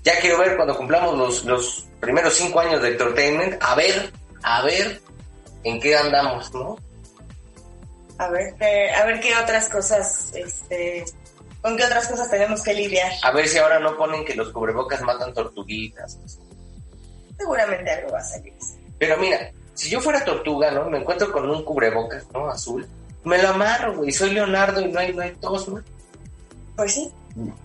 Ya 0.03 0.19
quiero 0.19 0.37
ver 0.37 0.55
cuando 0.55 0.77
cumplamos 0.77 1.17
los, 1.17 1.45
los 1.45 1.85
primeros 1.99 2.33
cinco 2.33 2.59
años 2.59 2.81
de 2.81 2.89
entertainment, 2.89 3.61
a 3.61 3.75
ver, 3.75 4.11
a 4.43 4.63
ver 4.63 5.01
en 5.63 5.79
qué 5.79 5.95
andamos, 5.95 6.53
¿no? 6.53 6.77
A 8.19 8.29
ver, 8.29 8.53
qué- 8.57 8.91
a 8.91 9.05
ver 9.05 9.19
qué 9.19 9.35
otras 9.35 9.69
cosas, 9.69 10.31
este, 10.33 11.05
con 11.61 11.77
qué 11.77 11.83
otras 11.85 12.07
cosas 12.07 12.29
tenemos 12.29 12.63
que 12.63 12.73
lidiar. 12.73 13.11
A 13.23 13.31
ver 13.31 13.47
si 13.47 13.57
ahora 13.57 13.79
no 13.79 13.95
ponen 13.97 14.25
que 14.25 14.35
los 14.35 14.49
cubrebocas 14.51 15.01
matan 15.01 15.33
tortuguitas. 15.33 16.17
Seguramente 17.37 17.91
algo 17.91 18.11
va 18.11 18.19
a 18.19 18.23
salir. 18.23 18.53
Pero 18.97 19.17
mira, 19.17 19.51
si 19.75 19.89
yo 19.89 20.01
fuera 20.01 20.25
tortuga, 20.25 20.71
¿no? 20.71 20.89
Me 20.89 20.97
encuentro 20.97 21.31
con 21.31 21.47
un 21.49 21.63
cubrebocas, 21.63 22.25
¿no? 22.33 22.49
Azul. 22.49 22.87
Me 23.23 23.37
lo 23.41 23.49
amarro, 23.49 23.95
güey. 23.97 24.11
Soy 24.11 24.31
Leonardo 24.31 24.81
y 24.81 24.91
no 24.91 24.99
hay, 24.99 25.13
no 25.13 25.21
hay 25.21 25.31
tos, 25.35 25.67
¿no? 25.67 25.81
Pues 26.75 26.93
sí, 26.93 27.11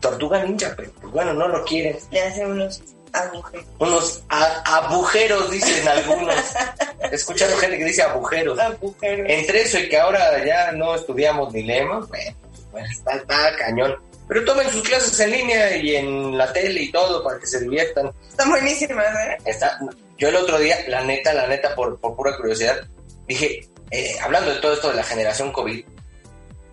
Tortuga 0.01 0.43
ninja, 0.45 0.75
pero 0.77 0.91
pues 1.01 1.12
bueno, 1.12 1.33
no 1.33 1.49
lo 1.49 1.65
quieren. 1.65 1.97
le 2.11 2.23
hace 2.23 2.45
unos 2.45 2.83
agujeros. 3.12 3.67
Unos 3.79 4.23
agujeros, 4.29 5.51
dicen 5.51 5.88
algunos. 5.88 6.35
He 7.11 7.15
escuchado 7.15 7.57
gente 7.57 7.79
que 7.79 7.85
dice 7.85 8.03
agujeros. 8.03 8.59
Agujeros. 8.59 9.27
Entre 9.29 9.62
eso 9.62 9.79
y 9.79 9.88
que 9.88 9.99
ahora 9.99 10.45
ya 10.45 10.73
no 10.73 10.95
estudiamos 10.95 11.53
ni 11.53 11.62
leemos, 11.62 12.09
bueno, 12.09 12.37
pues, 12.71 12.91
está, 12.91 13.17
está 13.17 13.57
cañón. 13.57 13.97
Pero 14.29 14.45
tomen 14.45 14.71
sus 14.71 14.83
clases 14.83 15.19
en 15.21 15.31
línea 15.31 15.77
y 15.77 15.97
en 15.97 16.38
la 16.38 16.53
tele 16.53 16.83
y 16.83 16.93
todo 16.93 17.23
para 17.23 17.38
que 17.38 17.47
se 17.47 17.61
diviertan. 17.61 18.11
Están 18.29 18.51
buenísimas, 18.51 19.07
¿eh? 19.07 19.38
Está, 19.45 19.79
yo 20.17 20.29
el 20.29 20.37
otro 20.37 20.59
día, 20.59 20.77
la 20.88 21.03
neta, 21.03 21.35
la 21.35 21.47
neta, 21.47 21.75
por, 21.75 21.99
por 21.99 22.17
pura 22.17 22.37
curiosidad, 22.37 22.81
dije, 23.27 23.69
eh, 23.91 24.15
hablando 24.23 24.55
de 24.55 24.61
todo 24.61 24.73
esto 24.73 24.88
de 24.88 24.95
la 24.95 25.03
generación 25.03 25.53
COVID, 25.53 25.85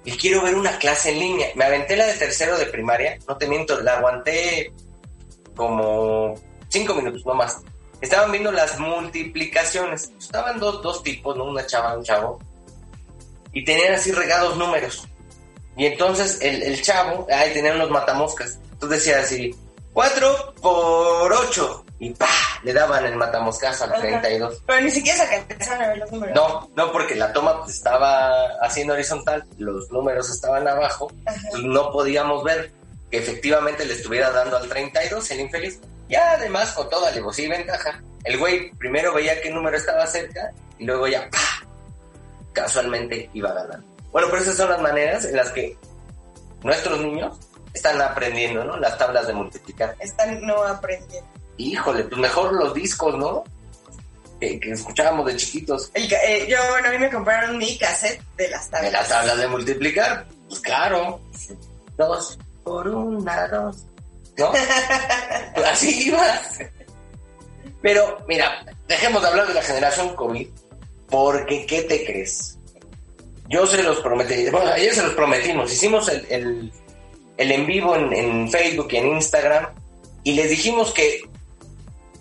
y 0.06 0.12
quiero 0.12 0.44
ver 0.44 0.56
una 0.56 0.78
clase 0.78 1.12
en 1.12 1.20
línea. 1.20 1.48
Me 1.56 1.66
aventé 1.66 1.96
la 1.98 2.06
de 2.06 2.14
tercero 2.14 2.58
de 2.58 2.68
primaria, 2.68 3.18
no 3.28 3.38
te 3.38 3.48
miento, 3.48 3.80
la 3.82 3.98
aguanté 3.98 4.72
como 5.56 6.36
cinco 6.70 6.96
minutos, 6.96 7.26
no 7.26 7.34
más. 7.34 7.58
Estaban 8.02 8.32
viendo 8.32 8.52
las 8.52 8.80
multiplicaciones. 8.80 10.12
Estaban 10.18 10.60
dos, 10.60 10.82
dos 10.82 11.04
tipos, 11.04 11.36
¿no? 11.36 11.46
Una 11.46 11.66
chava, 11.66 11.98
un 11.98 12.04
chavo. 12.04 12.40
Y 13.52 13.64
tenían 13.66 13.94
así 13.94 14.12
regados 14.12 14.58
números. 14.58 15.08
Y 15.76 15.86
entonces 15.86 16.40
el, 16.42 16.62
el 16.64 16.82
chavo, 16.82 17.28
ahí 17.32 17.54
tenía 17.54 17.74
unos 17.74 17.90
matamoscas. 17.90 18.60
Entonces 18.74 19.04
decía 19.04 19.20
así, 19.22 19.56
4 19.94 20.54
por 20.62 21.34
8. 21.34 21.86
Y 22.02 22.12
pa, 22.12 22.28
le 22.64 22.72
daban 22.72 23.06
el 23.06 23.18
matamoscazo 23.18 23.84
al 23.84 23.92
Ajá. 23.92 24.02
32. 24.02 24.64
Pero 24.66 24.82
ni 24.82 24.92
siquiera 24.92 25.26
se 25.26 25.36
alcanzaron 25.36 25.84
a 25.84 25.88
ver 25.90 25.98
los 25.98 26.12
números. 26.12 26.36
No, 26.36 26.70
no, 26.76 26.92
porque 26.94 27.16
la 27.16 27.34
toma 27.34 27.62
pues, 27.62 27.76
estaba 27.76 28.32
haciendo 28.62 28.94
horizontal, 28.94 29.44
los 29.58 29.92
números 29.92 30.30
estaban 30.30 30.66
abajo, 30.66 31.12
Ajá. 31.26 31.42
pues, 31.52 31.64
no 31.64 31.92
podíamos 31.92 32.44
ver 32.46 32.72
que 33.12 33.18
efectivamente 33.18 33.86
le 33.86 33.96
estuviera 33.96 34.32
dando 34.32 34.56
al 34.56 34.70
32, 34.70 35.32
el 35.32 35.40
infeliz. 35.42 35.80
Y 36.10 36.16
además, 36.16 36.74
con 36.74 36.90
toda 36.90 37.10
alevosía 37.10 37.46
y 37.46 37.50
ventaja, 37.50 38.02
el 38.24 38.38
güey 38.38 38.72
primero 38.74 39.14
veía 39.14 39.40
qué 39.42 39.50
número 39.52 39.78
estaba 39.78 40.06
cerca 40.08 40.52
y 40.78 40.86
luego 40.86 41.08
ya, 41.08 41.30
¡pa! 41.30 41.68
casualmente 42.52 43.30
iba 43.34 43.54
ganando. 43.54 43.86
Bueno, 44.12 44.28
pero 44.30 44.42
esas 44.42 44.58
son 44.58 44.70
las 44.70 44.82
maneras 44.82 45.24
en 45.26 45.36
las 45.36 45.52
que 45.52 45.78
nuestros 46.64 47.00
niños 47.00 47.38
están 47.74 48.02
aprendiendo, 48.02 48.64
¿no? 48.64 48.78
Las 48.78 48.98
tablas 48.98 49.28
de 49.28 49.34
multiplicar. 49.34 49.96
Están 50.00 50.42
no 50.46 50.64
aprendiendo. 50.64 51.30
Híjole, 51.58 52.04
pues 52.06 52.20
mejor 52.20 52.54
los 52.54 52.74
discos, 52.74 53.16
¿no? 53.18 53.44
Que, 54.40 54.60
que 54.60 54.72
escuchábamos 54.72 55.26
de 55.28 55.36
chiquitos. 55.36 55.92
El 55.94 56.12
eh, 56.12 56.48
yo, 56.50 56.58
bueno, 56.70 56.88
a 56.88 56.92
mí 56.92 56.98
me 56.98 57.12
compraron 57.12 57.58
mi 57.58 57.78
cassette 57.78 58.22
de 58.36 58.50
las 58.50 58.66
De 58.66 58.72
tablas. 58.72 58.94
las 58.94 59.10
tablas 59.10 59.38
de 59.38 59.48
multiplicar, 59.48 60.26
pues 60.48 60.60
claro. 60.62 61.22
Dos 61.98 62.40
por 62.64 62.88
una, 62.88 63.48
dos. 63.48 63.84
¿No? 64.40 64.52
Así 65.66 66.08
iba. 66.08 66.42
Pero, 67.82 68.24
mira, 68.28 68.66
dejemos 68.88 69.22
de 69.22 69.28
hablar 69.28 69.48
de 69.48 69.54
la 69.54 69.62
generación 69.62 70.16
COVID, 70.16 70.48
porque 71.10 71.66
¿qué 71.66 71.84
te 71.84 72.06
crees? 72.06 72.58
Yo 73.50 73.68
se 73.68 73.84
los 73.84 74.00
prometí, 74.00 74.50
bueno, 74.50 74.72
ayer 74.72 74.94
se 74.94 75.04
los 75.04 75.14
prometimos, 75.14 75.72
hicimos 75.74 76.08
el, 76.08 76.26
el, 76.30 76.72
el 77.38 77.52
en 77.52 77.66
vivo 77.66 77.96
en, 77.96 78.14
en 78.14 78.50
Facebook 78.50 78.88
y 78.92 78.98
en 78.98 79.08
Instagram, 79.08 79.74
y 80.24 80.34
les 80.34 80.50
dijimos 80.50 80.94
que 80.94 81.22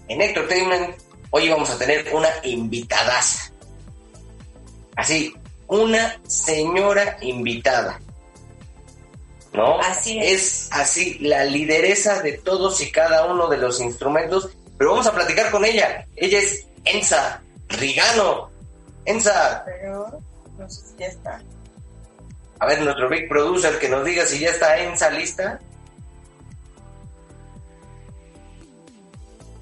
en 0.09 0.21
Entertainment 0.21 0.97
hoy 1.31 1.45
íbamos 1.45 1.71
a 1.71 1.79
tener 1.79 2.07
una 2.13 2.29
invitadaza. 2.43 3.53
Así, 4.97 5.35
una 5.69 6.21
señora 6.27 7.19
invitada. 7.21 8.01
¿No? 9.53 9.81
Así 9.81 10.19
es. 10.19 10.33
Es 10.33 10.69
así 10.73 11.19
la 11.21 11.45
lideresa 11.45 12.21
de 12.23 12.33
todos 12.39 12.81
y 12.81 12.91
cada 12.91 13.27
uno 13.27 13.49
de 13.49 13.57
los 13.57 13.81
instrumentos, 13.81 14.51
pero 14.77 14.91
vamos 14.91 15.07
a 15.07 15.15
platicar 15.15 15.51
con 15.51 15.65
ella. 15.65 16.07
Ella 16.17 16.39
es 16.39 16.67
Enza 16.85 17.43
Rigano. 17.69 18.51
Enza, 19.05 19.63
Pero 19.65 20.21
no 20.59 20.69
sé 20.71 20.83
si 20.83 20.97
ya 20.99 21.07
está. 21.07 21.43
a 22.61 22.67
ver, 22.67 22.83
nuestro 22.83 23.09
big 23.09 23.29
producer 23.29 23.79
que 23.79 23.89
nos 23.89 24.05
diga 24.05 24.27
si 24.27 24.39
ya 24.39 24.51
está 24.51 24.77
Enza 24.79 25.11
lista. 25.11 25.61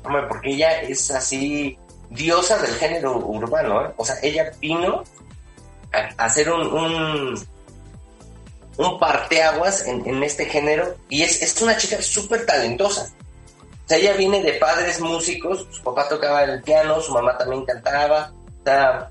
Hombre, 0.04 0.22
porque 0.28 0.50
ella 0.50 0.80
es 0.82 1.10
así 1.10 1.78
diosa 2.10 2.58
del 2.58 2.74
género 2.76 3.18
urbano, 3.18 3.84
¿eh? 3.86 3.92
O 3.96 4.04
sea, 4.04 4.16
ella 4.22 4.50
vino 4.60 5.02
a, 5.92 5.98
a 6.22 6.26
hacer 6.26 6.50
un, 6.50 6.66
un, 6.66 7.46
un 8.78 8.98
parteaguas 8.98 9.86
en, 9.86 10.06
en 10.06 10.22
este 10.22 10.46
género 10.46 10.96
y 11.08 11.22
es, 11.22 11.42
es 11.42 11.60
una 11.62 11.76
chica 11.76 12.00
súper 12.02 12.44
talentosa. 12.46 13.12
O 13.84 13.88
sea, 13.88 13.98
ella 13.98 14.14
viene 14.14 14.42
de 14.42 14.54
padres 14.54 15.00
músicos, 15.00 15.66
su 15.70 15.82
papá 15.82 16.08
tocaba 16.08 16.42
el 16.44 16.62
piano, 16.62 17.00
su 17.00 17.12
mamá 17.12 17.38
también 17.38 17.64
cantaba. 17.64 18.32
O 18.60 18.64
sea, 18.64 19.10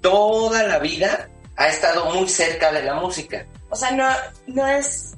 toda 0.00 0.62
la 0.64 0.78
vida 0.78 1.28
ha 1.56 1.68
estado 1.68 2.06
muy 2.14 2.28
cerca 2.28 2.70
de 2.72 2.82
la 2.82 2.94
música. 2.94 3.46
O 3.70 3.76
sea, 3.76 3.90
no, 3.92 4.08
no 4.46 4.66
es 4.66 5.14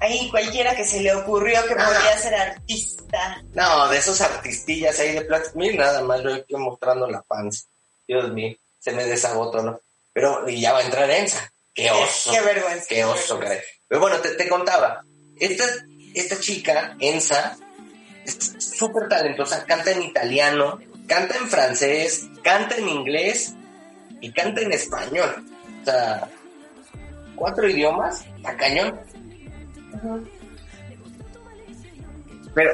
ahí 0.00 0.30
cualquiera 0.30 0.74
que 0.74 0.84
se 0.84 1.00
le 1.00 1.14
ocurrió 1.14 1.60
que 1.66 1.74
Ah. 1.78 1.84
podía 1.86 2.18
ser 2.18 2.34
artista. 2.34 3.42
No, 3.52 3.88
de 3.88 3.98
esos 3.98 4.20
artistillas 4.20 4.98
ahí 5.00 5.12
de 5.12 5.22
plástico. 5.22 5.58
Miren, 5.58 5.78
nada 5.78 6.00
más 6.02 6.22
yo 6.22 6.32
aquí 6.34 6.54
mostrando 6.56 7.06
la 7.06 7.22
panza. 7.22 7.64
Dios 8.06 8.32
mío, 8.32 8.56
se 8.78 8.92
me 8.92 9.04
desagotó, 9.04 9.62
¿no? 9.62 9.80
Pero 10.12 10.48
y 10.48 10.60
ya 10.60 10.72
va 10.72 10.78
a 10.78 10.84
entrar 10.84 11.10
Enza. 11.10 11.52
¡Qué 11.78 11.92
oso! 11.92 12.32
Qué 12.32 12.40
vergüenza. 12.40 12.86
¡Qué 12.88 13.04
oso, 13.04 13.38
caray! 13.38 13.60
Pero 13.86 14.00
bueno, 14.00 14.16
te, 14.18 14.30
te 14.30 14.48
contaba. 14.48 15.04
Esta, 15.38 15.64
esta 16.12 16.40
chica, 16.40 16.96
Enza, 16.98 17.56
es 18.24 18.36
súper 18.58 19.08
talentosa. 19.08 19.64
Canta 19.64 19.92
en 19.92 20.02
italiano, 20.02 20.80
canta 21.06 21.36
en 21.36 21.48
francés, 21.48 22.26
canta 22.42 22.74
en 22.78 22.88
inglés 22.88 23.54
y 24.20 24.32
canta 24.32 24.60
en 24.60 24.72
español. 24.72 25.46
O 25.82 25.84
sea, 25.84 26.28
cuatro 27.36 27.68
idiomas, 27.68 28.24
a 28.42 28.56
cañón. 28.56 28.98
Pero 32.56 32.72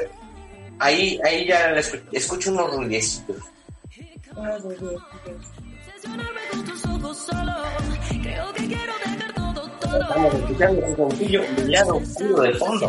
ahí, 0.79 1.19
ahí 1.23 1.45
ya 1.45 1.75
escucho 2.11 2.51
unos 2.51 2.75
ruidecitos. 2.75 3.37
Unos 4.35 4.63
de 7.05 8.67
diez. 8.67 8.85
Estamos 10.01 10.33
escuchando 10.33 10.85
un 10.85 10.95
sencillo 10.95 11.41
brillado 11.57 11.95
oscuro 11.97 12.41
de 12.41 12.53
fondo. 12.53 12.87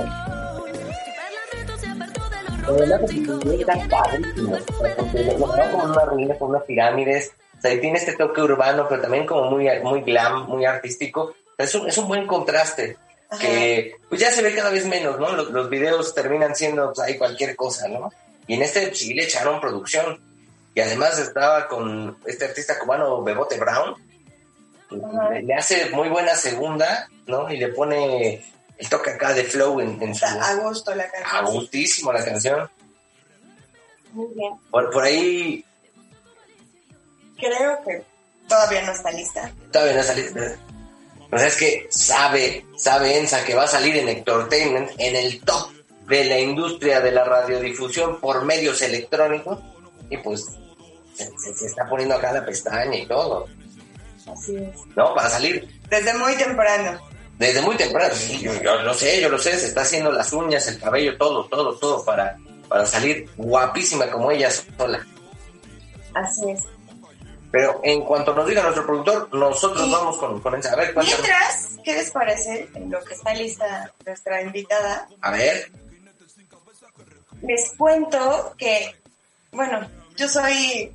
De 2.66 2.72
verdad 2.72 3.00
que 3.08 3.60
está 3.60 3.88
padrísimo. 3.88 4.56
Porque 4.96 5.36
lo 5.38 5.46
grabó 5.46 5.78
con 5.78 5.90
unas 5.90 6.06
ruinas, 6.06 6.38
con 6.38 6.48
unas 6.50 6.64
pirámides. 6.64 7.32
O 7.58 7.60
sea, 7.60 7.80
tiene 7.80 7.98
este 7.98 8.16
toque 8.16 8.42
urbano, 8.42 8.86
pero 8.88 9.02
también 9.02 9.26
como 9.26 9.50
muy, 9.50 9.68
muy 9.82 10.02
glam, 10.02 10.46
muy 10.46 10.64
artístico. 10.64 11.34
Es 11.56 11.74
un, 11.74 11.88
es 11.88 11.96
un 11.96 12.08
buen 12.08 12.26
contraste 12.26 12.96
que 13.40 13.96
pues 14.08 14.20
ya 14.20 14.30
se 14.30 14.42
ve 14.42 14.54
cada 14.54 14.70
vez 14.70 14.86
menos, 14.86 15.18
¿no? 15.18 15.32
Los, 15.32 15.50
los 15.50 15.68
videos 15.68 16.14
terminan 16.14 16.54
siendo 16.54 16.92
pues, 16.92 17.00
ahí 17.00 17.18
cualquier 17.18 17.56
cosa, 17.56 17.88
¿no? 17.88 18.12
Y 18.46 18.54
en 18.54 18.62
este 18.62 18.94
sí 18.94 19.14
le 19.14 19.24
echaron 19.24 19.60
producción. 19.60 20.20
Y 20.74 20.80
además 20.80 21.18
estaba 21.18 21.68
con 21.68 22.18
este 22.26 22.44
artista 22.44 22.78
cubano 22.78 23.22
Bebote 23.22 23.58
Brown. 23.58 23.94
Le, 24.90 25.42
le 25.42 25.54
hace 25.54 25.90
muy 25.90 26.08
buena 26.08 26.34
segunda, 26.34 27.08
¿no? 27.26 27.50
Y 27.50 27.56
le 27.56 27.68
pone 27.68 28.44
el 28.78 28.88
toque 28.88 29.10
acá 29.10 29.32
de 29.34 29.44
flow 29.44 29.80
en, 29.80 30.00
en 30.02 30.14
su... 30.14 30.24
A 30.24 30.54
gusto 30.56 30.94
la 30.94 31.10
canción. 31.10 31.36
A 31.46 31.48
gustísimo 31.50 32.12
la 32.12 32.24
canción. 32.24 32.70
Muy 34.12 34.28
bien. 34.34 34.54
Por, 34.70 34.90
por 34.90 35.02
ahí 35.04 35.64
Creo 37.38 37.78
que 37.84 38.02
todavía 38.48 38.82
no 38.82 38.92
está 38.92 39.10
lista. 39.12 39.52
todavía 39.72 39.94
no 39.94 40.00
ha 40.00 40.04
salido. 40.04 40.30
O 41.30 41.38
sea, 41.38 41.48
es 41.48 41.56
que 41.56 41.86
sabe, 41.90 42.64
sabe 42.76 43.18
Ensa 43.18 43.44
que 43.44 43.54
va 43.54 43.64
a 43.64 43.68
salir 43.68 43.96
en 43.96 44.08
Entertainment 44.08 44.90
en 44.98 45.16
el 45.16 45.40
top 45.42 45.70
de 46.06 46.24
la 46.24 46.38
industria 46.38 47.00
de 47.00 47.10
la 47.10 47.24
radiodifusión 47.24 48.20
por 48.20 48.44
medios 48.44 48.80
electrónicos 48.80 49.58
y 50.08 50.16
pues 50.18 50.46
se, 51.14 51.24
se- 51.38 51.54
se 51.54 51.66
está 51.66 51.86
poniendo 51.88 52.14
acá 52.14 52.32
la 52.32 52.46
pestaña 52.46 52.96
y 52.96 53.06
todo, 53.06 53.48
Así 54.32 54.56
es. 54.56 54.86
¿no? 54.96 55.14
Para 55.14 55.28
salir 55.30 55.68
Desde 55.88 56.14
muy 56.14 56.34
temprano. 56.36 57.00
desde 57.38 57.60
muy 57.62 57.76
temprano. 57.76 58.14
Sí, 58.14 58.40
yo, 58.40 58.52
yo 58.62 58.82
lo 58.82 58.94
sé, 58.94 59.20
yo 59.20 59.28
lo 59.28 59.38
sé, 59.38 59.58
se 59.58 59.66
está 59.66 59.82
haciendo 59.82 60.10
las 60.12 60.32
uñas, 60.32 60.66
el 60.68 60.78
cabello, 60.80 61.16
todo, 61.18 61.44
todo, 61.48 61.76
todo 61.78 62.04
para, 62.04 62.36
para 62.68 62.86
salir 62.86 63.28
guapísima 63.36 64.10
como 64.10 64.30
ella 64.30 64.50
sola. 64.50 65.06
Así 66.14 66.50
es. 66.50 66.60
Pero 67.52 67.80
en 67.84 68.02
cuanto 68.02 68.34
nos 68.34 68.46
diga 68.48 68.62
nuestro 68.62 68.84
productor, 68.84 69.32
nosotros 69.34 69.86
Y- 69.86 69.92
vamos 69.92 70.16
con, 70.18 70.40
con 70.40 70.54
Ensa. 70.54 70.72
A 70.72 70.76
ver, 70.76 70.92
cuéntanos. 70.94 71.20
Mientras, 71.22 71.68
¿qué 71.84 71.92
les 71.94 72.10
parece 72.10 72.68
en 72.74 72.90
lo 72.90 73.02
que 73.04 73.14
está 73.14 73.32
lista 73.34 73.92
nuestra 74.04 74.42
invitada? 74.42 75.08
A 75.20 75.30
ver. 75.30 75.70
Les 77.42 77.72
cuento 77.76 78.54
que, 78.58 78.96
bueno, 79.52 79.88
yo 80.16 80.28
soy 80.28 80.90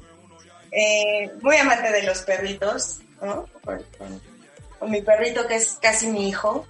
eh, 0.72 1.32
muy 1.41 1.56
amante 1.58 1.91
de 1.91 2.04
los 2.04 2.20
perritos, 2.24 3.00
¿no? 3.22 3.46
Con, 3.64 3.78
con- 3.98 4.22
con 4.80 4.90
mi 4.92 5.02
perrito 5.02 5.46
que 5.48 5.56
es 5.56 5.78
casi 5.82 6.08
mi 6.08 6.28
hijo. 6.30 6.66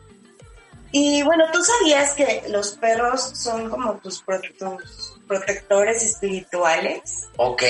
Y 0.92 1.24
bueno, 1.24 1.46
¿tú 1.54 1.60
sabías 1.64 2.14
que 2.14 2.44
los 2.50 2.72
perros 2.74 3.22
son 3.36 3.70
como 3.70 3.94
tus, 4.00 4.22
pro- 4.22 4.42
tus 4.60 5.14
protectores 5.26 6.04
espirituales? 6.04 7.30
Ok. 7.38 7.64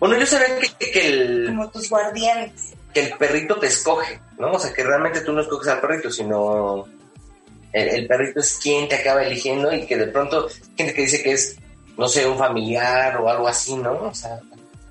Bueno, 0.00 0.18
yo 0.18 0.26
sabía 0.26 0.58
que, 0.58 0.90
que 0.90 1.06
el, 1.06 1.46
Como 1.46 1.70
tus 1.70 1.88
guardianes. 1.88 2.74
que 2.92 3.00
el 3.06 3.16
perrito 3.16 3.56
te 3.60 3.68
escoge, 3.68 4.20
¿no? 4.38 4.50
O 4.52 4.58
sea, 4.58 4.72
que 4.72 4.82
realmente 4.82 5.20
tú 5.20 5.32
no 5.32 5.42
escoges 5.42 5.68
al 5.68 5.80
perrito, 5.80 6.10
sino 6.10 6.88
el, 7.72 7.88
el 7.90 8.06
perrito 8.08 8.40
es 8.40 8.58
quien 8.60 8.88
te 8.88 8.96
acaba 8.96 9.22
eligiendo 9.22 9.72
y 9.72 9.86
que 9.86 9.96
de 9.96 10.08
pronto, 10.08 10.48
gente 10.76 10.92
que 10.92 11.02
dice 11.02 11.22
que 11.22 11.30
es, 11.34 11.56
no 11.96 12.08
sé, 12.08 12.26
un 12.26 12.36
familiar 12.36 13.16
o 13.18 13.28
algo 13.28 13.46
así, 13.46 13.76
¿no? 13.76 13.92
O 13.92 14.14
sea, 14.14 14.40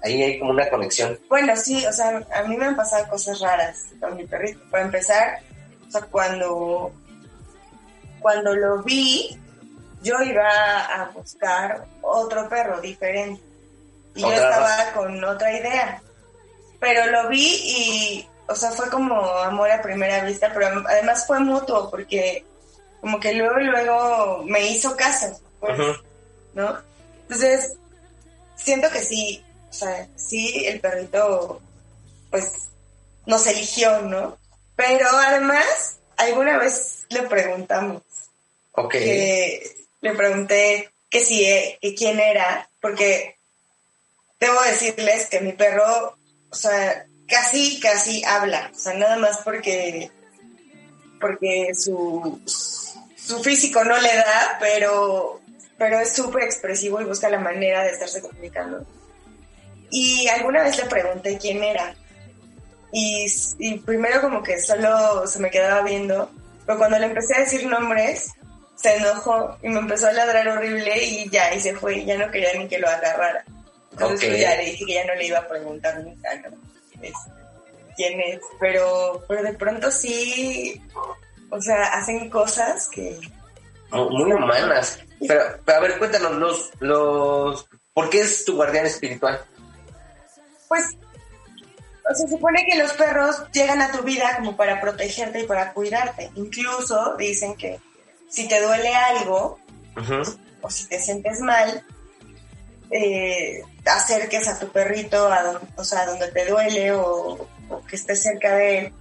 ahí 0.03 0.23
hay 0.23 0.39
como 0.39 0.51
una 0.51 0.69
conexión. 0.69 1.19
Bueno, 1.27 1.55
sí, 1.55 1.85
o 1.85 1.93
sea, 1.93 2.25
a 2.33 2.43
mí 2.43 2.57
me 2.57 2.65
han 2.65 2.75
pasado 2.75 3.07
cosas 3.07 3.39
raras 3.39 3.85
con 3.99 4.15
mi 4.15 4.25
perrito. 4.25 4.59
Para 4.69 4.83
empezar, 4.83 5.39
o 5.87 5.91
sea, 5.91 6.01
cuando, 6.01 6.91
cuando 8.19 8.55
lo 8.55 8.83
vi, 8.83 9.37
yo 10.01 10.21
iba 10.21 10.49
a 10.85 11.09
buscar 11.11 11.85
otro 12.01 12.47
perro 12.49 12.79
diferente. 12.81 13.41
Y 14.15 14.21
yo 14.21 14.31
estaba 14.31 14.91
con 14.93 15.23
otra 15.23 15.51
idea. 15.57 16.01
Pero 16.79 17.07
lo 17.11 17.29
vi 17.29 17.61
y, 17.63 18.27
o 18.47 18.55
sea, 18.55 18.71
fue 18.71 18.89
como 18.89 19.15
amor 19.15 19.69
a 19.69 19.81
primera 19.81 20.23
vista, 20.23 20.51
pero 20.53 20.67
además 20.87 21.25
fue 21.27 21.39
mutuo 21.39 21.89
porque 21.89 22.45
como 23.01 23.19
que 23.19 23.33
luego 23.33 23.59
y 23.59 23.65
luego 23.65 24.43
me 24.45 24.67
hizo 24.67 24.95
caso. 24.95 25.39
pues. 25.59 25.77
¿no? 26.53 26.77
Entonces, 27.23 27.73
siento 28.55 28.89
que 28.89 28.99
sí, 28.99 29.43
o 29.69 29.73
sea, 29.73 30.07
sí, 30.15 30.65
el 30.65 30.79
perrito, 30.79 31.61
pues, 32.31 32.53
nos 33.25 33.45
eligió, 33.47 34.01
¿no? 34.01 34.37
Pero 34.75 35.07
además, 35.11 35.97
alguna 36.17 36.57
vez 36.57 37.05
le 37.09 37.23
preguntamos, 37.23 38.01
Ok. 38.71 38.91
que 38.91 39.85
le 40.01 40.13
pregunté 40.15 40.89
que 41.09 41.19
si, 41.19 41.45
eh, 41.45 41.77
que 41.81 41.95
quién 41.95 42.19
era, 42.19 42.69
porque 42.81 43.35
debo 44.39 44.61
decirles 44.61 45.27
que 45.27 45.41
mi 45.41 45.53
perro, 45.53 46.17
o 46.49 46.55
sea, 46.55 47.05
casi, 47.27 47.79
casi 47.79 48.23
habla, 48.23 48.71
o 48.73 48.77
sea, 48.79 48.93
nada 48.93 49.17
más 49.17 49.39
porque, 49.43 50.09
porque 51.19 51.71
su, 51.75 52.39
su 52.45 53.43
físico 53.43 53.83
no 53.83 53.97
le 53.99 54.15
da, 54.15 54.57
pero, 54.59 55.41
pero 55.77 55.99
es 55.99 56.13
súper 56.13 56.43
expresivo 56.43 57.01
y 57.01 57.05
busca 57.05 57.29
la 57.29 57.39
manera 57.39 57.83
de 57.83 57.91
estarse 57.91 58.21
comunicando. 58.21 58.85
Y 59.91 60.27
alguna 60.27 60.63
vez 60.63 60.77
le 60.77 60.85
pregunté 60.85 61.37
quién 61.39 61.63
era. 61.63 61.93
Y, 62.91 63.27
y 63.59 63.77
primero 63.79 64.21
como 64.21 64.41
que 64.41 64.59
solo 64.59 65.25
se 65.27 65.39
me 65.39 65.49
quedaba 65.51 65.83
viendo, 65.83 66.29
pero 66.65 66.77
cuando 66.79 66.97
le 66.99 67.05
empecé 67.05 67.35
a 67.35 67.39
decir 67.41 67.65
nombres, 67.67 68.31
se 68.75 68.95
enojó 68.95 69.57
y 69.61 69.69
me 69.69 69.79
empezó 69.79 70.07
a 70.07 70.13
ladrar 70.13 70.47
horrible 70.47 71.03
y 71.03 71.29
ya, 71.29 71.53
y 71.53 71.59
se 71.59 71.75
fue, 71.75 71.97
y 71.99 72.05
ya 72.05 72.17
no 72.17 72.31
quería 72.31 72.53
ni 72.57 72.67
que 72.67 72.79
lo 72.79 72.87
agarrara. 72.87 73.43
Entonces 73.91 74.29
pues, 74.29 74.41
ya 74.41 74.55
le 74.55 74.65
dije 74.65 74.85
que 74.85 74.93
ya 74.93 75.05
no 75.05 75.15
le 75.15 75.27
iba 75.27 75.39
a 75.39 75.47
preguntar 75.47 75.99
nunca, 76.03 76.29
¿no? 76.37 76.57
Es- 77.01 77.13
quién 77.95 78.19
es, 78.21 78.39
pero, 78.61 79.23
pero 79.27 79.43
de 79.43 79.53
pronto 79.53 79.91
sí, 79.91 80.81
o 81.49 81.61
sea, 81.61 81.83
hacen 81.93 82.29
cosas 82.29 82.87
que... 82.89 83.19
Mu- 83.91 84.09
Muy 84.09 84.31
humanas. 84.31 84.99
Pero, 85.27 85.43
pero 85.65 85.77
a 85.77 85.81
ver, 85.81 85.97
cuéntanos, 85.99 86.31
los, 86.35 86.71
los, 86.79 87.67
¿por 87.93 88.09
qué 88.09 88.21
es 88.21 88.45
tu 88.45 88.55
guardián 88.55 88.85
espiritual? 88.85 89.41
Pues, 90.69 90.95
se 92.15 92.27
supone 92.29 92.65
que 92.65 92.77
los 92.77 92.93
perros 92.93 93.43
llegan 93.51 93.81
a 93.81 93.91
tu 93.91 94.03
vida 94.03 94.37
como 94.37 94.55
para 94.55 94.79
protegerte 94.79 95.41
y 95.41 95.45
para 95.45 95.73
cuidarte. 95.73 96.31
Incluso 96.35 97.15
dicen 97.17 97.55
que 97.55 97.79
si 98.29 98.47
te 98.47 98.61
duele 98.61 98.95
algo 98.95 99.59
o 100.61 100.69
si 100.69 100.87
te 100.87 100.99
sientes 100.99 101.41
mal, 101.41 101.85
eh, 102.91 103.61
acerques 103.85 104.47
a 104.47 104.57
tu 104.57 104.69
perrito 104.71 105.31
a 105.31 105.43
donde, 105.43 105.67
o 105.75 105.83
sea, 105.83 106.05
donde 106.05 106.31
te 106.31 106.45
duele 106.45 106.93
o, 106.93 107.47
o 107.69 107.85
que 107.85 107.97
estés 107.97 108.23
cerca 108.23 108.55
de 108.55 108.79
él 108.79 108.93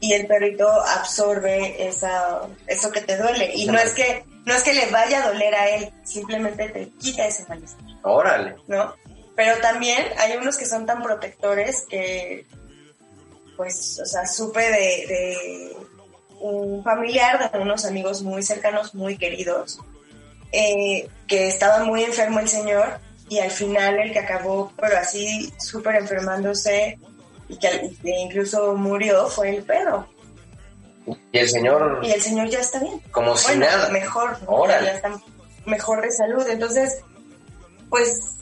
y 0.00 0.14
el 0.14 0.26
perrito 0.26 0.68
absorbe 0.68 1.86
esa, 1.86 2.40
eso 2.66 2.90
que 2.90 3.02
te 3.02 3.16
duele. 3.18 3.52
Y 3.54 3.66
no 3.66 3.78
es 3.78 3.92
que, 3.92 4.24
no 4.46 4.54
es 4.54 4.62
que 4.62 4.72
le 4.72 4.90
vaya 4.90 5.22
a 5.22 5.28
doler 5.28 5.54
a 5.54 5.68
él, 5.68 5.92
simplemente 6.04 6.68
te 6.70 6.88
quita 6.98 7.26
ese 7.26 7.44
malestar. 7.46 7.84
Órale. 8.02 8.56
¿no? 8.66 8.94
Pero 9.40 9.58
también 9.62 10.04
hay 10.18 10.36
unos 10.36 10.58
que 10.58 10.66
son 10.66 10.84
tan 10.84 11.02
protectores 11.02 11.86
que, 11.88 12.44
pues, 13.56 13.98
o 13.98 14.04
sea, 14.04 14.26
supe 14.26 14.60
de, 14.60 15.06
de 15.06 15.76
un 16.40 16.84
familiar, 16.84 17.50
de 17.50 17.58
unos 17.58 17.86
amigos 17.86 18.22
muy 18.22 18.42
cercanos, 18.42 18.94
muy 18.94 19.16
queridos, 19.16 19.78
eh, 20.52 21.08
que 21.26 21.48
estaba 21.48 21.84
muy 21.84 22.04
enfermo 22.04 22.38
el 22.38 22.48
señor 22.48 23.00
y 23.30 23.38
al 23.38 23.50
final 23.50 23.98
el 24.00 24.12
que 24.12 24.18
acabó, 24.18 24.74
pero 24.78 24.98
así 24.98 25.50
súper 25.58 25.94
enfermándose 25.94 26.98
y 27.48 27.56
que 27.56 27.92
incluso 28.02 28.74
murió 28.76 29.26
fue 29.28 29.56
el 29.56 29.62
perro. 29.62 30.06
Y 31.32 31.38
el 31.38 31.48
señor, 31.48 32.00
Y 32.02 32.10
el 32.10 32.20
señor 32.20 32.50
ya 32.50 32.58
está 32.58 32.78
bien. 32.80 33.00
como 33.10 33.34
si 33.38 33.46
bueno, 33.56 33.64
nada. 33.64 33.88
mejor. 33.88 34.36
Órale. 34.44 34.84
ya 34.84 34.92
está 34.96 35.18
mejor 35.64 36.02
de 36.02 36.12
salud. 36.12 36.46
Entonces, 36.46 36.98
pues 37.88 38.36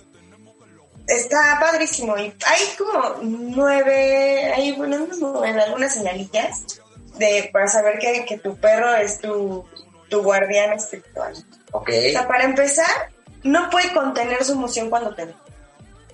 está 1.09 1.59
padrísimo. 1.59 2.17
Y 2.19 2.35
hay 2.47 2.77
como 2.77 3.17
nueve, 3.23 4.53
hay 4.55 4.73
bueno, 4.73 5.07
nueve, 5.19 5.61
algunas 5.63 5.95
señalillas 5.95 6.81
de, 7.19 7.51
para 7.53 7.67
saber 7.67 7.99
que, 7.99 8.25
que 8.25 8.39
tu 8.39 8.57
perro 8.57 8.95
es 8.95 9.19
tu, 9.21 9.65
tu 10.09 10.23
guardián 10.23 10.75
espiritual. 10.75 11.35
Ok, 11.73 11.89
O 11.89 12.11
sea, 12.13 12.29
para 12.29 12.45
empezar, 12.45 13.11
no 13.43 13.69
puede 13.71 13.93
contener 13.93 14.45
su 14.45 14.53
emoción 14.53 14.91
cuando 14.91 15.15
te 15.15 15.27
ve, 15.27 15.35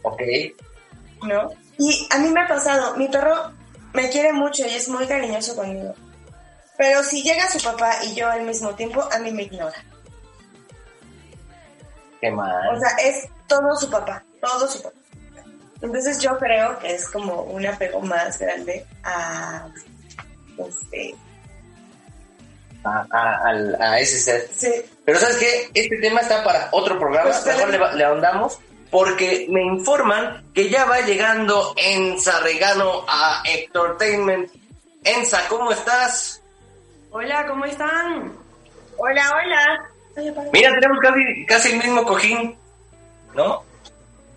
ok. 0.02 0.22
¿no? 1.26 1.50
Y 1.78 2.06
a 2.10 2.18
mí 2.18 2.28
me 2.28 2.42
ha 2.42 2.48
pasado, 2.48 2.96
mi 2.96 3.08
perro 3.08 3.52
me 3.92 4.10
quiere 4.10 4.32
mucho 4.32 4.66
y 4.66 4.74
es 4.74 4.88
muy 4.88 5.06
cariñoso 5.06 5.54
conmigo. 5.56 5.94
Pero 6.76 7.02
si 7.04 7.22
llega 7.22 7.48
su 7.48 7.62
papá 7.62 7.98
y 8.04 8.14
yo 8.14 8.28
al 8.28 8.42
mismo 8.42 8.74
tiempo, 8.74 9.08
a 9.12 9.18
mí 9.18 9.30
me 9.30 9.44
ignora. 9.44 9.76
Qué 12.20 12.30
mal. 12.30 12.74
O 12.74 12.80
sea, 12.80 12.90
es 13.02 13.28
todo 13.46 13.76
su 13.76 13.88
papá, 13.90 14.24
todo 14.44 14.68
su 14.68 14.82
papá. 14.82 14.94
Entonces 15.82 16.18
yo 16.20 16.38
creo 16.38 16.78
que 16.78 16.94
es 16.94 17.08
como 17.10 17.42
un 17.42 17.66
apego 17.66 18.00
más 18.00 18.38
grande 18.38 18.86
a, 19.02 19.66
este, 20.58 21.14
a, 22.84 23.06
a- 23.10 23.48
al- 23.48 23.80
a 23.82 23.98
ese 23.98 24.18
ser. 24.18 24.48
sí, 24.54 24.70
Pero 25.04 25.18
¿sabes 25.18 25.36
qué? 25.36 25.70
Este 25.74 25.98
tema 25.98 26.20
está 26.20 26.42
para 26.44 26.68
otro 26.72 26.98
programa. 26.98 27.30
Pues, 27.30 27.44
Mejor 27.46 27.68
le, 27.70 27.96
le 27.98 28.04
ahondamos 28.04 28.58
porque 28.90 29.46
me 29.50 29.62
informan 29.62 30.44
que 30.54 30.70
ya 30.70 30.84
va 30.84 31.00
llegando 31.00 31.74
Enza 31.76 32.40
Regano 32.40 33.04
a 33.08 33.42
Entertainment. 33.44 34.50
Enza, 35.02 35.40
¿cómo 35.48 35.70
estás? 35.72 36.40
Hola, 37.10 37.46
¿cómo 37.46 37.64
están? 37.64 38.32
Hola, 38.96 39.32
hola. 39.34 39.90
Mira, 40.52 40.70
tenemos 40.74 40.98
casi, 41.02 41.46
casi 41.46 41.72
el 41.72 41.78
mismo 41.78 42.04
cojín, 42.04 42.56
¿no? 43.34 43.64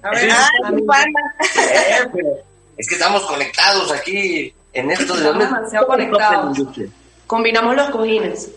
A 0.08 0.12
ver, 0.12 0.30
ah, 0.32 0.50
eh, 2.16 2.44
es 2.78 2.88
que 2.88 2.96
estamos 2.96 3.24
conectados 3.26 3.92
aquí 3.92 4.54
en 4.72 4.92
esto 4.92 5.14
de 5.16 5.26
Estamos 5.26 5.44
demasiado 5.44 5.88
conectados. 5.88 6.58
Combinamos 7.26 7.76
los 7.76 7.90
cojines. 7.90 8.50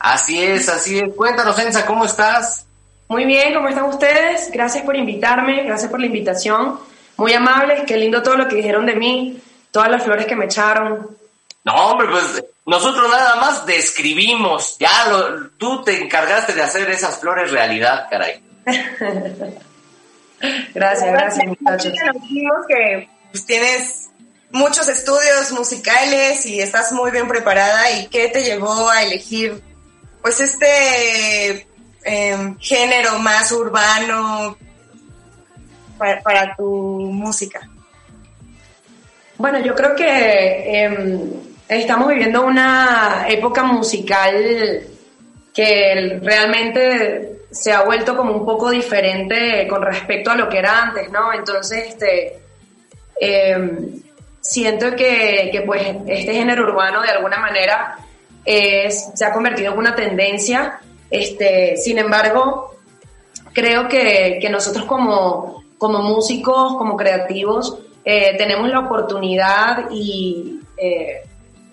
Así 0.00 0.42
es, 0.42 0.68
así 0.68 0.98
es. 0.98 1.14
Cuéntanos, 1.14 1.56
Enza, 1.60 1.86
¿cómo 1.86 2.04
estás? 2.04 2.66
Muy 3.08 3.24
bien, 3.24 3.54
¿cómo 3.54 3.68
están 3.68 3.84
ustedes? 3.84 4.50
Gracias 4.50 4.84
por 4.84 4.96
invitarme, 4.96 5.62
gracias 5.62 5.90
por 5.90 6.00
la 6.00 6.06
invitación. 6.06 6.80
Muy 7.16 7.32
amables, 7.32 7.82
qué 7.86 7.96
lindo 7.96 8.22
todo 8.22 8.36
lo 8.36 8.48
que 8.48 8.56
dijeron 8.56 8.84
de 8.84 8.96
mí, 8.96 9.40
todas 9.70 9.90
las 9.90 10.02
flores 10.02 10.26
que 10.26 10.34
me 10.34 10.46
echaron. 10.46 11.16
No, 11.62 11.72
hombre, 11.72 12.08
pues 12.10 12.44
nosotros 12.66 13.08
nada 13.08 13.36
más 13.36 13.64
describimos. 13.64 14.76
Ya 14.78 15.08
lo, 15.08 15.50
tú 15.50 15.84
te 15.84 16.02
encargaste 16.02 16.52
de 16.52 16.62
hacer 16.62 16.90
esas 16.90 17.20
flores 17.20 17.52
realidad, 17.52 18.08
caray. 18.10 18.42
gracias, 20.74 21.12
gracias, 21.12 21.46
muchachos. 21.46 21.92
Nos 22.04 22.66
que 22.66 23.08
pues, 23.30 23.46
tienes 23.46 24.10
muchos 24.50 24.88
estudios 24.88 25.52
musicales 25.52 26.46
y 26.46 26.60
estás 26.60 26.92
muy 26.92 27.10
bien 27.10 27.28
preparada. 27.28 27.90
¿Y 27.92 28.06
qué 28.08 28.28
te 28.28 28.44
llevó 28.44 28.88
a 28.88 29.02
elegir, 29.02 29.62
pues, 30.22 30.40
este 30.40 31.66
em, 32.04 32.56
género 32.58 33.18
más 33.18 33.50
urbano 33.52 34.56
para, 35.98 36.22
para, 36.22 36.56
tu 36.56 36.64
música? 36.64 37.68
Bueno, 39.38 39.60
yo 39.60 39.74
creo 39.74 39.94
que 39.94 40.84
em, 40.84 41.30
estamos 41.68 42.08
viviendo 42.08 42.42
una 42.42 43.26
época 43.28 43.62
musical 43.64 44.95
que 45.56 46.20
realmente 46.22 47.46
se 47.50 47.72
ha 47.72 47.82
vuelto 47.82 48.14
como 48.14 48.34
un 48.34 48.44
poco 48.44 48.70
diferente 48.70 49.66
con 49.66 49.80
respecto 49.80 50.30
a 50.30 50.36
lo 50.36 50.50
que 50.50 50.58
era 50.58 50.82
antes, 50.82 51.10
¿no? 51.10 51.32
Entonces, 51.32 51.88
este, 51.88 52.38
em, 53.18 54.02
siento 54.38 54.94
que, 54.94 55.48
que, 55.50 55.62
pues 55.62 55.82
este 56.06 56.34
género 56.34 56.64
urbano 56.64 57.00
de 57.00 57.08
alguna 57.08 57.38
manera 57.38 57.96
se 58.44 59.24
ha 59.24 59.32
convertido 59.32 59.72
en 59.72 59.78
una 59.78 59.96
tendencia, 59.96 60.78
este, 61.10 61.78
sin 61.78 61.98
embargo, 61.98 62.76
creo 63.54 63.88
que, 63.88 64.38
que 64.40 64.50
nosotros 64.50 64.84
como, 64.84 65.64
como 65.78 66.00
músicos, 66.00 66.76
como 66.76 66.96
creativos, 66.96 67.78
eh, 68.04 68.36
tenemos 68.36 68.68
la 68.68 68.80
oportunidad 68.80 69.90
y 69.90 70.60
eh, 70.76 71.22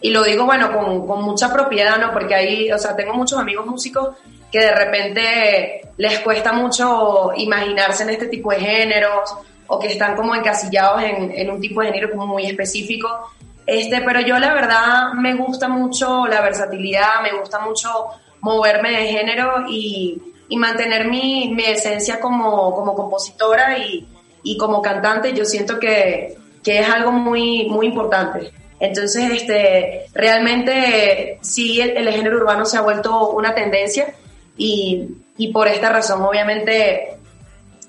y 0.04 0.12
lo 0.12 0.22
digo, 0.22 0.46
bueno, 0.46 0.70
con, 0.74 1.08
con, 1.08 1.24
mucha 1.24 1.52
propiedad, 1.52 1.98
¿no? 1.98 2.12
Porque 2.12 2.36
ahí, 2.36 2.70
o 2.70 2.78
sea, 2.78 2.94
tengo 2.94 3.14
muchos 3.14 3.40
amigos 3.40 3.66
músicos 3.66 4.18
que 4.52 4.60
de 4.60 4.76
repente 4.76 5.82
les 5.96 6.20
cuesta 6.20 6.52
mucho 6.52 7.32
imaginarse 7.38 8.04
en 8.04 8.10
este 8.10 8.28
tipo 8.28 8.52
de 8.52 8.60
géneros 8.60 9.34
o 9.66 9.80
que 9.80 9.88
están 9.88 10.18
como 10.18 10.36
encasillados 10.36 11.04
en, 11.04 11.32
en 11.32 11.50
un 11.50 11.62
tipo 11.62 11.80
de 11.80 11.88
género 11.88 12.12
como 12.12 12.28
muy 12.28 12.46
específico. 12.46 13.08
Este, 13.66 14.02
pero 14.02 14.20
yo 14.20 14.38
la 14.40 14.54
verdad 14.54 15.14
me 15.14 15.36
gusta 15.36 15.70
mucho 15.70 16.28
la 16.28 16.42
versatilidad, 16.42 17.22
me 17.24 17.40
gusta 17.40 17.60
mucho 17.60 17.90
moverme 18.42 18.92
de 18.92 19.08
género 19.08 19.64
y, 19.70 20.22
y 20.50 20.58
mantener 20.58 21.08
mi, 21.08 21.54
mi, 21.56 21.64
esencia 21.64 22.20
como, 22.20 22.76
como 22.76 22.94
compositora 22.94 23.78
y, 23.78 24.06
y, 24.44 24.58
como 24.58 24.82
cantante. 24.82 25.34
Yo 25.34 25.46
siento 25.46 25.80
que, 25.80 26.36
que 26.62 26.80
es 26.80 26.90
algo 26.90 27.14
muy, 27.14 27.70
muy 27.70 27.86
importante. 27.86 28.52
Entonces, 28.84 29.32
este, 29.32 30.08
realmente 30.14 31.40
sí, 31.42 31.80
el, 31.80 32.10
género 32.10 32.36
urbano 32.36 32.66
se 32.66 32.78
ha 32.78 32.82
vuelto 32.82 33.30
una 33.30 33.56
tendencia 33.56 34.14
y, 34.58 35.08
y, 35.38 35.54
por 35.54 35.70
esta 35.70 35.88
razón, 35.88 36.22
obviamente, 36.22 37.16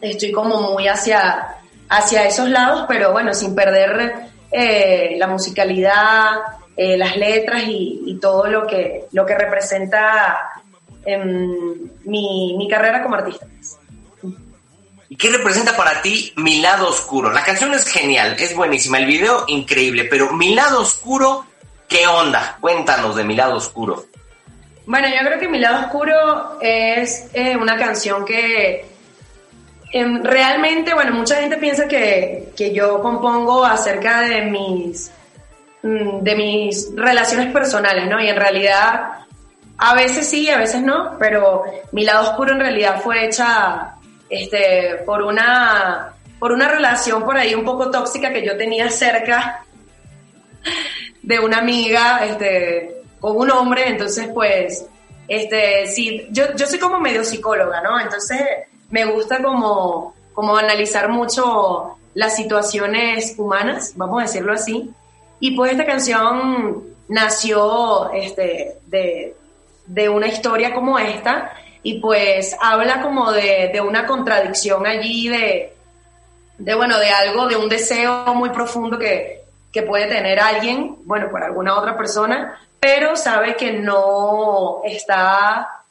estoy 0.01 0.31
como 0.31 0.61
muy 0.71 0.87
hacia, 0.87 1.57
hacia 1.89 2.29
esos 2.29 2.49
lados, 2.49 2.85
pero 2.87 3.11
bueno, 3.11 3.35
sin 3.35 3.57
perder 3.57 4.29
eh, 4.53 5.17
la 5.19 5.27
musicalidad, 5.27 6.43
eh, 6.77 6.97
las 6.97 7.17
letras 7.17 7.65
y, 7.67 8.17
todo 8.23 8.47
lo 8.47 8.65
que, 8.65 9.07
lo 9.11 9.27
que 9.27 9.35
representa 9.37 10.63
en 11.05 11.91
mi, 12.05 12.55
mi 12.57 12.69
carrera 12.69 13.03
como 13.03 13.17
artista. 13.17 13.49
¿Y 15.09 15.17
qué 15.17 15.31
representa 15.31 15.77
para 15.77 16.01
ti 16.03 16.33
Mi 16.37 16.61
lado 16.61 16.89
oscuro? 16.89 17.31
La 17.33 17.45
canción 17.45 17.73
es 17.75 17.87
genial, 17.87 18.37
es 18.39 18.57
buenísima, 18.57 18.99
el 18.99 19.07
video 19.07 19.45
increíble, 19.49 20.05
pero 20.05 20.33
Mi 20.33 20.55
lado 20.55 20.81
oscuro, 20.81 21.47
¿qué 21.89 22.07
onda? 22.07 22.57
Cuéntanos 22.61 23.17
de 23.17 23.25
Mi 23.25 23.37
lado 23.37 23.57
oscuro. 23.57 24.07
Bueno, 24.87 25.09
yo 25.09 25.27
creo 25.27 25.39
que 25.39 25.49
Mi 25.49 25.59
lado 25.59 25.87
oscuro 25.87 26.59
es 26.61 27.29
eh, 27.35 27.57
una 27.57 27.77
canción 27.77 28.25
que 28.25 28.87
eh, 29.93 30.19
realmente, 30.23 30.93
bueno, 30.93 31.13
mucha 31.13 31.37
gente 31.37 31.57
piensa 31.57 31.87
que, 31.87 32.53
que 32.57 32.73
yo 32.73 33.01
compongo 33.01 33.65
acerca 33.65 34.23
de 34.23 34.43
mis, 34.43 35.13
mm, 35.83 36.21
de 36.21 36.35
mis 36.35 36.91
relaciones 36.97 37.53
personales, 37.53 38.09
¿no? 38.09 38.21
Y 38.21 38.29
en 38.29 38.37
realidad, 38.37 39.25
a 39.79 39.95
veces 39.95 40.29
sí, 40.29 40.51
a 40.51 40.59
veces 40.59 40.83
no, 40.83 41.17
pero 41.19 41.63
Mi 41.93 42.05
lado 42.05 42.31
oscuro 42.31 42.53
en 42.53 42.61
realidad 42.61 43.01
fue 43.03 43.27
hecha 43.27 43.94
este, 44.35 45.03
por 45.07 45.23
una, 45.23 46.15
por 46.39 46.53
una 46.53 46.69
relación 46.69 47.25
por 47.25 47.37
ahí 47.37 47.55
un 47.55 47.65
poco 47.65 47.91
tóxica 47.91 48.33
que 48.33 48.45
yo 48.45 48.57
tenía 48.57 48.91
cerca 48.91 49.65
de 51.23 51.39
una 51.39 51.59
amiga, 51.59 52.25
este, 52.25 53.03
con 53.21 53.37
un 53.37 53.51
hombre, 53.51 53.89
entonces 53.89 54.29
pues, 54.35 54.87
este, 55.29 55.87
sí, 55.87 56.27
yo, 56.31 56.55
yo 56.57 56.67
soy 56.67 56.79
como 56.79 57.01
medio 57.01 57.25
psicóloga, 57.25 57.81
¿no? 57.81 57.99
Entonces 58.01 58.41
me 58.91 59.05
gusta 59.05 59.43
como, 59.43 60.15
como 60.33 60.57
analizar 60.57 61.09
mucho 61.09 61.97
las 62.15 62.37
situaciones 62.37 63.35
humanas, 63.39 63.93
vamos 63.97 64.21
a 64.21 64.27
decirlo 64.27 64.53
así, 64.53 64.91
y 65.41 65.57
pues 65.57 65.73
esta 65.73 65.87
canción 65.87 66.85
nació, 67.09 68.11
este, 68.13 68.79
de, 68.87 69.37
de 69.87 70.09
una 70.09 70.27
historia 70.27 70.75
como 70.75 70.99
esta, 70.99 71.53
y 71.85 72.01
pues 72.01 72.57
habla 72.61 73.03
como 73.03 73.31
de, 73.31 73.71
de 73.73 73.81
una 73.81 74.07
contradicción 74.07 74.87
allí 74.87 75.29
de, 75.29 75.75
de, 76.57 76.75
bueno, 76.75 76.99
de 76.99 77.11
algo, 77.11 77.47
de 77.47 77.57
un 77.57 77.69
deseo 77.69 78.35
muy 78.35 78.49
profundo 78.49 78.99
que, 78.99 79.43
que 79.71 79.83
puede 79.83 80.07
tener 80.07 80.41
alguien, 80.41 80.97
bueno, 81.05 81.31
por 81.31 81.45
alguna 81.45 81.79
otra 81.79 81.95
persona, 81.97 82.59
pero 82.81 83.17
sabe 83.17 83.55
que 83.55 83.73
no 83.73 84.81
está 84.85 85.85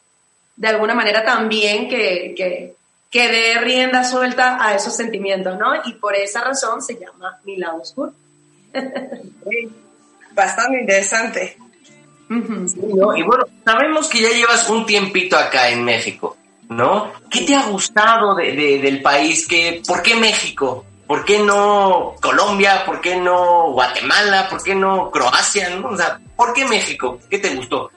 de 0.55 0.67
alguna 0.67 0.95
manera 0.95 1.23
tan 1.23 1.47
bien 1.47 1.87
que, 1.87 2.33
que, 2.35 2.75
que 3.11 3.27
dé 3.29 3.59
rienda 3.59 4.03
suelta 4.03 4.57
a 4.65 4.73
esos 4.73 4.95
sentimientos, 4.95 5.59
¿no? 5.59 5.75
Y 5.85 5.93
por 5.93 6.15
esa 6.15 6.43
razón 6.43 6.81
se 6.81 6.95
llama 6.95 7.39
Mi 7.43 7.57
lado 7.57 7.81
oscuro. 7.81 8.13
Bastante 10.31 10.79
interesante. 10.79 11.57
Y 12.37 13.23
bueno, 13.23 13.45
sabemos 13.63 14.07
que 14.09 14.21
ya 14.21 14.29
llevas 14.29 14.69
un 14.69 14.85
tiempito 14.85 15.37
acá 15.37 15.69
en 15.69 15.83
México, 15.83 16.37
¿no? 16.69 17.11
¿Qué 17.29 17.41
te 17.41 17.55
ha 17.55 17.67
gustado 17.67 18.35
de, 18.35 18.79
del 18.81 19.01
país? 19.01 19.47
¿Qué, 19.47 19.81
¿Por 19.85 20.01
qué 20.01 20.15
México? 20.15 20.85
¿Por 21.05 21.25
qué 21.25 21.39
no 21.39 22.15
Colombia? 22.21 22.83
¿Por 22.85 23.01
qué 23.01 23.15
no 23.15 23.71
Guatemala? 23.71 24.47
¿Por 24.49 24.63
qué 24.63 24.73
no 24.73 25.11
Croacia? 25.11 25.69
¿no? 25.69 25.89
O 25.89 25.97
sea, 25.97 26.19
¿por 26.35 26.53
qué 26.53 26.65
México? 26.65 27.19
¿Qué 27.29 27.37
te 27.37 27.53
gustó? 27.55 27.91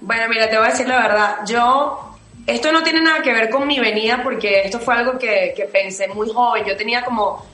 Bueno, 0.00 0.24
mira, 0.28 0.48
te 0.48 0.56
voy 0.56 0.66
a 0.66 0.70
decir 0.70 0.86
la 0.86 1.00
verdad. 1.00 1.36
Yo, 1.46 2.16
esto 2.46 2.70
no 2.70 2.82
tiene 2.82 3.00
nada 3.00 3.22
que 3.22 3.32
ver 3.32 3.50
con 3.50 3.66
mi 3.66 3.80
venida 3.80 4.20
porque 4.22 4.62
esto 4.62 4.78
fue 4.78 4.94
algo 4.94 5.18
que, 5.18 5.54
que 5.56 5.64
pensé 5.64 6.08
muy 6.08 6.28
joven. 6.30 6.64
Yo 6.64 6.76
tenía 6.76 7.04
como 7.04 7.44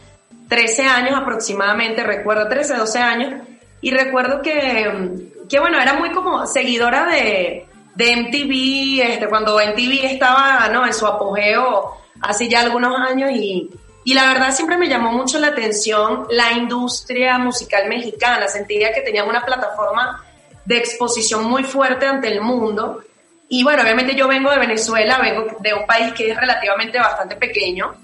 13 0.49 0.83
años 0.83 1.14
aproximadamente, 1.16 2.03
recuerdo 2.03 2.49
13, 2.49 2.76
12 2.76 2.99
años. 2.99 3.49
Y 3.81 3.91
recuerdo 3.91 4.43
que 4.43 5.29
que 5.49 5.59
bueno, 5.59 5.81
era 5.81 5.95
muy 5.95 6.11
como 6.12 6.47
seguidora 6.47 7.07
de, 7.07 7.66
de 7.95 8.16
MTV, 8.16 9.12
este, 9.12 9.29
cuando 9.29 9.59
MTV 9.59 10.05
estaba 10.05 10.68
¿no? 10.68 10.87
en 10.87 10.93
su 10.93 11.07
apogeo 11.07 11.97
hace 12.20 12.49
ya 12.49 12.61
algunos 12.61 12.99
años 13.01 13.31
y, 13.33 13.70
y 14.05 14.14
la 14.14 14.26
verdad 14.33 14.53
siempre 14.53 14.76
me 14.76 14.89
llamó 14.89 15.12
mucho 15.12 15.39
la 15.39 15.49
atención 15.49 16.26
la 16.31 16.53
industria 16.53 17.39
musical 17.39 17.89
mexicana. 17.89 18.49
Sentía 18.49 18.93
que 18.93 19.01
tenían 19.01 19.29
una 19.29 19.45
plataforma 19.45 20.24
de 20.64 20.76
exposición 20.76 21.45
muy 21.45 21.64
fuerte 21.64 22.07
ante 22.07 22.29
el 22.29 22.41
mundo. 22.41 23.01
Y 23.49 23.62
bueno, 23.64 23.83
obviamente 23.83 24.14
yo 24.14 24.29
vengo 24.29 24.51
de 24.51 24.59
Venezuela, 24.59 25.18
vengo 25.18 25.47
de 25.61 25.72
un 25.72 25.87
país 25.87 26.12
que 26.12 26.31
es 26.31 26.37
relativamente 26.37 26.99
bastante 26.99 27.37
pequeño. 27.37 27.95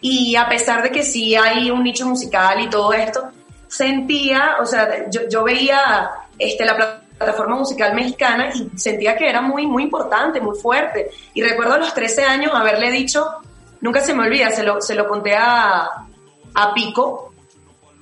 Y 0.00 0.36
a 0.36 0.48
pesar 0.48 0.82
de 0.82 0.90
que 0.90 1.02
sí 1.02 1.36
hay 1.36 1.70
un 1.70 1.84
nicho 1.84 2.06
musical 2.06 2.60
y 2.60 2.68
todo 2.68 2.92
esto, 2.92 3.30
sentía, 3.72 4.56
o 4.60 4.66
sea, 4.66 5.08
yo, 5.10 5.22
yo 5.30 5.42
veía 5.42 6.10
este, 6.38 6.64
la 6.64 7.00
plataforma 7.16 7.56
musical 7.56 7.94
mexicana 7.94 8.50
y 8.54 8.78
sentía 8.78 9.16
que 9.16 9.28
era 9.28 9.40
muy, 9.40 9.66
muy 9.66 9.84
importante, 9.84 10.40
muy 10.40 10.58
fuerte. 10.58 11.10
Y 11.32 11.42
recuerdo 11.42 11.74
a 11.74 11.78
los 11.78 11.94
13 11.94 12.24
años 12.24 12.52
haberle 12.54 12.90
dicho 12.90 13.26
nunca 13.80 14.00
se 14.00 14.14
me 14.14 14.24
olvida, 14.24 14.50
se 14.50 14.62
lo, 14.62 14.80
se 14.80 14.94
lo 14.94 15.06
conté 15.06 15.34
a, 15.34 15.88
a 16.54 16.74
Pico, 16.74 17.34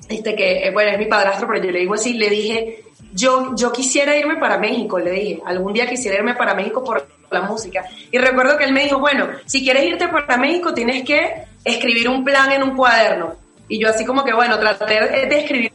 este 0.09 0.37
que, 0.37 0.66
eh, 0.66 0.71
bueno, 0.71 0.91
es 0.93 0.99
mi 0.99 1.07
padrastro, 1.07 1.49
pero 1.49 1.64
yo 1.64 1.71
le 1.71 1.81
digo 1.81 1.95
así, 1.95 2.14
le 2.14 2.29
dije, 2.29 2.85
yo, 3.12 3.55
yo 3.57 3.73
quisiera 3.73 4.16
irme 4.16 4.37
para 4.37 4.59
México, 4.59 4.99
le 4.99 5.11
dije, 5.11 5.43
algún 5.45 5.73
día 5.73 5.89
quisiera 5.89 6.18
irme 6.18 6.35
para 6.35 6.55
México 6.55 6.85
por 6.85 7.09
la 7.31 7.43
música. 7.43 7.85
Y 8.11 8.18
recuerdo 8.18 8.59
que 8.59 8.64
él 8.64 8.73
me 8.73 8.85
dijo, 8.85 8.99
bueno, 8.99 9.29
si 9.47 9.62
quieres 9.62 9.85
irte 9.85 10.09
para 10.09 10.37
México 10.37 10.75
tienes 10.75 11.05
que 11.05 11.45
escribir 11.64 12.09
un 12.09 12.25
plan 12.25 12.53
en 12.53 12.62
un 12.62 12.77
cuaderno. 12.77 13.35
Y 13.71 13.81
yo 13.81 13.89
así 13.89 14.05
como 14.05 14.25
que, 14.25 14.35
bueno, 14.35 14.59
traté 14.59 15.27
de 15.27 15.39
escribir 15.39 15.73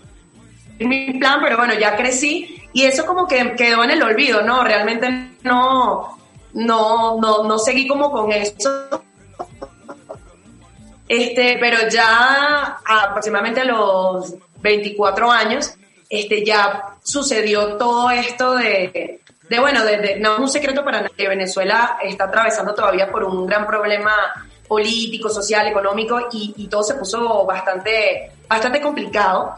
mi 0.79 1.13
plan, 1.13 1.39
pero 1.41 1.57
bueno, 1.57 1.73
ya 1.73 1.95
crecí 1.95 2.61
y 2.73 2.83
eso 2.83 3.05
como 3.05 3.25
que 3.25 3.55
quedó 3.55 3.85
en 3.85 3.91
el 3.91 4.03
olvido, 4.03 4.41
¿no? 4.41 4.63
Realmente 4.63 5.37
no, 5.43 6.17
no, 6.53 7.17
no, 7.21 7.43
no 7.43 7.57
seguí 7.57 7.87
como 7.87 8.11
con 8.11 8.33
eso. 8.33 8.89
Este, 11.07 11.57
pero 11.57 11.87
ya 11.87 12.79
aproximadamente 12.85 13.61
a 13.61 13.65
los 13.65 14.35
24 14.61 15.31
años, 15.31 15.73
este, 16.09 16.43
ya 16.43 16.97
sucedió 17.01 17.77
todo 17.77 18.09
esto 18.11 18.55
de, 18.55 19.21
de 19.49 19.59
bueno, 19.59 19.85
de, 19.85 20.19
no 20.19 20.33
es 20.33 20.39
un 20.39 20.49
secreto 20.49 20.83
para 20.83 21.01
nadie, 21.01 21.29
Venezuela 21.29 21.97
está 22.03 22.25
atravesando 22.25 22.73
todavía 22.73 23.09
por 23.09 23.23
un 23.23 23.45
gran 23.45 23.65
problema 23.65 24.11
político, 24.67 25.29
social, 25.29 25.67
económico 25.67 26.27
y, 26.31 26.53
y 26.57 26.67
todo 26.67 26.83
se 26.83 26.95
puso 26.95 27.45
bastante, 27.45 28.31
bastante 28.47 28.81
complicado. 28.81 29.53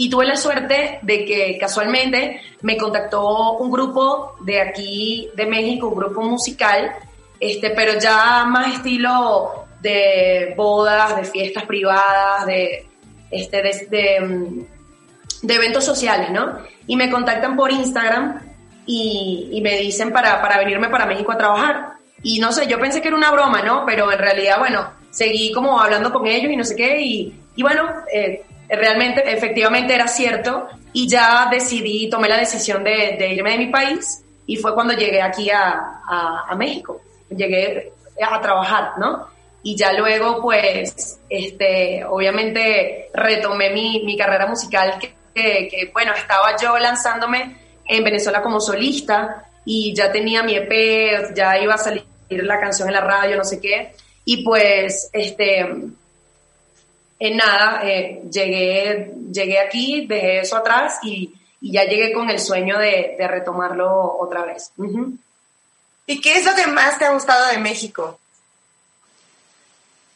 Y 0.00 0.08
tuve 0.08 0.26
la 0.26 0.36
suerte 0.36 1.00
de 1.02 1.24
que 1.24 1.58
casualmente 1.58 2.40
me 2.62 2.76
contactó 2.76 3.54
un 3.54 3.70
grupo 3.70 4.36
de 4.40 4.60
aquí 4.60 5.28
de 5.34 5.44
México, 5.44 5.88
un 5.88 5.96
grupo 5.96 6.22
musical, 6.22 6.94
este, 7.40 7.70
pero 7.70 7.98
ya 7.98 8.44
más 8.46 8.76
estilo 8.76 9.66
de 9.80 10.54
bodas, 10.56 11.16
de 11.16 11.24
fiestas 11.24 11.64
privadas, 11.64 12.46
de, 12.46 12.86
este, 13.30 13.62
de, 13.62 14.20
mm, 14.20 15.46
de, 15.46 15.54
eventos 15.54 15.84
sociales, 15.84 16.30
¿no? 16.30 16.58
Y 16.86 16.94
me 16.94 17.10
contactan 17.10 17.56
por 17.56 17.72
Instagram 17.72 18.40
y, 18.86 19.48
y 19.52 19.60
me 19.60 19.78
dicen 19.78 20.12
para, 20.12 20.40
para 20.40 20.58
venirme 20.58 20.88
para 20.88 21.06
México 21.06 21.32
a 21.32 21.38
trabajar. 21.38 21.97
Y 22.22 22.40
no 22.40 22.52
sé, 22.52 22.66
yo 22.66 22.78
pensé 22.78 23.00
que 23.00 23.08
era 23.08 23.16
una 23.16 23.30
broma, 23.30 23.62
¿no? 23.62 23.84
Pero 23.86 24.10
en 24.10 24.18
realidad, 24.18 24.58
bueno, 24.58 24.90
seguí 25.10 25.52
como 25.52 25.80
hablando 25.80 26.12
con 26.12 26.26
ellos 26.26 26.50
y 26.52 26.56
no 26.56 26.64
sé 26.64 26.76
qué. 26.76 27.00
Y, 27.00 27.40
y 27.56 27.62
bueno, 27.62 27.88
eh, 28.12 28.42
realmente, 28.68 29.22
efectivamente 29.32 29.94
era 29.94 30.08
cierto 30.08 30.68
y 30.92 31.08
ya 31.08 31.48
decidí, 31.50 32.08
tomé 32.10 32.28
la 32.28 32.36
decisión 32.36 32.82
de, 32.84 33.34
irme 33.34 33.52
de 33.52 33.58
mi 33.58 33.66
país 33.66 34.24
y 34.46 34.56
fue 34.56 34.74
cuando 34.74 34.94
llegué 34.94 35.22
aquí 35.22 35.50
a, 35.50 36.02
a, 36.48 36.54
México. 36.56 37.00
Llegué 37.30 37.92
a 38.20 38.40
trabajar, 38.40 38.92
¿no? 38.98 39.26
Y 39.62 39.76
ya 39.76 39.92
luego, 39.92 40.40
pues, 40.40 41.20
este, 41.28 42.04
obviamente 42.04 43.10
retomé 43.12 43.70
mi, 43.70 44.02
mi 44.04 44.16
carrera 44.16 44.46
musical 44.46 44.98
que, 44.98 45.14
que, 45.34 45.90
bueno, 45.92 46.14
estaba 46.14 46.56
yo 46.56 46.78
lanzándome 46.78 47.56
en 47.86 48.04
Venezuela 48.04 48.42
como 48.42 48.60
solista 48.60 49.47
y 49.70 49.94
ya 49.94 50.10
tenía 50.10 50.42
mi 50.42 50.54
EP, 50.56 51.34
ya 51.34 51.58
iba 51.58 51.74
a 51.74 51.78
salir 51.78 52.06
la 52.30 52.58
canción 52.58 52.88
en 52.88 52.94
la 52.94 53.02
radio, 53.02 53.36
no 53.36 53.44
sé 53.44 53.60
qué. 53.60 53.92
Y 54.24 54.42
pues, 54.42 55.10
este, 55.12 55.58
en 57.18 57.36
nada, 57.36 57.82
eh, 57.84 58.22
llegué, 58.30 59.12
llegué 59.30 59.58
aquí, 59.58 60.06
dejé 60.06 60.40
eso 60.40 60.56
atrás 60.56 61.00
y, 61.02 61.34
ya 61.60 61.84
llegué 61.84 62.14
con 62.14 62.30
el 62.30 62.38
sueño 62.38 62.78
de, 62.78 63.16
retomarlo 63.18 64.16
otra 64.18 64.42
vez. 64.44 64.72
¿Y 66.06 66.20
qué 66.22 66.38
es 66.38 66.46
lo 66.46 66.54
que 66.54 66.68
más 66.68 66.98
te 66.98 67.04
ha 67.04 67.12
gustado 67.12 67.48
de 67.48 67.58
México? 67.58 68.18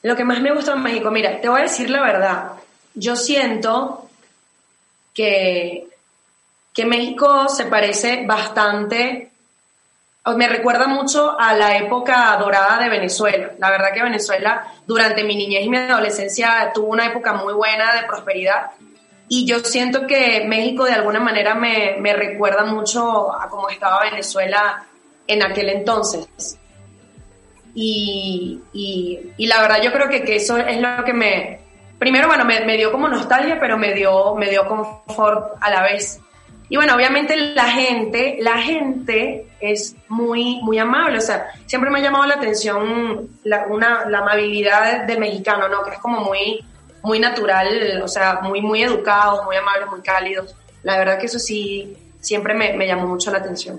Lo 0.00 0.16
que 0.16 0.24
más 0.24 0.40
me 0.40 0.54
gusta 0.54 0.72
de 0.72 0.80
México, 0.80 1.10
mira, 1.10 1.42
te 1.42 1.48
voy 1.50 1.60
a 1.60 1.64
decir 1.64 1.90
la 1.90 2.00
verdad. 2.00 2.52
Yo 2.94 3.16
siento 3.16 4.08
que, 5.12 5.88
que 6.72 6.86
México 6.86 7.48
se 7.48 7.66
parece 7.66 8.24
bastante 8.24 9.31
me 10.36 10.48
recuerda 10.48 10.86
mucho 10.86 11.38
a 11.38 11.54
la 11.54 11.76
época 11.76 12.36
dorada 12.38 12.78
de 12.78 12.88
Venezuela. 12.88 13.52
La 13.58 13.70
verdad 13.70 13.92
que 13.92 14.02
Venezuela 14.02 14.66
durante 14.86 15.24
mi 15.24 15.36
niñez 15.36 15.64
y 15.64 15.68
mi 15.68 15.76
adolescencia 15.78 16.70
tuvo 16.72 16.88
una 16.88 17.06
época 17.06 17.32
muy 17.32 17.54
buena 17.54 17.94
de 17.94 18.06
prosperidad 18.06 18.70
y 19.34 19.46
yo 19.46 19.60
siento 19.60 20.06
que 20.06 20.44
México 20.46 20.84
de 20.84 20.92
alguna 20.92 21.18
manera 21.18 21.54
me, 21.54 21.96
me 21.98 22.12
recuerda 22.12 22.66
mucho 22.66 23.34
a 23.34 23.48
cómo 23.48 23.70
estaba 23.70 24.02
Venezuela 24.02 24.84
en 25.26 25.42
aquel 25.42 25.70
entonces. 25.70 26.58
Y, 27.74 28.60
y, 28.74 29.32
y, 29.38 29.46
la 29.46 29.62
verdad 29.62 29.80
yo 29.80 29.90
creo 29.90 30.10
que, 30.10 30.22
que, 30.22 30.36
eso 30.36 30.58
es 30.58 30.78
lo 30.78 31.02
que 31.04 31.14
me, 31.14 31.60
primero 31.98 32.28
bueno, 32.28 32.44
me, 32.44 32.60
me 32.66 32.76
dio 32.76 32.92
como 32.92 33.08
nostalgia, 33.08 33.58
pero 33.58 33.78
me 33.78 33.94
dio, 33.94 34.34
me 34.34 34.50
dio 34.50 34.66
confort 34.68 35.54
a 35.62 35.70
la 35.70 35.82
vez. 35.82 36.20
Y 36.72 36.76
bueno, 36.76 36.94
obviamente 36.94 37.36
la 37.36 37.70
gente, 37.70 38.38
la 38.40 38.56
gente 38.56 39.46
es 39.60 39.94
muy, 40.08 40.58
muy 40.62 40.78
amable. 40.78 41.18
O 41.18 41.20
sea, 41.20 41.48
siempre 41.66 41.90
me 41.90 41.98
ha 41.98 42.02
llamado 42.02 42.24
la 42.24 42.36
atención 42.36 43.28
la, 43.44 43.66
una, 43.66 44.08
la 44.08 44.20
amabilidad 44.20 45.04
del 45.04 45.18
mexicano, 45.18 45.68
¿no? 45.68 45.82
Que 45.82 45.90
es 45.90 45.98
como 45.98 46.20
muy, 46.20 46.64
muy 47.02 47.18
natural, 47.18 48.00
o 48.02 48.08
sea, 48.08 48.40
muy, 48.40 48.62
muy 48.62 48.82
educados, 48.82 49.44
muy 49.44 49.54
amables, 49.54 49.90
muy 49.90 50.00
cálidos. 50.00 50.54
La 50.82 50.96
verdad 50.96 51.18
que 51.18 51.26
eso 51.26 51.38
sí, 51.38 51.94
siempre 52.22 52.54
me, 52.54 52.72
me 52.72 52.86
llamó 52.86 53.06
mucho 53.06 53.30
la 53.30 53.36
atención. 53.36 53.78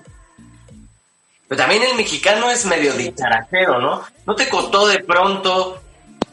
Pero 1.47 1.59
también 1.59 1.81
el 1.81 1.97
mexicano 1.97 2.51
es 2.51 2.63
medio 2.67 2.93
dicharachero, 2.93 3.81
¿no? 3.81 4.03
¿No 4.27 4.35
te 4.35 4.47
costó 4.47 4.85
de 4.85 4.99
pronto 4.99 5.81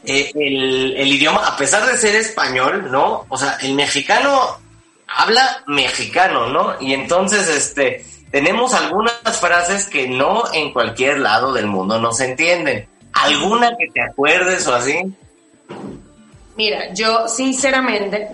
eh, 0.05 0.31
el, 0.35 0.93
el 0.95 1.07
idioma, 1.07 1.39
a 1.43 1.57
pesar 1.57 1.87
de 1.87 1.97
ser 1.97 2.13
español, 2.13 2.91
¿no? 2.91 3.25
O 3.29 3.37
sea, 3.39 3.57
el 3.63 3.73
mexicano 3.73 4.60
habla 5.15 5.63
mexicano, 5.67 6.47
¿no? 6.47 6.75
Y 6.79 6.93
entonces, 6.93 7.47
este, 7.49 8.05
tenemos 8.31 8.73
algunas 8.73 9.39
frases 9.39 9.87
que 9.87 10.07
no 10.07 10.43
en 10.53 10.71
cualquier 10.71 11.19
lado 11.19 11.53
del 11.53 11.67
mundo 11.67 11.99
no 11.99 12.13
se 12.13 12.31
entienden. 12.31 12.87
¿Alguna 13.13 13.75
que 13.77 13.87
te 13.93 14.01
acuerdes 14.01 14.65
o 14.67 14.73
así? 14.73 15.03
Mira, 16.55 16.93
yo 16.93 17.27
sinceramente 17.27 18.29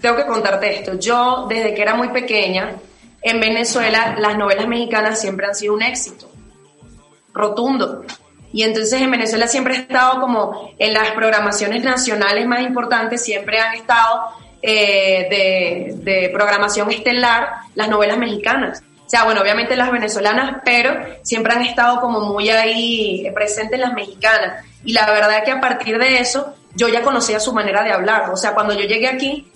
tengo 0.00 0.16
que 0.16 0.26
contarte 0.26 0.78
esto. 0.78 0.98
Yo, 0.98 1.46
desde 1.48 1.74
que 1.74 1.82
era 1.82 1.94
muy 1.94 2.08
pequeña, 2.08 2.76
en 3.22 3.40
Venezuela 3.40 4.16
las 4.18 4.36
novelas 4.36 4.66
mexicanas 4.66 5.20
siempre 5.20 5.46
han 5.46 5.54
sido 5.54 5.74
un 5.74 5.82
éxito 5.82 6.30
rotundo. 7.32 8.04
Y 8.52 8.64
entonces 8.64 9.00
en 9.00 9.10
Venezuela 9.10 9.48
siempre 9.48 9.74
ha 9.74 9.80
estado 9.80 10.20
como 10.20 10.74
en 10.78 10.92
las 10.92 11.12
programaciones 11.12 11.82
nacionales 11.82 12.46
más 12.46 12.60
importantes, 12.60 13.24
siempre 13.24 13.58
han 13.58 13.74
estado 13.74 14.26
eh, 14.62 15.98
de, 16.04 16.30
programación 16.32 16.90
estelar 16.90 17.50
las 17.74 17.88
novelas 17.88 18.18
mexicanas. 18.18 18.82
O 19.04 19.10
sea, 19.12 19.24
bueno, 19.24 19.42
obviamente 19.42 19.76
las 19.76 19.90
venezolanas, 19.90 20.62
pero 20.64 20.94
siempre 21.22 21.52
han 21.52 21.62
estado 21.62 22.00
como 22.00 22.20
muy 22.20 22.48
ahí 22.48 23.30
presentes 23.34 23.78
las 23.78 23.92
mexicanas. 23.92 24.64
Y 24.84 24.92
la 24.92 25.06
verdad 25.10 25.38
es 25.38 25.44
que 25.44 25.50
a 25.50 25.60
partir 25.60 25.98
de 25.98 26.18
eso 26.18 26.54
yo 26.74 26.88
ya 26.88 27.02
conocía 27.02 27.40
su 27.40 27.52
manera 27.52 27.82
de 27.82 27.92
hablar. 27.92 28.30
O 28.30 28.36
sea, 28.36 28.54
cuando 28.54 28.72
yo 28.72 28.86
llegué 28.86 29.08
aquí, 29.08 29.50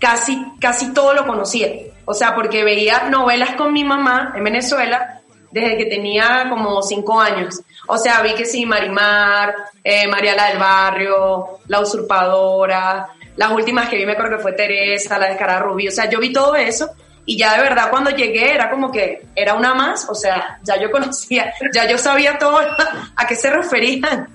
casi, 0.00 0.44
casi 0.60 0.92
todo 0.92 1.14
lo 1.14 1.26
conocía. 1.26 1.68
O 2.04 2.14
sea, 2.14 2.34
porque 2.34 2.64
veía 2.64 3.08
novelas 3.10 3.54
con 3.54 3.72
mi 3.72 3.84
mamá 3.84 4.32
en 4.34 4.42
Venezuela 4.42 5.20
desde 5.50 5.76
que 5.76 5.86
tenía 5.86 6.46
como 6.48 6.82
cinco 6.82 7.20
años. 7.20 7.60
O 7.86 7.96
sea, 7.96 8.22
vi 8.22 8.34
que 8.34 8.44
sí, 8.44 8.66
Marimar, 8.66 9.54
eh, 9.82 10.06
Mariala 10.08 10.48
del 10.48 10.58
Barrio, 10.58 11.60
La 11.68 11.80
Usurpadora, 11.80 13.08
las 13.38 13.52
últimas 13.52 13.88
que 13.88 13.96
vi 13.96 14.04
me 14.04 14.12
acuerdo 14.12 14.36
que 14.36 14.42
fue 14.42 14.52
Teresa, 14.52 15.16
la 15.16 15.28
descarada 15.28 15.60
Rubí, 15.60 15.86
o 15.86 15.92
sea, 15.92 16.10
yo 16.10 16.18
vi 16.18 16.32
todo 16.32 16.56
eso 16.56 16.90
y 17.24 17.38
ya 17.38 17.56
de 17.56 17.62
verdad 17.62 17.88
cuando 17.88 18.10
llegué 18.10 18.52
era 18.52 18.68
como 18.68 18.90
que 18.90 19.26
era 19.36 19.54
una 19.54 19.74
más, 19.74 20.08
o 20.08 20.14
sea, 20.14 20.58
ya 20.64 20.76
yo 20.80 20.90
conocía, 20.90 21.54
ya 21.72 21.88
yo 21.88 21.96
sabía 21.98 22.36
todo 22.36 22.58
a 23.16 23.26
qué 23.28 23.36
se 23.36 23.48
referían. 23.48 24.28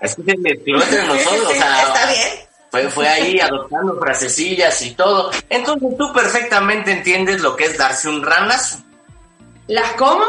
Es 0.00 0.16
que 0.16 0.22
se 0.22 0.38
metió 0.38 0.82
entre 0.82 1.04
nosotros, 1.04 1.48
o 1.48 1.52
sea, 1.52 1.82
está 1.82 2.06
bien. 2.06 2.90
Fue, 2.90 3.08
ahí 3.08 3.40
adoptando 3.40 3.98
frasecillas 4.00 4.80
y 4.82 4.94
todo. 4.94 5.30
Entonces 5.50 5.98
tú 5.98 6.12
perfectamente 6.14 6.92
entiendes 6.92 7.42
lo 7.42 7.56
que 7.56 7.64
es 7.64 7.76
darse 7.76 8.08
un 8.08 8.22
ranazo. 8.22 8.78
¿Las 9.66 9.92
cómo? 9.92 10.24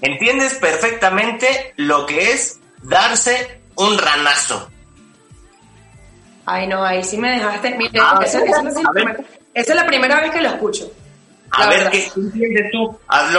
Entiendes 0.00 0.54
perfectamente 0.54 1.74
lo 1.76 2.06
que 2.06 2.32
es 2.32 2.60
darse 2.82 3.60
un 3.74 3.98
ranazo. 3.98 4.70
Ay, 6.46 6.66
no, 6.66 6.84
ahí 6.84 7.02
sí 7.02 7.16
me 7.16 7.30
dejaste. 7.30 7.74
Mira, 7.76 8.18
esa, 8.24 8.40
es 9.54 9.74
la 9.74 9.86
primera 9.86 10.20
vez 10.20 10.30
que 10.30 10.42
lo 10.42 10.48
escucho. 10.48 10.90
A 11.52 11.68
ver, 11.68 11.90
¿qué 11.90 12.10
entiendes 12.16 12.70
tú? 12.72 12.98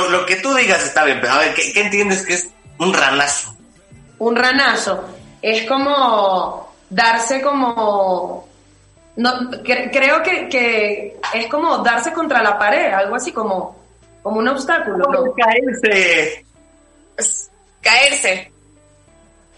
lo, 0.09 0.25
que 0.25 0.37
tú 0.37 0.53
digas 0.55 0.83
está 0.83 1.03
bien, 1.03 1.19
pero 1.21 1.33
a 1.33 1.39
ver, 1.39 1.53
¿qué, 1.53 1.79
entiendes 1.79 2.25
que 2.25 2.33
es 2.33 2.49
un 2.79 2.93
ranazo? 2.93 3.55
Un 4.19 4.35
ranazo 4.35 5.03
es 5.41 5.67
como 5.67 6.73
darse 6.89 7.41
como... 7.41 8.47
No, 9.17 9.31
creo 9.63 10.21
que, 10.23 10.49
que, 10.49 11.19
es 11.33 11.47
como 11.47 11.77
darse 11.79 12.11
contra 12.11 12.43
la 12.43 12.57
pared, 12.57 12.91
algo 12.91 13.15
así 13.15 13.31
como, 13.31 13.77
como 14.21 14.39
un 14.39 14.47
obstáculo. 14.47 14.97
¿no? 14.97 15.33
Caerse. 15.33 16.45
caerse. 17.81 18.51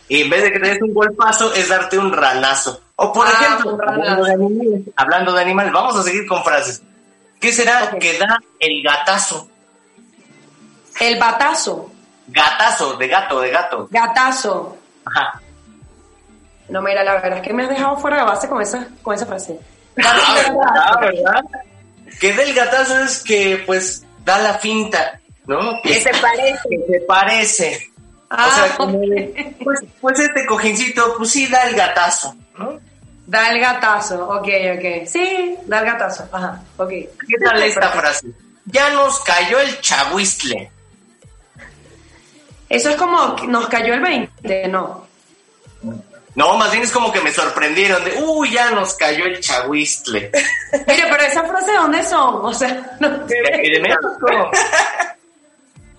Y 0.09 0.21
en 0.21 0.29
vez 0.29 0.43
de 0.43 0.51
que 0.51 0.59
te 0.59 0.69
des 0.69 0.81
un 0.81 0.93
golpazo, 0.93 1.53
es 1.53 1.69
darte 1.69 1.97
un 1.97 2.11
ranazo. 2.11 2.81
O 2.99 3.13
por 3.13 3.27
Ah, 3.27 3.31
ejemplo, 3.31 3.77
hablando 3.87 4.23
de, 4.25 4.33
animales, 4.33 4.81
hablando 4.95 5.33
de 5.33 5.41
animales, 5.41 5.71
vamos 5.73 5.95
a 5.95 6.03
seguir 6.03 6.25
con 6.27 6.43
frases. 6.43 6.81
¿Qué 7.39 7.51
será 7.53 7.91
Ok. 7.93 7.99
que 7.99 8.17
da 8.17 8.39
el 8.59 8.81
gatazo? 8.83 9.47
El 10.99 11.19
batazo, 11.19 11.91
Gatazo, 12.29 12.97
de 12.97 13.07
gato, 13.07 13.39
de 13.39 13.51
gato. 13.51 13.87
gatazo. 13.91 14.77
Ajá. 15.05 15.39
No, 16.69 16.81
mira, 16.81 17.03
la 17.03 17.13
verdad 17.13 17.37
es 17.37 17.41
que 17.41 17.53
me 17.53 17.63
has 17.63 17.69
dejado 17.69 17.95
fuera 17.97 18.17
de 18.17 18.23
base 18.23 18.49
con 18.49 18.61
esa, 18.61 18.87
con 19.01 19.15
esa 19.15 19.25
frase. 19.25 19.57
Ah, 20.03 20.97
¿verdad? 20.99 21.41
Que 22.19 22.33
del 22.33 22.53
gatazo 22.53 22.99
es 22.99 23.23
que, 23.23 23.63
pues, 23.65 24.03
da 24.25 24.37
la 24.39 24.55
finta, 24.55 25.19
¿no? 25.45 25.79
Que 25.83 26.01
se 26.01 26.09
parece. 26.21 26.59
Que 26.69 26.85
se 26.91 26.99
parece. 27.07 27.91
Ah, 28.29 28.47
o 28.47 28.51
sea, 28.55 28.75
como 28.77 28.99
pues, 29.63 29.79
pues 30.01 30.19
este 30.19 30.45
cojincito, 30.45 31.15
pues 31.17 31.31
sí 31.31 31.47
da 31.47 31.63
el 31.63 31.75
gatazo, 31.75 32.35
¿no? 32.57 32.79
Da 33.27 33.49
el 33.51 33.59
gatazo, 33.59 34.25
ok, 34.29 34.47
ok. 34.77 35.05
Sí, 35.05 35.57
da 35.65 35.79
el 35.81 35.85
gatazo, 35.85 36.27
ajá, 36.31 36.61
ok. 36.77 36.89
¿Qué 36.89 37.37
tal 37.43 37.61
esta 37.61 37.89
frase? 37.89 38.27
Ya 38.65 38.89
nos 38.91 39.19
cayó 39.19 39.59
el 39.59 39.79
chahuistle. 39.81 40.71
Eso 42.69 42.89
es 42.89 42.95
como 42.95 43.35
nos 43.47 43.67
cayó 43.67 43.93
el 43.93 43.99
20, 44.01 44.67
no. 44.69 45.05
No, 46.35 46.55
más 46.57 46.71
bien 46.71 46.83
es 46.83 46.91
como 46.91 47.11
que 47.11 47.19
me 47.19 47.31
sorprendieron 47.33 48.03
de, 48.05 48.13
uy, 48.21 48.51
ya 48.51 48.71
nos 48.71 48.93
cayó 48.93 49.25
el 49.25 49.39
chahuistle. 49.41 50.31
Mire, 50.87 51.03
pero 51.09 51.23
esas 51.23 51.47
frases, 51.49 51.73
¿dónde 51.75 52.03
son? 52.05 52.45
O 52.45 52.53
sea, 52.53 52.95
no- 52.99 53.09
De, 53.25 53.35
de 53.35 53.79
México. 53.81 54.51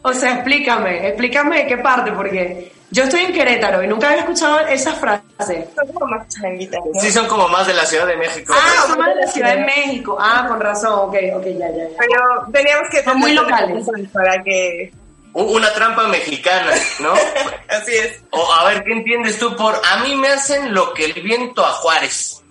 o 0.03 0.13
sea, 0.13 0.35
explícame, 0.35 1.09
explícame 1.09 1.59
de 1.59 1.67
qué 1.67 1.79
parte, 1.79 2.13
porque 2.13 2.73
yo 2.91 3.05
estoy 3.05 3.21
en 3.21 3.33
Querétaro 3.33 3.83
y 3.83 3.87
nunca 3.87 4.09
había 4.09 4.21
escuchado 4.21 4.61
esas 4.61 4.99
frases. 4.99 5.67
Son 5.75 5.93
como 5.93 6.07
más 6.07 6.27
changuitas, 6.29 6.81
¿no? 6.93 7.01
Sí, 7.01 7.11
son 7.13 7.27
como 7.27 7.49
más 7.49 7.67
de 7.67 7.75
la 7.75 7.85
Ciudad 7.85 8.07
de 8.07 8.17
México. 8.17 8.55
Ah, 8.57 8.87
son 8.87 8.99
más 8.99 9.15
de 9.15 9.21
la 9.21 9.27
Ciudad 9.27 9.55
de 9.57 9.65
México. 9.65 10.17
Ah, 10.21 10.47
con 10.49 10.61
razón, 10.61 10.93
ok, 10.95 11.15
ok, 11.37 11.45
ya, 11.59 11.69
ya, 11.71 11.89
ya. 11.89 11.97
Pero 11.99 12.47
teníamos 12.53 12.89
que 12.91 13.03
Son 13.03 13.19
muy 13.19 13.33
locales. 13.33 13.87
para 14.13 14.43
que 14.43 14.91
Una 15.35 15.71
trampa 15.75 16.09
mexicana, 16.09 16.73
¿no? 17.01 17.13
así 17.69 17.93
es. 17.95 18.23
O 18.31 18.53
a 18.55 18.65
ver, 18.69 18.85
¿qué 18.85 18.93
entiendes 18.93 19.39
tú 19.39 19.55
por 19.55 19.75
a 19.85 20.03
mí 20.05 20.15
me 20.15 20.29
hacen 20.29 20.73
lo 20.73 20.95
que 20.95 21.05
el 21.05 21.13
viento 21.15 21.67
a 21.67 21.73
Juárez? 21.73 22.43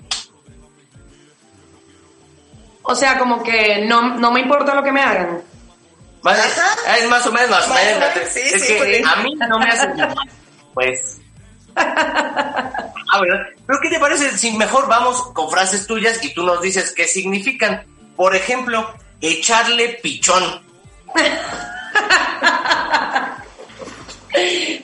O 2.83 2.95
sea, 2.95 3.17
como 3.17 3.43
que 3.43 3.83
no, 3.85 4.15
no 4.17 4.31
me 4.31 4.39
importa 4.41 4.75
lo 4.75 4.83
que 4.83 4.91
me 4.91 5.01
hagan. 5.01 5.41
¿Vale? 6.27 6.41
Ah, 6.87 6.97
Es 6.97 7.09
más 7.09 7.25
o 7.25 7.31
menos, 7.31 7.49
más 7.49 7.67
Más 7.69 7.79
o 7.79 7.83
menos. 7.85 8.09
sí, 8.33 8.39
es 8.41 8.61
sí, 8.61 8.73
que 8.73 8.77
pues. 8.79 9.05
a 9.07 9.15
mí 9.17 9.33
no 9.35 9.59
me 9.59 9.65
hacen 9.69 9.93
pues. 10.73 11.19
Ah, 11.77 13.21
¿verdad? 13.21 13.45
Pero 13.65 13.79
¿qué 13.81 13.89
te 13.89 13.99
parece 13.99 14.37
si 14.37 14.51
mejor 14.57 14.87
vamos 14.89 15.31
con 15.31 15.49
frases 15.49 15.87
tuyas 15.87 16.21
y 16.23 16.33
tú 16.33 16.43
nos 16.43 16.61
dices 16.61 16.91
qué 16.93 17.07
significan? 17.07 17.85
Por 18.17 18.35
ejemplo, 18.35 18.93
echarle 19.21 19.97
pichón. 20.03 20.61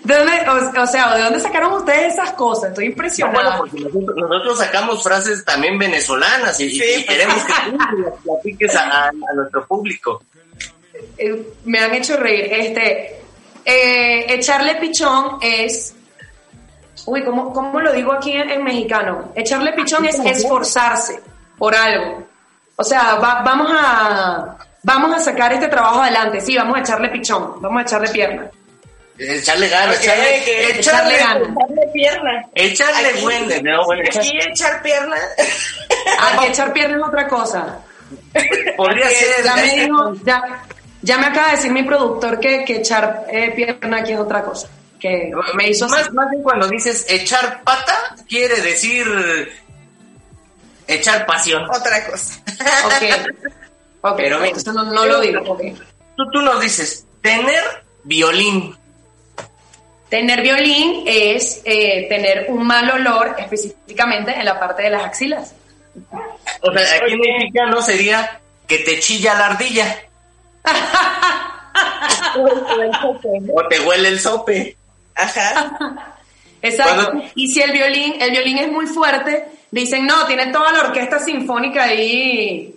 ¿De 0.04 0.16
dónde, 0.18 0.50
o, 0.50 0.82
o 0.82 0.88
sea, 0.88 1.16
¿de 1.16 1.24
dónde 1.24 1.40
sacaron 1.42 1.74
ustedes 1.74 2.14
esas 2.14 2.32
cosas? 2.34 2.70
Estoy 2.70 2.86
No, 2.86 2.92
impresionada. 2.92 3.34
bueno, 3.36 3.58
porque 3.58 3.80
nosotros, 3.82 4.16
nosotros 4.16 4.58
sacamos 4.60 5.04
frases 5.04 5.44
también 5.44 5.78
venezolanas 5.78 6.58
y, 6.62 6.70
Sí, 6.70 6.78
y 6.78 7.04
pues. 7.04 7.06
queremos 7.06 7.44
que 7.44 7.54
tú 7.72 7.78
las 8.04 8.14
platiques 8.24 8.76
a, 8.76 8.84
a- 8.84 9.08
a 9.10 9.34
nuestro 9.36 9.68
público. 9.68 10.24
Eh, 11.18 11.54
me 11.66 11.80
han 11.80 11.94
hecho 11.94 12.18
reír. 12.18 12.52
Este, 12.52 13.22
eh, 13.66 14.26
echarle 14.30 14.76
pichón 14.76 15.38
es. 15.42 15.96
Uy, 17.06 17.24
¿cómo, 17.24 17.52
cómo 17.54 17.80
lo 17.82 17.92
digo 17.92 18.14
aquí 18.14 18.32
en, 18.34 18.50
en 18.50 18.64
mexicano? 18.64 19.32
Echarle 19.36 19.74
pichón 19.74 20.06
es 20.06 20.20
esforzarse 20.20 21.20
por 21.58 21.76
algo. 21.76 22.24
O 22.76 22.84
sea, 22.84 23.16
va- 23.16 23.42
vamos 23.44 23.72
a 23.74 24.58
vamos 24.84 25.14
a 25.16 25.20
sacar 25.20 25.54
este 25.54 25.68
trabajo 25.68 26.02
adelante. 26.02 26.40
Sí, 26.42 26.56
vamos 26.58 26.78
a 26.78 26.82
echarle 26.82 27.10
pichón, 27.10 27.62
vamos 27.62 27.80
a 27.80 27.84
echarle 27.84 28.10
pierna. 28.10 28.50
Echarle 29.18 29.70
ganas, 29.70 30.02
echarle, 30.02 30.38
echarle, 30.38 30.80
echarle 30.80 31.18
ganas. 31.18 31.48
Darle 31.56 31.88
pierna. 31.94 32.46
echarle 32.56 33.10
Aquí- 33.10 33.22
buen, 33.22 33.64
no, 33.64 33.86
bueno, 33.86 34.02
echar- 34.04 34.20
Aquí 34.22 34.40
echar 34.40 34.82
pierna. 34.82 35.16
Ah, 36.20 36.46
echar 36.48 36.74
pierna 36.74 36.98
es 36.98 37.04
otra 37.04 37.28
cosa. 37.28 37.80
podría 38.78 39.10
ser. 39.10 39.44
Ya 39.46 39.56
me 39.56 39.76
dijo, 39.86 40.14
ya, 40.26 40.64
ya 41.04 41.18
me 41.18 41.28
acaba 41.28 41.50
de 41.50 41.58
decir 41.58 41.72
mi 41.72 41.84
productor 41.84 42.40
que, 42.40 42.64
que 42.66 42.78
echar 42.78 43.26
eh, 43.30 43.52
pierna 43.56 43.98
aquí 44.00 44.14
es 44.14 44.20
otra 44.20 44.44
cosa. 44.44 44.68
Que 45.00 45.32
me 45.54 45.70
hizo 45.70 45.88
más, 45.90 46.12
más 46.14 46.30
bien 46.32 46.42
cuando 46.42 46.68
dices 46.68 47.06
echar 47.10 47.62
pata, 47.64 48.16
quiere 48.28 48.62
decir 48.62 49.06
echar 50.88 51.26
pasión. 51.26 51.64
Otra 51.70 52.06
cosa. 52.08 52.42
Ok. 52.86 53.54
Ok, 54.06 54.18
Pero 54.18 54.36
mira, 54.40 54.50
entonces 54.50 54.74
no, 54.74 54.84
no 54.84 55.06
lo 55.06 55.22
digo. 55.22 55.42
ok. 55.44 55.62
Tú, 56.18 56.30
tú 56.30 56.42
nos 56.42 56.60
dices, 56.60 57.06
tener 57.22 57.64
violín. 58.04 58.76
Tener 60.10 60.42
violín 60.42 61.06
es 61.08 61.62
eh, 61.64 62.06
tener 62.10 62.48
un 62.50 62.68
mal 62.68 62.92
olor 62.92 63.34
específicamente 63.40 64.38
en 64.38 64.44
la 64.44 64.60
parte 64.60 64.84
de 64.84 64.90
las 64.90 65.06
axilas. 65.06 65.56
O 66.60 66.72
sea, 66.74 66.98
aquí 66.98 67.14
en 67.14 67.20
mexicano 67.22 67.82
sería 67.82 68.42
que 68.68 68.80
te 68.80 69.00
chilla 69.00 69.36
la 69.36 69.46
ardilla 69.46 69.98
o 73.54 73.68
te 73.68 73.80
huele 73.82 74.08
el 74.10 74.20
sope. 74.20 74.76
Ajá. 75.16 76.16
Exacto. 76.62 77.14
Y 77.36 77.54
si 77.54 77.62
el 77.62 77.72
violín, 77.72 78.22
el 78.22 78.32
violín 78.32 78.58
es 78.58 78.72
muy 78.72 78.88
fuerte, 78.88 79.48
dicen, 79.72 80.06
no, 80.06 80.26
tiene 80.26 80.48
toda 80.48 80.72
la 80.72 80.80
orquesta 80.82 81.20
sinfónica 81.20 81.84
ahí. 81.84 82.74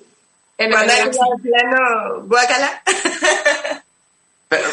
En 0.58 0.70
Cuando 0.70 0.92
el- 0.92 1.10
plano 1.42 2.22
guacala. 2.24 2.82
Pero, 4.48 4.68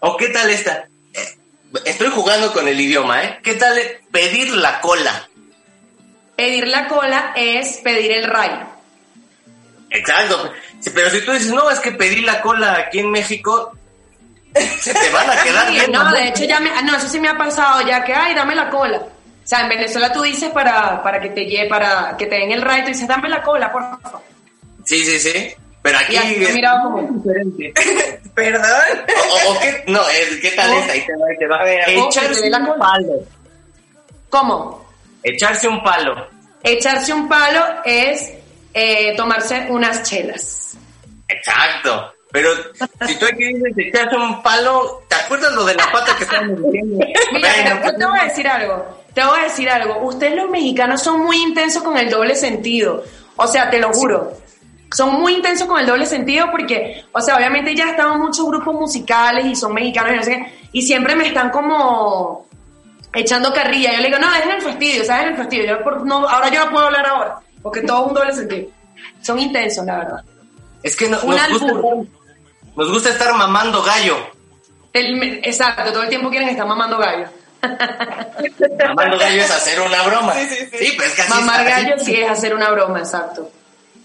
¿O 0.00 0.16
qué 0.16 0.28
tal 0.28 0.50
esta? 0.50 0.88
Eh, 1.14 1.36
Estoy 1.84 2.08
jugando 2.08 2.52
con 2.52 2.66
el 2.68 2.80
idioma, 2.80 3.22
¿eh? 3.24 3.38
¿Qué 3.42 3.54
tal 3.54 3.78
pedir 4.10 4.50
la 4.56 4.80
cola? 4.80 5.28
Pedir 6.36 6.66
la 6.68 6.86
cola 6.88 7.32
es 7.36 7.78
pedir 7.78 8.12
el 8.12 8.24
ray. 8.24 8.50
Exacto. 9.90 10.52
Pero 10.94 11.10
si 11.10 11.20
tú 11.24 11.32
dices, 11.32 11.52
no, 11.52 11.70
es 11.70 11.80
que 11.80 11.92
pedí 11.92 12.20
la 12.22 12.40
cola 12.42 12.72
aquí 12.86 12.98
en 13.00 13.10
México, 13.10 13.72
se 14.80 14.92
te 14.94 15.10
van 15.10 15.30
a 15.30 15.36
quedar 15.42 15.68
Sí, 15.68 15.74
bien. 15.74 15.92
no, 15.92 16.10
de 16.12 16.28
hecho 16.28 16.44
ya 16.44 16.60
me, 16.60 16.70
ah, 16.70 16.82
no, 16.82 16.96
eso 16.96 17.08
sí 17.08 17.20
me 17.20 17.28
ha 17.28 17.36
pasado 17.36 17.86
ya 17.86 18.04
que, 18.04 18.12
ay, 18.14 18.34
dame 18.34 18.54
la 18.54 18.68
cola. 18.70 18.98
O 18.98 19.48
sea, 19.48 19.60
en 19.60 19.68
Venezuela 19.68 20.12
tú 20.12 20.22
dices 20.22 20.50
para, 20.50 21.02
para 21.02 21.20
que 21.20 21.28
te 21.30 21.44
lleve, 21.44 21.68
para 21.68 22.16
que 22.16 22.26
te 22.26 22.34
den 22.36 22.50
el 22.52 22.62
ray, 22.62 22.82
tú 22.82 22.88
dices, 22.88 23.06
dame 23.06 23.28
la 23.28 23.42
cola, 23.42 23.70
por 23.72 23.82
favor. 24.00 24.22
Sí, 24.84 25.04
sí, 25.04 25.18
sí. 25.20 25.54
Pero 25.82 25.98
aquí 25.98 26.16
es 26.16 26.52
miraba 26.52 26.82
como- 26.82 27.02
diferente. 27.02 27.72
Perdón. 28.34 28.64
O, 29.46 29.52
o 29.52 29.60
qué, 29.60 29.84
no, 29.86 30.00
es- 30.08 30.40
¿qué 30.40 30.50
tal 30.50 30.72
esta? 30.74 30.92
Ahí 30.92 31.06
te 31.06 31.12
va, 31.16 31.26
ahí 31.30 31.36
te 31.38 31.46
va. 31.46 31.56
A 31.60 31.64
ver, 31.64 31.88
Echarse 31.88 32.50
la 32.50 32.58
un 32.58 32.78
palo. 32.78 33.12
¿Cómo? 34.28 34.86
Echarse 35.22 35.68
un 35.68 35.82
palo. 35.82 36.28
Echarse 36.62 37.12
un 37.12 37.28
palo 37.28 37.64
es 37.84 38.32
eh, 38.78 39.14
tomarse 39.16 39.66
unas 39.70 40.02
chelas. 40.02 40.76
Exacto. 41.28 42.12
Pero 42.30 42.50
si 43.06 43.14
tú 43.18 43.24
aquí 43.24 43.44
dices 43.44 43.72
echarse 43.76 44.14
un 44.16 44.42
palo, 44.42 45.02
¿te 45.08 45.14
acuerdas 45.14 45.52
lo 45.54 45.64
de 45.64 45.74
la 45.76 45.90
pata 45.90 46.14
que 46.18 46.24
estábamos 46.24 46.60
diciendo? 46.64 46.98
Mira, 47.32 47.48
Bueno, 47.54 47.80
yo 47.86 47.96
te 47.96 48.04
voy 48.04 48.18
a 48.18 48.24
decir 48.24 48.48
algo. 48.48 49.02
Te 49.14 49.24
voy 49.24 49.40
a 49.40 49.42
decir 49.44 49.70
algo. 49.70 49.98
Ustedes 50.06 50.36
los 50.36 50.50
mexicanos 50.50 51.02
son 51.02 51.22
muy 51.22 51.42
intensos 51.42 51.82
con 51.82 51.96
el 51.96 52.10
doble 52.10 52.34
sentido. 52.34 53.02
O 53.36 53.46
sea, 53.46 53.70
te 53.70 53.80
lo 53.80 53.90
juro. 53.92 54.32
Son 54.94 55.14
muy 55.20 55.34
intensos 55.36 55.66
con 55.66 55.80
el 55.80 55.86
doble 55.86 56.04
sentido 56.04 56.50
porque, 56.50 57.04
o 57.12 57.20
sea, 57.22 57.36
obviamente 57.36 57.74
ya 57.74 57.90
están 57.90 58.20
muchos 58.20 58.46
grupos 58.46 58.74
musicales 58.74 59.46
y 59.46 59.56
son 59.56 59.72
mexicanos 59.72 60.12
y 60.12 60.16
no 60.16 60.22
sé 60.22 60.30
qué, 60.32 60.68
y 60.72 60.82
siempre 60.82 61.16
me 61.16 61.26
están 61.26 61.50
como 61.50 62.46
echando 63.14 63.52
carrilla. 63.52 63.92
Yo 63.94 64.00
le 64.00 64.06
digo, 64.08 64.18
no, 64.18 64.30
dejen 64.32 64.50
el 64.52 64.62
fastidio, 64.62 65.04
¿sabes? 65.04 65.28
El 65.28 65.36
fastidio. 65.36 65.66
Yo 65.78 65.82
por- 65.82 66.06
no, 66.06 66.28
ahora 66.28 66.50
yo 66.50 66.64
no 66.66 66.70
puedo 66.70 66.86
hablar 66.86 67.06
ahora, 67.06 67.36
porque 67.66 67.82
todo 67.82 68.02
es 68.02 68.08
un 68.08 68.14
doble 68.14 68.32
sentido. 68.32 68.68
Son 69.22 69.38
intensos, 69.38 69.84
la 69.84 69.96
verdad. 69.98 70.24
es 70.82 70.94
que 70.96 71.08
no- 71.08 71.20
nos, 71.22 71.48
gusta 71.50 71.72
nos 72.76 72.92
gusta 72.92 73.10
estar 73.10 73.34
mamando 73.34 73.82
gallo. 73.82 74.16
El- 74.92 75.40
exacto, 75.44 75.92
todo 75.92 76.04
el 76.04 76.08
tiempo 76.08 76.30
quieren 76.30 76.48
estar 76.48 76.66
mamando 76.66 76.96
gallo. 76.98 77.26
Mamando 78.86 79.18
gallo 79.18 79.42
es 79.42 79.50
hacer 79.50 79.80
una 79.80 80.02
broma. 80.02 80.32
Sí, 80.34 80.46
sí, 80.48 80.56
sí. 80.70 80.94
pero 80.96 81.08
es 81.08 81.14
que 81.14 81.22
así 81.22 81.30
Mamar 81.32 81.64
gallo 81.64 81.94
sí 81.98 82.14
es 82.14 82.30
hacer 82.30 82.54
una 82.54 82.70
broma, 82.70 83.00
exacto. 83.00 83.50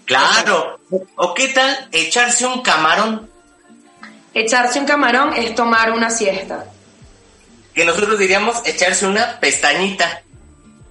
Claro. 0.04 0.80
¿O 1.16 1.34
qué 1.34 1.48
tal 1.48 1.88
echarse 1.92 2.44
un 2.46 2.60
camarón? 2.62 3.30
Echarse 4.34 4.80
un 4.80 4.86
camarón 4.86 5.34
es 5.34 5.54
tomar 5.54 5.92
una 5.92 6.10
siesta. 6.10 6.64
Que 7.74 7.84
nosotros 7.84 8.18
diríamos 8.18 8.60
echarse 8.66 9.06
una 9.06 9.38
pestañita. 9.38 10.22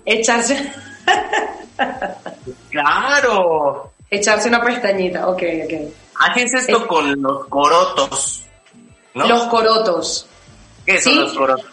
Echarse, 0.05 0.72
Claro. 2.72 3.91
echarse 4.09 4.49
una 4.49 4.61
pestañita, 4.61 5.28
ok, 5.30 5.41
ok. 5.65 5.74
Es 6.36 6.53
esto 6.53 6.84
Eh. 6.84 6.88
con 6.88 7.22
los 7.22 7.47
corotos. 7.47 8.43
¿no? 9.13 9.28
Los 9.28 9.43
corotos. 9.43 10.26
¿Qué 10.86 10.99
son 11.01 11.13
¿Sí? 11.13 11.19
los 11.19 11.34
corotos? 11.34 11.65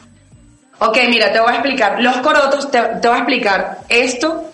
Ok, 0.80 0.96
mira, 1.08 1.32
te 1.32 1.40
voy 1.40 1.50
a 1.50 1.54
explicar. 1.54 2.00
Los 2.00 2.16
corotos, 2.18 2.70
te, 2.70 2.80
te 2.80 3.08
voy 3.08 3.16
a 3.16 3.20
explicar 3.20 3.78
esto, 3.88 4.44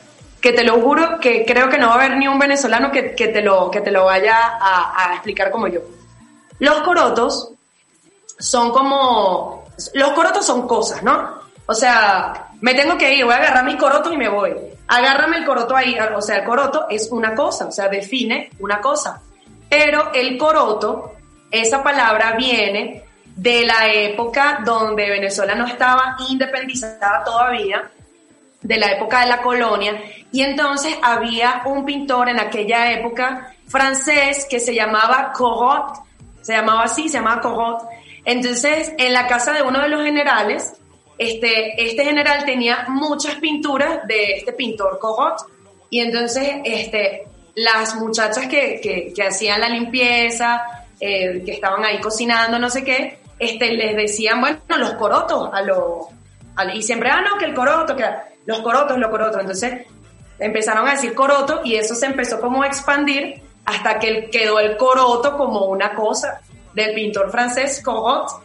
que 0.40 0.53
te 0.53 0.64
lo 0.64 0.80
juro 0.80 1.18
que 1.20 1.45
creo 1.45 1.68
que 1.68 1.76
no 1.78 1.88
va 1.88 1.92
a 1.92 1.97
haber 1.97 2.16
ni 2.16 2.26
un 2.28 2.38
venezolano 2.38 2.90
que, 2.90 3.14
que 3.14 3.28
te, 3.28 3.42
lo, 3.42 3.70
que 3.70 3.80
te 3.82 3.90
lo 3.90 4.05
vaya 4.07 4.36
a, 4.61 5.11
a 5.11 5.14
explicar 5.14 5.51
como 5.51 5.68
yo. 5.68 5.80
Los 6.61 6.80
corotos 6.82 7.51
son 8.38 8.70
como... 8.70 9.64
Los 9.95 10.11
corotos 10.11 10.47
son 10.47 10.66
cosas, 10.68 11.03
¿no? 11.03 11.43
O 11.66 11.74
sea, 11.74 12.48
me 12.60 12.74
tengo 12.74 12.98
que 12.98 13.14
ir, 13.14 13.24
voy 13.24 13.34
a 13.34 13.38
agarrar 13.38 13.64
mis 13.64 13.76
corotos 13.76 14.12
y 14.12 14.16
me 14.16 14.28
voy. 14.28 14.54
Agárrame 14.86 15.38
el 15.38 15.44
coroto 15.46 15.74
ahí, 15.74 15.96
o 16.14 16.20
sea, 16.20 16.36
el 16.38 16.44
coroto 16.44 16.86
es 16.90 17.10
una 17.10 17.34
cosa, 17.34 17.66
o 17.66 17.72
sea, 17.72 17.88
define 17.88 18.50
una 18.60 18.80
cosa. 18.80 19.22
Pero 19.68 20.12
el 20.12 20.36
coroto, 20.36 21.14
esa 21.50 21.82
palabra 21.82 22.32
viene 22.36 23.04
de 23.34 23.64
la 23.64 23.88
época 23.88 24.60
donde 24.64 25.08
Venezuela 25.08 25.54
no 25.54 25.66
estaba 25.66 26.16
independizada 26.28 27.24
todavía, 27.24 27.90
de 28.60 28.78
la 28.78 28.92
época 28.92 29.20
de 29.20 29.26
la 29.26 29.42
colonia, 29.42 30.00
y 30.32 30.42
entonces 30.42 30.96
había 31.02 31.62
un 31.66 31.84
pintor 31.84 32.28
en 32.30 32.40
aquella 32.40 32.92
época 32.92 33.52
francés 33.66 34.46
que 34.48 34.58
se 34.58 34.74
llamaba 34.74 35.32
Corot, 35.32 36.02
se 36.40 36.54
llamaba 36.54 36.84
así, 36.84 37.08
se 37.08 37.18
llamaba 37.18 37.40
Corot. 37.40 37.82
Entonces, 38.24 38.92
en 38.96 39.12
la 39.12 39.26
casa 39.26 39.52
de 39.52 39.62
uno 39.62 39.80
de 39.80 39.88
los 39.88 40.02
generales, 40.02 40.80
este, 41.18 41.82
este 41.82 42.04
general 42.04 42.44
tenía 42.44 42.86
muchas 42.88 43.36
pinturas 43.36 44.06
de 44.06 44.32
este 44.34 44.52
pintor 44.52 44.98
Corot, 44.98 45.36
y 45.90 46.00
entonces 46.00 46.56
este, 46.64 47.26
las 47.54 47.94
muchachas 47.96 48.46
que, 48.46 48.80
que, 48.80 49.12
que 49.14 49.22
hacían 49.22 49.60
la 49.60 49.68
limpieza, 49.68 50.62
eh, 51.00 51.42
que 51.44 51.52
estaban 51.52 51.84
ahí 51.84 52.00
cocinando, 52.00 52.58
no 52.58 52.70
sé 52.70 52.84
qué, 52.84 53.18
este, 53.38 53.72
les 53.72 53.96
decían, 53.96 54.40
bueno, 54.40 54.58
los 54.76 54.94
corotos, 54.94 55.50
a 55.52 55.62
los, 55.62 56.06
y 56.72 56.82
siempre, 56.82 57.10
ah, 57.10 57.20
no, 57.20 57.36
que 57.38 57.46
el 57.46 57.54
coroto, 57.54 57.96
que 57.96 58.04
los 58.46 58.60
corotos, 58.60 58.98
los 58.98 59.10
corotos. 59.10 59.40
Entonces 59.40 59.86
empezaron 60.38 60.88
a 60.88 60.92
decir 60.92 61.14
coroto 61.14 61.60
y 61.64 61.76
eso 61.76 61.94
se 61.94 62.06
empezó 62.06 62.40
como 62.40 62.62
a 62.62 62.66
expandir 62.66 63.42
hasta 63.64 63.98
que 63.98 64.28
quedó 64.30 64.60
el 64.60 64.76
coroto 64.76 65.36
como 65.36 65.66
una 65.66 65.94
cosa 65.94 66.40
del 66.74 66.94
pintor 66.94 67.30
francés 67.30 67.82
Corot. 67.82 68.43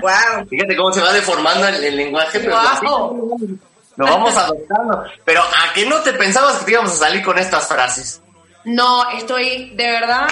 Wow. 0.00 0.46
Fíjate 0.48 0.76
cómo 0.76 0.92
se 0.92 1.00
va 1.00 1.12
deformando 1.12 1.66
el, 1.68 1.84
el 1.84 1.96
lenguaje, 1.96 2.40
pero 2.40 2.56
Wow. 2.82 3.58
lo 3.96 4.04
vamos 4.04 4.36
adoptando. 4.36 5.04
Pero 5.24 5.42
¿a 5.42 5.72
qué 5.74 5.86
no 5.86 5.96
te 6.02 6.12
pensabas 6.12 6.58
que 6.58 6.64
te 6.66 6.70
íbamos 6.72 6.92
a 6.92 6.96
salir 7.06 7.22
con 7.24 7.38
estas 7.38 7.66
frases? 7.68 8.20
No, 8.64 9.08
estoy, 9.10 9.70
de 9.76 9.90
verdad, 9.90 10.26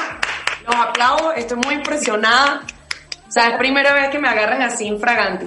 los 0.67 0.75
aplaudo, 0.77 1.33
estoy 1.33 1.59
muy 1.59 1.75
impresionada. 1.75 2.63
O 3.29 3.33
sea, 3.33 3.49
es 3.51 3.57
primera 3.57 3.93
vez 3.95 4.11
que 4.11 4.19
me 4.19 4.29
agarran 4.29 4.63
así 4.63 4.87
infraganti. 4.87 5.47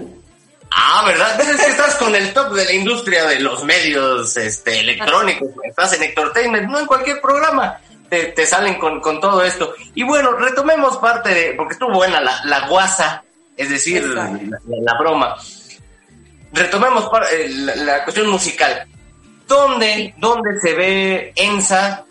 Ah, 0.72 1.04
¿verdad? 1.06 1.40
Es 1.40 1.62
que 1.62 1.70
estás 1.70 1.96
con 1.96 2.14
el 2.14 2.34
top 2.34 2.54
de 2.54 2.66
la 2.66 2.74
industria 2.74 3.26
de 3.26 3.40
los 3.40 3.64
medios 3.64 4.36
este, 4.36 4.80
electrónicos. 4.82 5.48
Estás 5.64 5.94
en 5.94 6.04
Entertainment, 6.04 6.70
no 6.70 6.80
en 6.80 6.86
cualquier 6.86 7.22
programa. 7.22 7.78
Te, 8.10 8.26
te 8.28 8.46
salen 8.46 8.76
con, 8.80 9.00
con 9.02 9.20
todo 9.22 9.44
esto. 9.44 9.74
Y 9.94 10.04
bueno, 10.04 10.32
retomemos 10.34 10.98
parte 10.98 11.34
de, 11.34 11.54
porque 11.54 11.74
estuvo 11.74 11.94
buena 11.94 12.20
la, 12.22 12.40
la 12.46 12.68
guasa, 12.68 13.24
es 13.58 13.70
decir, 13.70 14.04
la, 14.06 14.30
Exacto. 14.32 14.58
la- 14.68 14.94
la 14.94 15.00
broma. 15.00 15.36
Retomemos 16.54 17.10
eh, 17.34 17.50
la, 17.50 17.76
la 17.76 18.04
cuestión 18.04 18.30
musical. 18.30 18.86
¿Dónde, 19.48 20.14
¿Dónde 20.18 20.60
se 20.62 20.74
ve 20.76 21.34
ENSA 21.36 22.06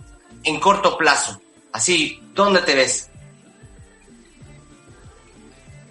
en 0.45 0.61
corto 0.61 0.97
plazo? 0.99 1.41
Así, 1.73 2.21
¿dónde 2.35 2.61
te 2.63 2.75
ves? 2.75 3.11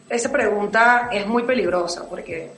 Esa 0.09 0.31
pregunta 0.31 1.09
es 1.11 1.25
muy 1.27 1.43
peligrosa 1.43 2.07
porque 2.07 2.51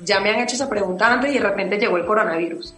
ya 0.00 0.20
me 0.20 0.30
han 0.30 0.40
hecho 0.40 0.54
esa 0.54 0.68
pregunta 0.68 1.12
antes 1.12 1.30
y 1.30 1.34
de 1.34 1.40
repente 1.40 1.76
llegó 1.78 1.96
el 1.96 2.06
coronavirus. 2.06 2.74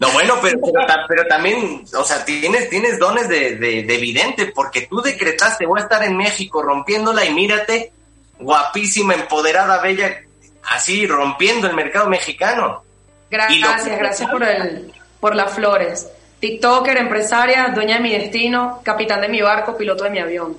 No, 0.00 0.08
bueno, 0.12 0.36
pero, 0.40 0.58
pero, 0.64 0.86
ta- 0.86 1.04
pero 1.06 1.26
también, 1.26 1.84
o 1.94 2.04
sea, 2.04 2.24
tienes, 2.24 2.68
tienes 2.70 2.98
dones 2.98 3.28
de, 3.28 3.56
de, 3.56 3.82
de 3.82 3.96
vidente, 3.98 4.46
porque 4.46 4.86
tú 4.86 5.00
decretaste, 5.02 5.66
voy 5.66 5.78
a 5.78 5.82
estar 5.84 6.02
en 6.02 6.16
México 6.16 6.62
rompiéndola 6.62 7.24
y 7.26 7.34
mírate, 7.34 7.92
guapísima, 8.38 9.12
empoderada, 9.14 9.78
bella, 9.82 10.22
así 10.70 11.06
rompiendo 11.06 11.66
el 11.68 11.74
mercado 11.76 12.08
mexicano. 12.08 12.82
Gracias, 13.30 13.86
gracias 13.98 14.30
por, 14.30 14.42
el, 14.42 14.92
por 15.20 15.36
las 15.36 15.52
flores. 15.52 16.08
TikToker, 16.40 16.96
empresaria, 16.96 17.68
dueña 17.74 17.96
de 17.96 18.00
mi 18.00 18.12
destino, 18.18 18.80
capitán 18.82 19.20
de 19.20 19.28
mi 19.28 19.42
barco, 19.42 19.76
piloto 19.76 20.04
de 20.04 20.10
mi 20.10 20.18
avión. 20.18 20.56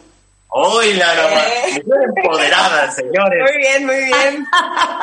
¡Uy, 0.53 0.93
la! 0.93 1.13
Eh. 1.15 1.81
Empoderada, 2.17 2.91
señores. 2.95 3.41
Muy 3.41 3.57
bien, 3.57 3.85
muy 3.87 3.95
bien. 4.05 4.45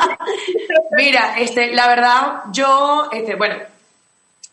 Mira, 0.91 1.37
este, 1.39 1.73
la 1.73 1.87
verdad, 1.87 2.43
yo, 2.51 3.09
este, 3.11 3.35
bueno, 3.35 3.55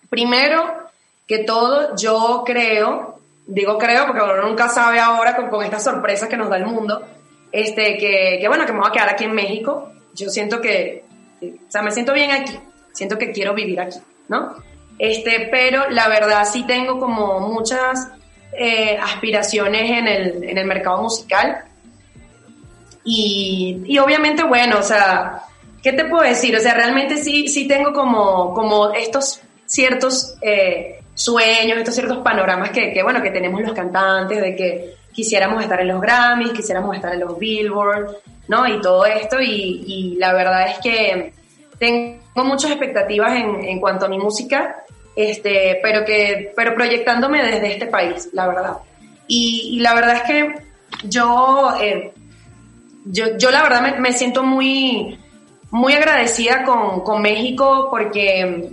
primero 0.09 0.87
que 1.27 1.41
todo, 1.41 1.97
yo 1.97 2.43
creo, 2.47 3.21
digo 3.47 3.79
creo 3.79 4.07
porque 4.07 4.23
uno 4.23 4.43
nunca 4.43 4.69
sabe 4.69 5.01
ahora 5.01 5.35
con, 5.35 5.49
con 5.49 5.65
estas 5.65 5.85
sorpresas 5.85 6.29
que 6.29 6.37
nos 6.37 6.49
da 6.49 6.57
el 6.57 6.67
mundo, 6.67 7.03
este, 7.53 7.97
que, 7.99 8.39
que 8.41 8.49
bueno, 8.49 8.67
que 8.67 8.73
me 8.73 8.81
voy 8.81 8.89
a 8.89 8.93
quedar 8.93 9.09
aquí 9.11 9.25
en 9.25 9.35
México. 9.35 9.93
Yo 10.15 10.31
siento 10.31 10.61
que, 10.61 11.05
o 11.43 11.71
sea, 11.71 11.83
me 11.83 11.91
siento 11.91 12.13
bien 12.13 12.31
aquí, 12.31 12.59
siento 12.93 13.19
que 13.19 13.33
quiero 13.33 13.55
vivir 13.55 13.81
aquí, 13.81 13.99
¿no? 14.29 14.55
Este, 14.99 15.49
pero 15.51 15.91
la 15.91 16.09
verdad 16.09 16.49
sí 16.51 16.65
tengo 16.65 16.99
como 16.99 17.41
muchas 17.41 18.09
eh, 18.53 18.99
aspiraciones 19.03 19.91
en 19.91 20.09
el, 20.09 20.45
en 20.45 20.59
el 20.59 20.67
mercado 20.67 21.03
musical. 21.03 21.65
Y, 23.05 23.83
y 23.87 23.99
obviamente, 23.99 24.43
bueno, 24.43 24.79
o 24.79 24.83
sea, 24.83 25.43
¿qué 25.83 25.93
te 25.93 26.07
puedo 26.07 26.23
decir? 26.23 26.57
O 26.57 26.61
sea, 26.61 26.75
realmente 26.75 27.19
sí, 27.19 27.49
sí 27.49 27.69
tengo 27.69 27.93
como, 27.93 28.55
como 28.55 28.93
estos 28.93 29.43
ciertos 29.67 30.37
eh, 30.43 31.01
sueños, 31.15 31.79
estos 31.79 31.95
ciertos 31.95 32.19
panoramas 32.19 32.71
que, 32.71 33.03
bueno, 33.03 33.23
que 33.23 33.31
tenemos 33.31 33.61
los 33.63 33.73
cantantes, 33.73 34.41
de 34.41 34.55
que 34.55 34.95
quisiéramos 35.13 35.63
estar 35.63 35.81
en 35.81 35.89
los 35.89 36.01
Grammys, 36.01 36.53
quisiéramos 36.53 36.95
estar 36.95 37.15
en 37.15 37.21
los 37.21 37.39
Billboard, 37.39 38.17
¿no? 38.49 38.67
Y 38.67 38.81
todo 38.81 39.07
esto, 39.07 39.41
y, 39.41 40.17
la 40.19 40.33
verdad 40.33 40.69
es 40.69 40.79
que 40.79 41.33
tengo 41.79 42.45
muchas 42.45 42.71
expectativas 42.71 43.33
en, 43.33 43.65
en 43.65 43.81
cuanto 43.81 44.07
a 44.07 44.09
mi 44.09 44.19
música, 44.19 44.85
este, 45.15 45.81
pero 45.83 46.05
que, 46.05 46.53
pero 46.55 46.75
proyectándome 46.75 47.43
desde 47.43 47.73
este 47.73 47.87
país, 47.87 48.29
la 48.33 48.47
verdad. 48.47 48.77
Y, 49.27 49.71
y 49.73 49.81
la 49.81 49.95
verdad 49.95 50.17
es 50.17 50.23
que 50.23 50.55
yo, 51.05 51.75
eh, 51.81 52.13
yo, 53.07 53.37
yo 53.39 53.51
la 53.51 53.63
verdad 53.63 53.81
me, 53.81 54.01
me 54.01 54.13
siento 54.13 54.43
muy, 54.43 55.19
muy 55.71 55.95
agradecida 55.95 56.65
con, 56.65 57.01
con 57.01 57.23
México 57.23 57.89
porque 57.91 58.73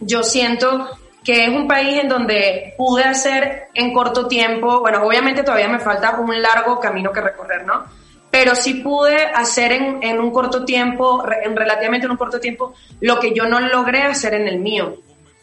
yo 0.00 0.22
siento 0.22 0.88
que 1.24 1.44
es 1.44 1.50
un 1.50 1.68
país 1.68 1.98
en 1.98 2.08
donde 2.08 2.74
pude 2.78 3.04
hacer 3.04 3.68
en 3.74 3.92
corto 3.92 4.28
tiempo, 4.28 4.80
bueno, 4.80 5.02
obviamente 5.02 5.42
todavía 5.42 5.68
me 5.68 5.78
falta 5.78 6.18
un 6.18 6.40
largo 6.40 6.80
camino 6.80 7.12
que 7.12 7.20
recorrer, 7.20 7.66
¿no? 7.66 7.84
Pero 8.30 8.54
sí 8.54 8.74
pude 8.74 9.16
hacer 9.16 9.72
en, 9.72 10.02
en 10.02 10.20
un 10.20 10.30
corto 10.30 10.64
tiempo, 10.64 11.24
en 11.42 11.56
relativamente 11.56 12.06
en 12.06 12.12
un 12.12 12.16
corto 12.16 12.40
tiempo, 12.40 12.74
lo 13.00 13.20
que 13.20 13.34
yo 13.34 13.46
no 13.46 13.60
logré 13.60 14.02
hacer 14.02 14.34
en 14.34 14.48
el 14.48 14.58
mío. 14.58 14.96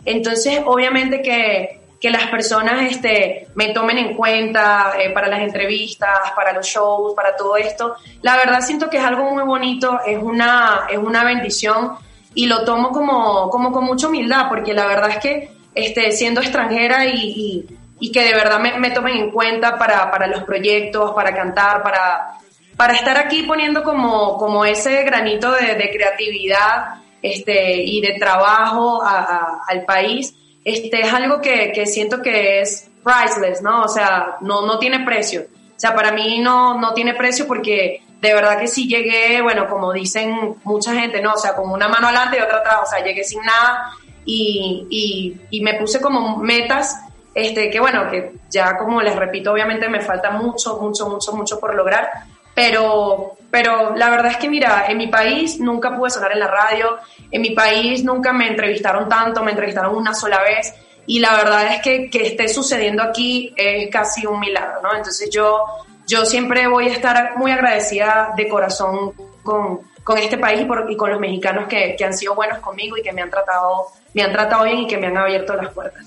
Entonces, 0.06 0.62
obviamente 0.66 1.22
que, 1.22 1.82
que 2.00 2.10
las 2.10 2.28
personas 2.28 2.92
este, 2.92 3.48
me 3.56 3.70
tomen 3.70 3.98
en 3.98 4.16
cuenta 4.16 4.94
eh, 5.00 5.10
para 5.12 5.28
las 5.28 5.42
entrevistas, 5.42 6.32
para 6.36 6.54
los 6.54 6.66
shows, 6.66 7.14
para 7.16 7.36
todo 7.36 7.58
esto, 7.58 7.96
la 8.22 8.38
verdad 8.38 8.62
siento 8.62 8.90
que 8.90 8.98
es 8.98 9.04
algo 9.04 9.32
muy 9.32 9.44
bonito, 9.44 10.00
es 10.06 10.18
una, 10.22 10.88
es 10.90 10.98
una 10.98 11.24
bendición 11.24 11.94
y 12.36 12.46
lo 12.46 12.64
tomo 12.66 12.90
como, 12.92 13.50
como 13.50 13.72
con 13.72 13.86
mucha 13.86 14.08
humildad, 14.08 14.48
porque 14.50 14.74
la 14.74 14.86
verdad 14.86 15.10
es 15.10 15.18
que 15.18 15.50
este, 15.74 16.12
siendo 16.12 16.42
extranjera 16.42 17.06
y, 17.06 17.16
y, 17.20 17.66
y 18.00 18.12
que 18.12 18.24
de 18.24 18.34
verdad 18.34 18.60
me, 18.60 18.78
me 18.80 18.92
tomen 18.92 19.18
en 19.18 19.32
cuenta 19.32 19.78
para, 19.78 20.12
para 20.12 20.28
los 20.28 20.44
proyectos, 20.44 21.12
para 21.14 21.34
cantar, 21.34 21.82
para, 21.82 22.38
para 22.78 22.94
estar 22.94 23.18
aquí 23.18 23.44
poniendo 23.44 23.84
como, 23.84 24.38
como 24.38 24.64
ese 24.66 25.04
granito 25.04 25.52
de, 25.52 25.76
de 25.76 25.90
creatividad 25.92 26.96
este, 27.22 27.82
y 27.82 28.02
de 28.02 28.14
trabajo 28.20 29.02
a- 29.04 29.20
a- 29.22 29.60
al 29.68 29.84
país, 29.86 30.36
este, 30.64 31.02
es 31.02 31.14
algo 31.14 31.42
que, 31.42 31.72
que 31.74 31.86
siento 31.86 32.22
que 32.22 32.60
es 32.62 32.90
priceless, 33.04 33.62
¿no? 33.62 33.84
O 33.84 33.88
sea, 33.88 34.38
no, 34.42 34.66
no 34.66 34.78
tiene 34.80 35.00
precio. 35.06 35.42
O 35.76 35.80
sea, 35.80 35.94
para 35.94 36.12
mí 36.12 36.40
no, 36.40 36.80
no 36.80 36.94
tiene 36.94 37.14
precio 37.16 37.48
porque 37.48 38.02
de 38.26 38.34
verdad 38.34 38.60
que 38.60 38.68
sí 38.68 38.88
llegué, 38.88 39.42
bueno, 39.42 39.68
como 39.70 39.94
dicen 39.94 40.56
mucha 40.64 40.94
gente, 40.94 41.22
¿no? 41.22 41.34
O 41.34 41.38
sea, 41.38 41.56
con 41.56 41.70
una 41.72 41.88
mano 41.88 42.08
adelante 42.08 42.38
y 42.38 42.42
otra 42.42 42.58
atrás, 42.58 42.78
o 42.84 42.86
sea, 42.88 43.04
llegué 43.04 43.24
sin 43.24 43.42
nada 43.42 43.92
y, 44.26 44.88
y, 44.90 45.58
y 45.58 45.62
me 45.62 45.76
puse 45.76 46.02
como 46.02 46.38
metas, 46.38 47.00
este, 47.34 47.70
que 47.70 47.80
bueno, 47.80 48.10
que 48.10 48.34
ya 48.50 48.78
como 48.78 49.02
les 49.02 49.16
repito, 49.16 49.52
obviamente 49.52 49.88
me 49.90 50.02
falta 50.02 50.32
mucho, 50.32 50.78
mucho, 50.80 51.08
mucho, 51.08 51.34
mucho 51.34 51.60
por 51.60 51.76
lograr, 51.76 52.10
pero, 52.56 53.38
pero 53.52 53.96
la 53.96 54.10
verdad 54.10 54.32
es 54.32 54.38
que 54.38 54.50
mira, 54.50 54.86
en 54.88 54.98
mi 54.98 55.08
país 55.08 55.60
nunca 55.60 55.96
pude 55.96 56.10
sonar 56.10 56.32
en 56.32 56.40
la 56.40 56.48
radio, 56.48 56.98
en 57.30 57.42
mi 57.42 57.52
país 57.52 58.04
nunca 58.04 58.34
me 58.34 58.48
entrevistaron 58.48 59.08
tanto, 59.08 59.44
me 59.44 59.52
entrevistaron 59.52 59.96
una 59.96 60.14
sola 60.14 60.42
vez 60.42 60.74
y 61.06 61.20
la 61.20 61.36
verdad 61.36 61.74
es 61.74 61.82
que 61.82 62.10
que 62.10 62.26
esté 62.26 62.48
sucediendo 62.48 63.04
aquí 63.04 63.54
es 63.56 63.90
casi 63.92 64.26
un 64.26 64.40
milagro, 64.40 64.82
¿no? 64.82 64.96
Entonces 64.96 65.30
yo, 65.30 65.64
yo 66.08 66.26
siempre 66.26 66.68
voy 66.68 66.88
a 66.90 66.94
estar 66.94 67.38
muy 67.38 67.52
agradecida 67.52 68.34
de 68.38 68.48
corazón 68.48 69.14
con, 69.44 69.82
con 70.04 70.18
este 70.18 70.38
país 70.38 70.62
y, 70.62 70.66
por- 70.66 70.90
y 70.90 70.96
con 70.98 71.10
los 71.12 71.20
mexicanos 71.20 71.68
que, 71.68 71.96
que 71.98 72.06
han 72.06 72.14
sido 72.14 72.36
buenos 72.36 72.60
conmigo 72.60 72.98
y 72.98 73.02
que 73.02 73.12
me 73.12 73.22
han 73.22 73.30
tratado, 73.30 73.88
me 74.14 74.24
han 74.24 74.32
tratado 74.32 74.64
bien 74.66 74.80
y 74.80 74.88
que 74.88 74.98
me 74.98 75.08
han 75.08 75.18
abierto 75.18 75.56
las 75.56 75.74
puertas. 75.74 76.06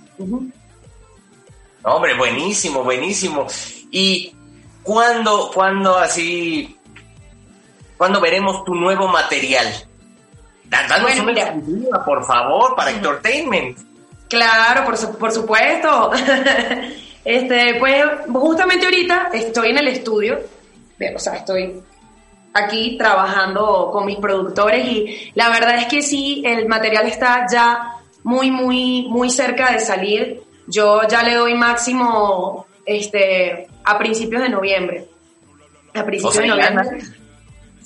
Hombre, 1.82 2.14
buenísimo, 2.16 2.82
buenísimo. 2.84 3.46
¿Y 3.90 4.34
cuándo, 4.82 5.50
cuándo 5.54 5.96
así, 5.98 6.76
cuándo 7.96 8.20
veremos 8.20 8.64
tu 8.64 8.74
nuevo 8.74 9.08
material? 9.08 9.66
Da- 10.64 10.86
Danos 10.86 11.02
Bueno, 11.14 11.22
una 11.22 11.40
exclusiva, 11.40 12.04
por 12.04 12.24
favor, 12.24 12.74
para 12.76 12.90
Entertainment. 12.90 13.78
Claro, 14.28 14.84
por, 14.84 14.96
su- 14.98 15.16
por 15.16 15.32
supuesto. 15.32 16.10
este, 17.24 17.76
pues 17.78 18.04
justamente 18.32 18.86
ahorita 18.86 19.30
estoy 19.32 19.70
en 19.70 19.78
el 19.78 19.88
estudio, 19.88 20.38
o 21.14 21.18
sea, 21.18 21.34
estoy 21.34 21.82
aquí 22.54 22.96
trabajando 22.96 23.90
con 23.92 24.06
mis 24.06 24.18
productores 24.18 24.84
y 24.86 25.32
la 25.34 25.48
verdad 25.50 25.76
es 25.78 25.86
que 25.86 26.02
sí, 26.02 26.42
el 26.44 26.66
material 26.66 27.06
está 27.06 27.46
ya 27.50 27.98
muy, 28.24 28.50
muy, 28.50 29.06
muy 29.08 29.30
cerca 29.30 29.72
de 29.72 29.80
salir. 29.80 30.42
Yo 30.66 31.00
ya 31.08 31.22
le 31.22 31.34
doy 31.34 31.54
máximo 31.54 32.66
este, 32.84 33.68
a 33.84 33.98
principios 33.98 34.42
de 34.42 34.48
noviembre. 34.48 35.06
A 35.94 36.04
principios 36.04 36.34
sea, 36.34 36.42
de 36.42 36.48
noviembre. 36.48 37.00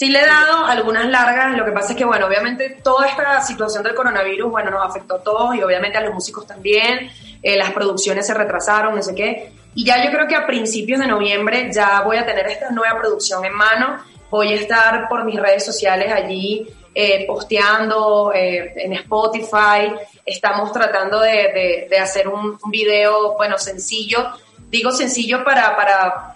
Sí 0.03 0.11
le 0.11 0.19
he 0.21 0.27
dado 0.27 0.65
algunas 0.67 1.07
largas, 1.07 1.57
lo 1.57 1.65
que 1.65 1.71
pasa 1.71 1.93
es 1.93 1.97
que, 1.97 2.05
bueno, 2.05 2.27
obviamente 2.27 2.71
toda 2.83 3.07
esta 3.07 3.41
situación 3.41 3.85
del 3.85 3.95
coronavirus, 3.95 4.51
bueno, 4.51 4.73
nos 4.73 4.85
afectó 4.85 5.15
a 5.15 5.23
todos 5.23 5.55
y 5.55 5.63
obviamente 5.63 5.97
a 5.97 6.01
los 6.01 6.13
músicos 6.13 6.45
también, 6.45 7.09
eh, 7.41 7.57
las 7.57 7.71
producciones 7.71 8.27
se 8.27 8.35
retrasaron, 8.35 8.97
no 8.97 9.03
sé 9.05 9.15
qué, 9.15 9.53
y 9.77 9.85
ya 9.85 10.05
yo 10.05 10.11
creo 10.11 10.27
que 10.27 10.35
a 10.35 10.45
principios 10.45 10.99
de 10.99 11.07
noviembre 11.07 11.71
ya 11.73 12.01
voy 12.01 12.17
a 12.17 12.27
tener 12.27 12.49
esta 12.49 12.71
nueva 12.73 12.99
producción 13.01 13.45
en 13.45 13.53
mano, 13.53 13.99
voy 14.29 14.53
a 14.53 14.57
estar 14.57 15.09
por 15.09 15.23
mis 15.25 15.41
redes 15.41 15.65
sociales 15.65 16.13
allí 16.13 16.67
eh, 16.97 17.25
posteando 17.25 18.33
eh, 18.35 18.73
en 18.85 18.95
Spotify, 18.95 19.95
estamos 20.27 20.73
tratando 20.73 21.21
de, 21.21 21.31
de- 21.31 21.87
de 21.89 21.99
hacer 22.01 22.27
un, 22.27 22.59
un 22.61 22.71
video, 22.73 23.37
bueno, 23.37 23.57
sencillo, 23.57 24.33
digo 24.69 24.91
sencillo 24.91 25.45
para... 25.45 25.77
para 25.77 26.32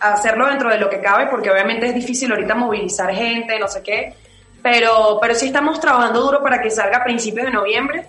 hacerlo 0.00 0.46
dentro 0.46 0.70
de 0.70 0.78
lo 0.78 0.88
que 0.90 1.00
cabe, 1.00 1.26
porque 1.28 1.50
obviamente 1.50 1.86
es 1.86 1.94
difícil 1.94 2.30
ahorita 2.30 2.54
movilizar 2.54 3.12
gente, 3.14 3.58
no 3.58 3.68
sé 3.68 3.82
qué, 3.82 4.14
pero, 4.62 5.18
pero 5.20 5.34
sí 5.34 5.46
estamos 5.46 5.80
trabajando 5.80 6.20
duro 6.20 6.42
para 6.42 6.60
que 6.60 6.70
salga 6.70 6.98
a 6.98 7.04
principios 7.04 7.46
de 7.46 7.52
noviembre 7.52 8.06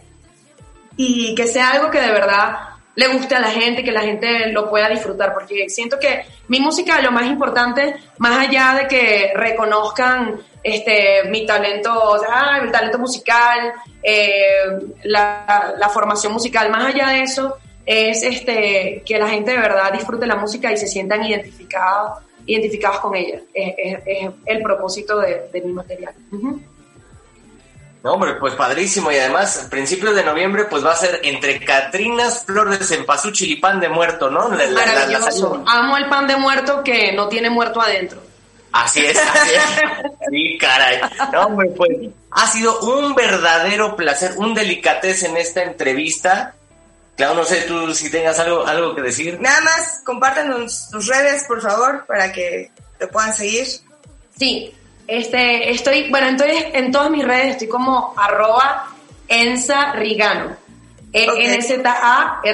y 0.96 1.34
que 1.36 1.48
sea 1.48 1.72
algo 1.72 1.90
que 1.90 2.02
de 2.02 2.12
verdad 2.12 2.70
le 2.96 3.08
guste 3.08 3.36
a 3.36 3.40
la 3.40 3.50
gente, 3.50 3.84
que 3.84 3.92
la 3.92 4.02
gente 4.02 4.52
lo 4.52 4.70
pueda 4.70 4.90
disfrutar, 4.90 5.34
porque 5.34 5.70
siento 5.70 5.98
que 5.98 6.26
mi 6.50 6.60
música 6.60 7.02
lo 7.02 7.12
más 7.12 7.28
importante, 7.28 7.96
más 8.18 8.38
allá 8.38 8.76
de 8.82 8.88
que 8.88 9.32
reconozcan 9.36 10.42
este 10.62 11.24
mi 11.30 11.46
talento, 11.46 11.94
o 11.98 12.20
sea, 12.20 12.30
ah, 12.30 12.60
el 12.62 12.72
talento 12.72 13.00
musical, 13.00 13.72
eh, 14.04 14.50
la, 15.04 15.76
la 15.78 15.88
formación 15.90 16.34
musical, 16.34 16.70
más 16.70 16.94
allá 16.94 17.08
de 17.08 17.22
eso, 17.22 17.58
es 17.86 18.24
este 18.24 19.02
que 19.06 19.18
la 19.20 19.28
gente 19.30 19.52
de 19.52 19.58
verdad 19.58 19.92
disfrute 19.94 20.26
la 20.28 20.36
música 20.36 20.72
y 20.72 20.78
se 20.78 20.88
sientan 20.88 21.24
identificados 21.24 22.20
identificados 22.46 23.00
con 23.00 23.16
ella. 23.16 23.40
Es, 23.54 23.74
es- 23.78 24.00
es 24.06 24.30
el 24.46 24.62
propósito 24.64 25.20
de, 25.20 25.50
de 25.54 25.62
mi 25.62 25.72
material. 25.72 26.14
No, 28.02 28.14
hombre, 28.14 28.36
pues 28.40 28.54
padrísimo. 28.56 29.12
Y 29.12 29.18
además, 29.18 29.66
a 29.66 29.70
principios 29.70 30.16
de 30.16 30.24
noviembre, 30.24 30.64
pues 30.66 30.84
va 30.86 30.94
a 30.94 30.96
ser 30.96 31.20
entre 31.24 31.60
Catrinas, 31.60 32.46
Flores 32.46 32.90
en 32.92 33.06
Pasuchil 33.06 33.52
y 33.52 33.56
Pan 33.58 33.80
de 33.82 33.90
Muerto, 33.90 34.30
¿no? 34.30 34.50
La- 34.50 34.70
Maravilloso. 34.72 35.64
Amo 35.68 35.98
el 35.98 36.08
pan 36.08 36.26
de 36.26 36.38
muerto 36.38 36.82
que 36.84 37.12
no 37.12 37.28
tiene 37.28 37.50
muerto 37.50 37.82
adentro. 37.82 38.22
Así 38.72 39.06
es, 39.06 39.18
así 39.18 39.50
es. 39.56 39.62
Sí, 40.32 40.58
caray. 40.60 41.00
No, 41.34 41.42
hombre, 41.48 41.70
pues 41.76 41.92
ha 42.32 42.48
sido 42.48 42.80
un 42.82 43.16
verdadero 43.16 43.96
placer, 43.96 44.34
un 44.38 44.54
delicatez 44.54 45.24
en 45.24 45.36
esta 45.38 45.64
entrevista. 45.64 46.56
Claro, 47.20 47.36
no 47.36 47.44
sé 47.44 47.64
tú 47.64 47.94
si 47.94 48.10
tengas 48.10 48.40
algo, 48.40 48.66
algo 48.66 48.96
que 48.96 49.02
decir. 49.02 49.42
Nada 49.42 49.60
más, 49.60 50.02
compártanos 50.06 50.88
tus 50.90 51.06
redes, 51.08 51.44
por 51.50 51.62
favor, 51.62 52.06
para 52.06 52.32
que 52.32 52.72
te 52.98 53.08
puedan 53.08 53.34
seguir. 53.34 53.68
Sí, 54.38 54.74
este, 55.06 55.70
estoy, 55.70 56.10
bueno, 56.10 56.30
entonces 56.30 56.68
en 56.72 56.94
todas 56.94 57.12
mis 57.12 57.26
redes 57.26 57.48
estoy 57.56 57.68
como 57.68 58.14
arroba 58.16 58.88
Ensa 59.28 59.92
Rigano. 59.92 60.56
E 61.12 61.30
Ok. 61.30 61.40
E-N-Z-A-R-I-G-A-N-O, 61.40 62.48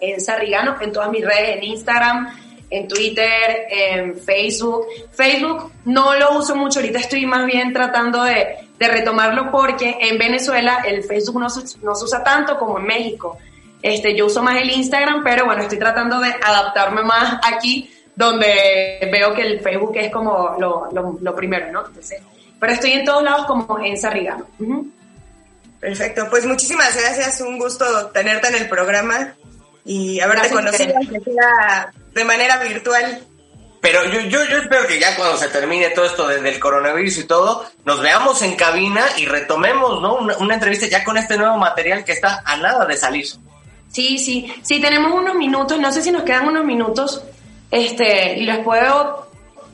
Ensa 0.00 0.36
Rigano, 0.36 0.76
en 0.80 0.92
todas 0.92 1.10
mis 1.10 1.24
redes, 1.24 1.56
en 1.56 1.64
Instagram, 1.64 2.32
en 2.70 2.86
Twitter, 2.86 3.66
en 3.70 4.20
Facebook. 4.20 4.86
Facebook 5.10 5.72
no 5.84 6.14
lo 6.14 6.38
uso 6.38 6.54
mucho, 6.54 6.78
ahorita 6.78 7.00
estoy 7.00 7.26
más 7.26 7.44
bien 7.44 7.72
tratando 7.72 8.22
de, 8.22 8.69
de 8.80 8.88
retomarlo 8.88 9.50
porque 9.50 9.98
en 10.00 10.16
Venezuela 10.16 10.82
el 10.86 11.04
Facebook 11.04 11.38
no 11.38 11.50
se, 11.50 11.78
no 11.82 11.94
se 11.94 12.04
usa 12.04 12.24
tanto 12.24 12.58
como 12.58 12.78
en 12.78 12.86
México. 12.86 13.38
Este, 13.82 14.16
yo 14.16 14.26
uso 14.26 14.42
más 14.42 14.56
el 14.56 14.70
Instagram, 14.70 15.22
pero 15.22 15.44
bueno, 15.44 15.62
estoy 15.62 15.78
tratando 15.78 16.18
de 16.18 16.30
adaptarme 16.42 17.02
más 17.02 17.38
aquí, 17.44 17.90
donde 18.16 19.08
veo 19.12 19.34
que 19.34 19.42
el 19.42 19.60
Facebook 19.60 19.92
es 19.96 20.10
como 20.10 20.56
lo, 20.58 20.88
lo, 20.92 21.18
lo 21.20 21.36
primero, 21.36 21.70
¿no? 21.70 21.86
Entonces, 21.86 22.22
pero 22.58 22.72
estoy 22.72 22.92
en 22.92 23.04
todos 23.04 23.22
lados 23.22 23.46
como 23.46 23.78
en 23.80 23.98
Sarrigano. 23.98 24.46
Perfecto, 25.78 26.26
pues 26.30 26.46
muchísimas 26.46 26.96
gracias, 26.98 27.40
un 27.42 27.58
gusto 27.58 28.06
tenerte 28.08 28.48
en 28.48 28.54
el 28.56 28.68
programa 28.68 29.34
y 29.84 30.20
haberte 30.20 30.48
Gracias 30.48 30.92
conocido, 30.92 31.34
de 32.14 32.24
manera 32.24 32.58
virtual. 32.62 33.24
Pero 33.80 34.04
yo, 34.04 34.20
yo, 34.20 34.44
yo 34.44 34.58
espero 34.58 34.86
que 34.86 35.00
ya 35.00 35.16
cuando 35.16 35.38
se 35.38 35.48
termine 35.48 35.88
todo 35.90 36.04
esto 36.04 36.26
de- 36.28 36.40
del 36.42 36.60
coronavirus 36.60 37.16
y 37.18 37.24
todo, 37.24 37.64
nos 37.86 38.00
veamos 38.02 38.42
en 38.42 38.54
cabina 38.56 39.02
y 39.16 39.24
retomemos, 39.26 40.02
¿no? 40.02 40.14
Una, 40.16 40.36
una 40.36 40.54
entrevista 40.54 40.86
ya 40.86 41.02
con 41.02 41.16
este 41.16 41.38
nuevo 41.38 41.56
material 41.56 42.04
que 42.04 42.12
está 42.12 42.42
a 42.44 42.56
nada 42.58 42.84
de 42.84 42.96
salir. 42.96 43.26
Sí, 43.90 44.18
sí, 44.18 44.52
sí, 44.62 44.80
tenemos 44.80 45.12
unos 45.12 45.34
minutos, 45.34 45.78
no 45.80 45.90
sé 45.92 46.02
si 46.02 46.10
nos 46.12 46.22
quedan 46.24 46.46
unos 46.48 46.64
minutos, 46.64 47.22
este, 47.70 48.38
y 48.38 48.44
les 48.44 48.58
puedo 48.58 49.28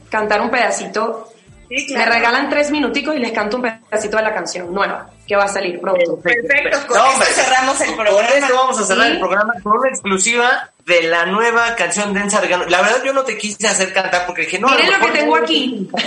cantar 0.09 0.41
un 0.41 0.51
pedacito. 0.51 1.33
Sí, 1.69 1.93
Me 1.95 2.07
regalan 2.07 2.49
tres 2.49 2.71
minuticos 2.71 3.17
y 3.17 3.19
les 3.19 3.33
canto 3.33 3.57
un 3.57 3.63
pedacito 3.63 4.17
de 4.19 4.23
la 4.23 4.33
canción 4.33 4.73
nueva, 4.73 5.11
que 5.27 5.35
va 5.35 5.45
a 5.45 5.49
salir 5.49 5.81
pronto. 5.81 6.17
Perfecto, 6.23 6.79
con 6.87 6.97
No, 6.97 7.11
hombre, 7.11 7.27
cerramos 7.35 7.81
el 7.81 7.87
Con 7.89 7.97
programa. 7.97 8.29
esto 8.37 8.55
vamos 8.55 8.79
a 8.79 8.85
cerrar 8.85 9.07
Sí. 9.09 9.13
el 9.15 9.19
programa 9.19 9.55
con 9.65 9.73
una 9.79 9.89
exclusiva 9.89 10.71
de 10.87 11.03
la 11.03 11.27
nueva 11.27 11.75
canción 11.77 12.15
de 12.15 12.21
Ensa 12.21 12.41
Regano. 12.41 12.65
La 12.67 12.81
verdad 12.81 13.03
yo 13.05 13.13
no 13.13 13.25
te 13.25 13.37
quise 13.37 13.67
hacer 13.69 13.93
cantar 13.93 14.25
porque 14.27 14.43
dije, 14.43 14.59
no, 14.59 14.69
Miren 14.71 14.93
lo 15.01 15.07
que 15.07 15.13
tengo 15.13 15.37
aquí. 15.37 15.89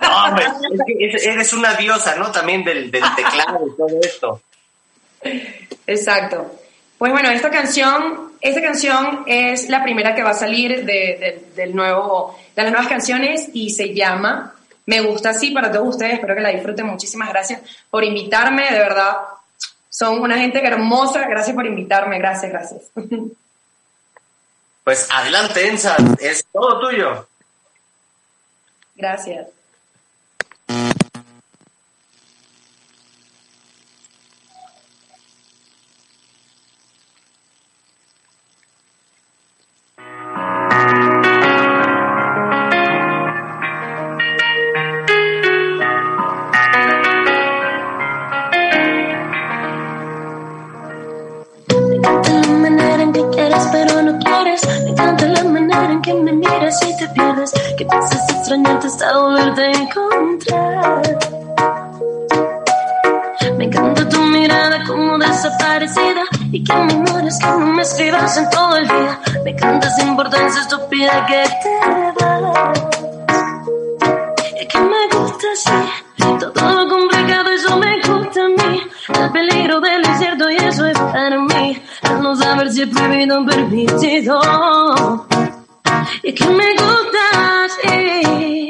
No, 0.00 0.24
hombre, 0.26 0.44
es 0.46 0.80
que 0.86 1.04
eres- 1.04 1.26
eres 1.26 1.52
una 1.52 1.74
diosa, 1.74 2.16
¿no? 2.16 2.30
También 2.32 2.64
del, 2.64 2.90
del 2.90 3.02
teclado 3.16 3.60
y 3.66 3.76
todo 3.76 4.00
esto. 4.02 4.42
Exacto. 5.86 6.52
Pues 6.98 7.12
bueno, 7.12 7.30
esta 7.30 7.50
canción, 7.50 8.32
esta 8.40 8.60
canción 8.60 9.24
es 9.26 9.68
la 9.68 9.82
primera 9.82 10.14
que 10.14 10.22
va 10.22 10.30
a 10.30 10.34
salir 10.34 10.84
de, 10.84 10.84
de- 10.84 11.44
del 11.56 11.74
nuevo, 11.74 12.36
de 12.54 12.62
las 12.62 12.72
nuevas 12.72 12.88
canciones 12.88 13.48
y 13.52 13.70
se 13.70 13.94
llama 13.94 14.54
Me 14.86 15.00
gusta 15.00 15.30
así 15.30 15.50
para 15.52 15.70
todos 15.70 15.88
ustedes. 15.90 16.14
Espero 16.14 16.34
que 16.34 16.40
la 16.42 16.50
disfruten. 16.50 16.86
Muchísimas 16.86 17.28
gracias 17.30 17.60
por 17.90 18.04
invitarme. 18.04 18.70
De 18.70 18.78
verdad, 18.78 19.16
son 19.88 20.20
una 20.20 20.36
gente 20.38 20.64
hermosa. 20.64 21.26
Gracias 21.28 21.54
por 21.54 21.66
invitarme. 21.66 22.18
Gracias, 22.18 22.50
gracias. 22.52 22.82
Pues 24.84 25.08
adelante, 25.10 25.68
Ensa, 25.68 25.96
es 26.18 26.44
todo 26.52 26.80
tuyo. 26.80 27.26
Gracias. 28.96 29.48
Ignores, 67.36 67.38
que 67.38 67.46
no 67.46 67.72
me 67.74 67.82
escribas 67.82 68.36
en 68.36 68.50
todo 68.50 68.76
el 68.76 68.88
día 68.88 69.20
Me 69.44 69.50
encanta 69.50 69.88
esa 69.88 70.02
importancia 70.02 70.60
estúpida 70.60 71.26
que 71.26 71.44
te 71.62 72.24
das 72.24 72.92
es 74.62 74.68
que 74.68 74.78
me 74.78 75.08
gusta 75.18 75.46
así, 75.52 76.38
todo 76.38 76.72
lo 76.72 76.88
complicado, 76.88 77.50
eso 77.50 77.76
me 77.78 77.96
gusta 77.96 78.44
a 78.44 78.48
mí. 78.48 78.80
El 79.08 79.32
peligro 79.32 79.80
del 79.80 80.02
desierto 80.02 80.50
y 80.50 80.56
eso 80.56 80.86
es 80.86 80.98
para 80.98 81.38
mí. 81.38 81.82
El 82.02 82.20
no 82.20 82.36
saber 82.36 82.70
si 82.70 82.82
es 82.82 82.88
prohibido 82.88 83.44
permitido. 83.44 84.40
Y 86.22 86.28
es 86.28 86.34
que 86.34 86.46
me 86.46 86.70
gusta 86.74 87.64
así. 87.64 88.61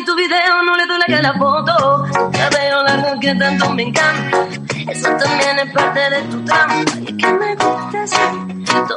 Ni 0.00 0.06
tu 0.06 0.14
video, 0.14 0.62
no 0.62 0.76
le 0.76 0.86
doy 0.86 0.98
like 0.98 1.14
a 1.14 1.22
la 1.22 1.32
foto. 1.34 2.06
Ya 2.32 2.48
veo 2.50 2.82
largo 2.82 3.20
que 3.20 3.34
tanto 3.34 3.70
me 3.74 3.82
encanta. 3.82 4.46
Eso 4.88 5.08
también 5.16 5.58
es 5.58 5.72
parte 5.72 6.00
de 6.10 6.22
tu 6.22 6.44
trampa. 6.44 6.90
Y 7.00 7.04
es 7.04 7.16
que 7.18 7.32
me 7.32 7.54
gusta 7.54 8.02
así. 8.02 8.16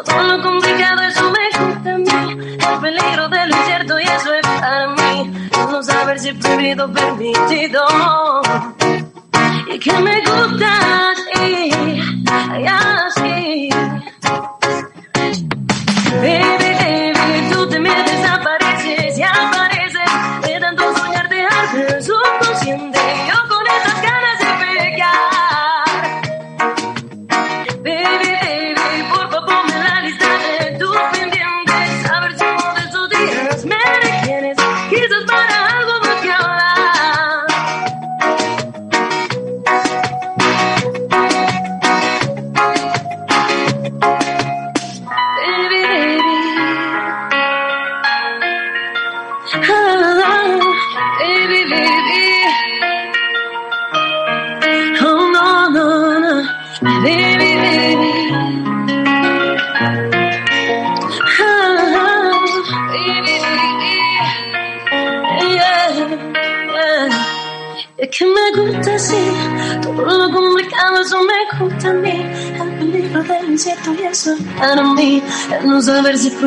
Todo 0.05 0.23
lo 0.23 0.43
complicado, 0.43 1.01
eso 1.01 1.31
me 1.31 1.45
gusta 1.59 1.93
a 1.93 1.97
mí. 1.97 2.57
El 2.69 2.79
peligro 2.79 3.29
de 3.29 3.47
lo 3.47 3.57
incierto 3.57 3.99
y 3.99 4.03
eso 4.03 4.33
es 4.33 4.47
para 4.47 4.87
mí. 4.87 5.49
No 5.71 5.83
saber 5.83 6.19
si 6.19 6.29
es 6.29 6.35
prohibido 6.35 6.91
permitido. 6.91 7.81
Y 9.67 9.79
que 9.79 9.93
me 9.93 10.21
gusta 10.21 11.13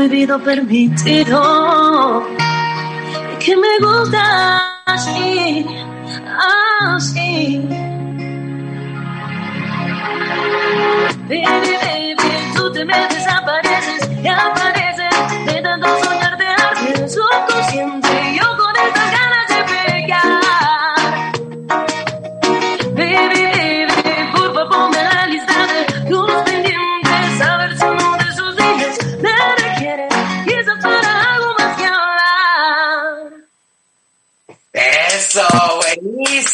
prohibido 0.07 0.39
permitido. 0.39 2.23
Es 3.33 3.45
que 3.45 3.57
me 3.57 3.79
gusta 3.81 4.83
así, 4.87 5.67
así. 6.95 7.69
Baby, 11.29 11.43
baby, 11.43 12.17
tú 12.55 12.73
te 12.73 12.85
me 12.85 13.16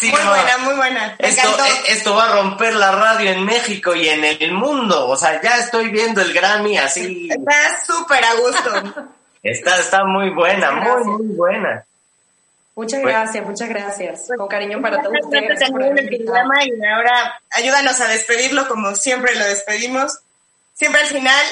Muy 0.01 0.11
buena, 0.11 0.57
muy 0.59 0.75
buena. 0.75 1.15
Me 1.19 1.27
Esto, 1.29 1.41
encantó. 1.47 1.65
eh, 1.65 1.81
esto 1.87 2.15
va 2.15 2.25
a 2.29 2.31
romper 2.33 2.73
la 2.75 2.91
radio 2.91 3.31
en 3.31 3.43
México 3.45 3.95
y 3.95 4.07
en 4.09 4.23
el 4.23 4.51
mundo. 4.51 5.07
O 5.07 5.15
sea, 5.15 5.41
ya 5.41 5.57
estoy 5.57 5.89
viendo 5.89 6.21
el 6.21 6.33
Grammy 6.33 6.77
así. 6.77 7.29
Está 7.31 7.83
súper 7.85 8.23
a 8.23 8.33
gusto. 8.35 9.09
Está, 9.41 9.77
está 9.79 10.03
muy 10.05 10.29
buena, 10.29 10.71
muy, 10.71 11.03
muy 11.03 11.35
buena. 11.35 11.83
Muchas 12.75 13.01
Bueno. 13.01 13.19
gracias, 13.19 13.45
muchas 13.45 13.69
gracias. 13.69 14.21
Con 14.37 14.47
cariño 14.47 14.81
para 14.81 15.01
todos 15.01 15.15
ustedes. 15.21 15.59
y 15.61 16.85
ahora 16.85 17.39
ayúdanos 17.51 17.99
a 18.01 18.07
despedirlo 18.07 18.67
como 18.67 18.95
siempre 18.95 19.35
lo 19.35 19.45
despedimos. 19.45 20.19
Siempre 20.73 21.01
al 21.01 21.07
final 21.07 21.45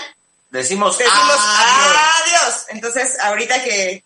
Decimos, 0.49 0.97
decimos 0.97 1.37
adiós. 1.39 1.97
adiós. 2.25 2.65
Entonces, 2.69 3.17
ahorita 3.21 3.63
que 3.63 4.03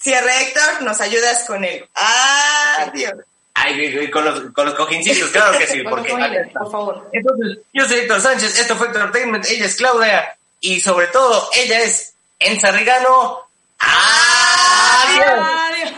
cierre 0.00 0.42
Héctor, 0.42 0.82
nos 0.82 1.00
ayudas 1.00 1.44
con 1.44 1.62
el 1.64 1.88
adiós. 1.94 3.14
Ay, 3.54 4.10
con 4.10 4.24
los, 4.24 4.40
con 4.52 4.66
los 4.66 4.74
cojincitos, 4.74 5.30
claro 5.30 5.58
que 5.58 5.66
sí, 5.66 5.82
porque... 5.88 6.12
por 6.52 6.70
favor. 6.70 7.08
Entonces, 7.12 7.58
yo 7.72 7.86
soy 7.86 8.00
Héctor 8.00 8.20
Sánchez, 8.20 8.58
esto 8.58 8.76
fue 8.76 8.88
Entertainment, 8.88 9.44
ella 9.46 9.66
es 9.66 9.76
Claudia, 9.76 10.36
y 10.60 10.80
sobre 10.80 11.06
todo, 11.08 11.48
ella 11.54 11.80
es 11.82 12.14
Enza. 12.38 12.68
¡Adiós! 12.68 13.38
Adiós. 13.80 15.92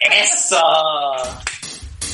¡Eso! 0.00 0.62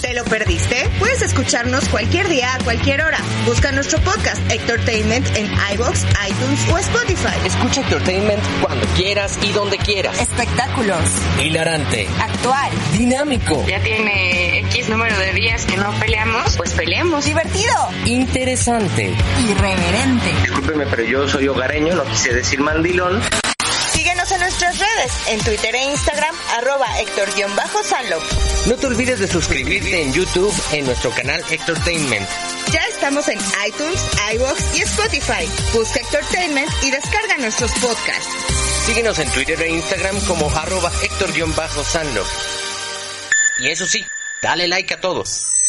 ¿Te 0.03 0.14
lo 0.14 0.24
perdiste? 0.24 0.90
Puedes 0.98 1.22
escucharnos 1.22 1.88
cualquier 1.88 2.28
día, 2.28 2.53
a 2.55 2.59
cualquier 2.64 3.03
hora. 3.03 3.18
Busca 3.46 3.70
nuestro 3.70 4.00
podcast 4.00 4.38
Entertainment 4.50 5.24
en 5.36 5.46
iBox, 5.74 6.05
iTunes 6.28 6.68
o 6.72 6.78
Spotify. 6.78 7.46
Escucha 7.46 7.82
Entertainment 7.82 8.42
cuando 8.61 8.84
quieras 8.96 9.38
y 9.42 9.53
donde 9.53 9.78
quieras. 9.78 10.18
Espectáculos. 10.20 10.98
Hilarante, 11.40 12.09
Actual. 12.20 12.72
dinámico, 12.98 13.64
Ya 13.68 13.80
tiene 13.80 14.59
X 14.70 14.88
número 14.88 15.16
de 15.18 15.32
días 15.34 15.64
que 15.66 15.76
no 15.76 15.92
peleamos, 16.00 16.57
pues 16.57 16.72
peleemos. 16.72 17.24
Divertido. 17.24 17.72
interesante. 18.05 19.14
Irreverente. 19.48 20.32
Discúlpeme, 20.42 20.86
pero 20.86 21.05
yo 21.05 21.28
soy 21.28 21.46
hogareño, 21.46 21.94
no 21.94 22.05
quise 22.05 22.34
decir 22.34 22.61
mandilón. 22.61 23.22
Síguenos 24.03 24.32
en 24.32 24.40
nuestras 24.40 24.78
redes, 24.80 25.12
en 25.28 25.38
Twitter 25.44 25.76
e 25.76 25.84
Instagram, 25.84 26.34
arroba 26.59 26.88
Héctor-Sanlo. 26.98 28.18
No 28.66 28.74
te 28.74 28.86
olvides 28.88 29.20
de 29.20 29.28
suscribirte 29.28 30.03
en 30.03 30.12
YouTube 30.12 30.53
en 30.72 30.86
nuestro 30.86 31.12
canal 31.12 31.40
Entertainment. 31.48 32.28
Ya 32.72 32.80
estamos 32.86 33.28
en 33.28 33.38
iTunes, 33.64 34.05
iBox 34.34 34.76
y 34.76 34.82
Spotify. 34.82 35.48
Busca 35.72 36.00
Entertainment 36.00 36.68
y 36.82 36.90
descarga 36.90 37.38
nuestros 37.38 37.70
podcasts. 37.74 38.28
Síguenos 38.86 39.20
en 39.20 39.30
Twitter 39.30 39.62
e 39.62 39.68
Instagram 39.68 40.18
como 40.26 40.50
arroba 40.50 40.90
Héctor-Sanlo. 41.00 42.24
Y 43.61 43.68
eso 43.68 43.86
sí, 43.86 44.05
dale 44.42 44.66
like 44.66 44.94
a 44.94 45.00
todos. 45.00 45.62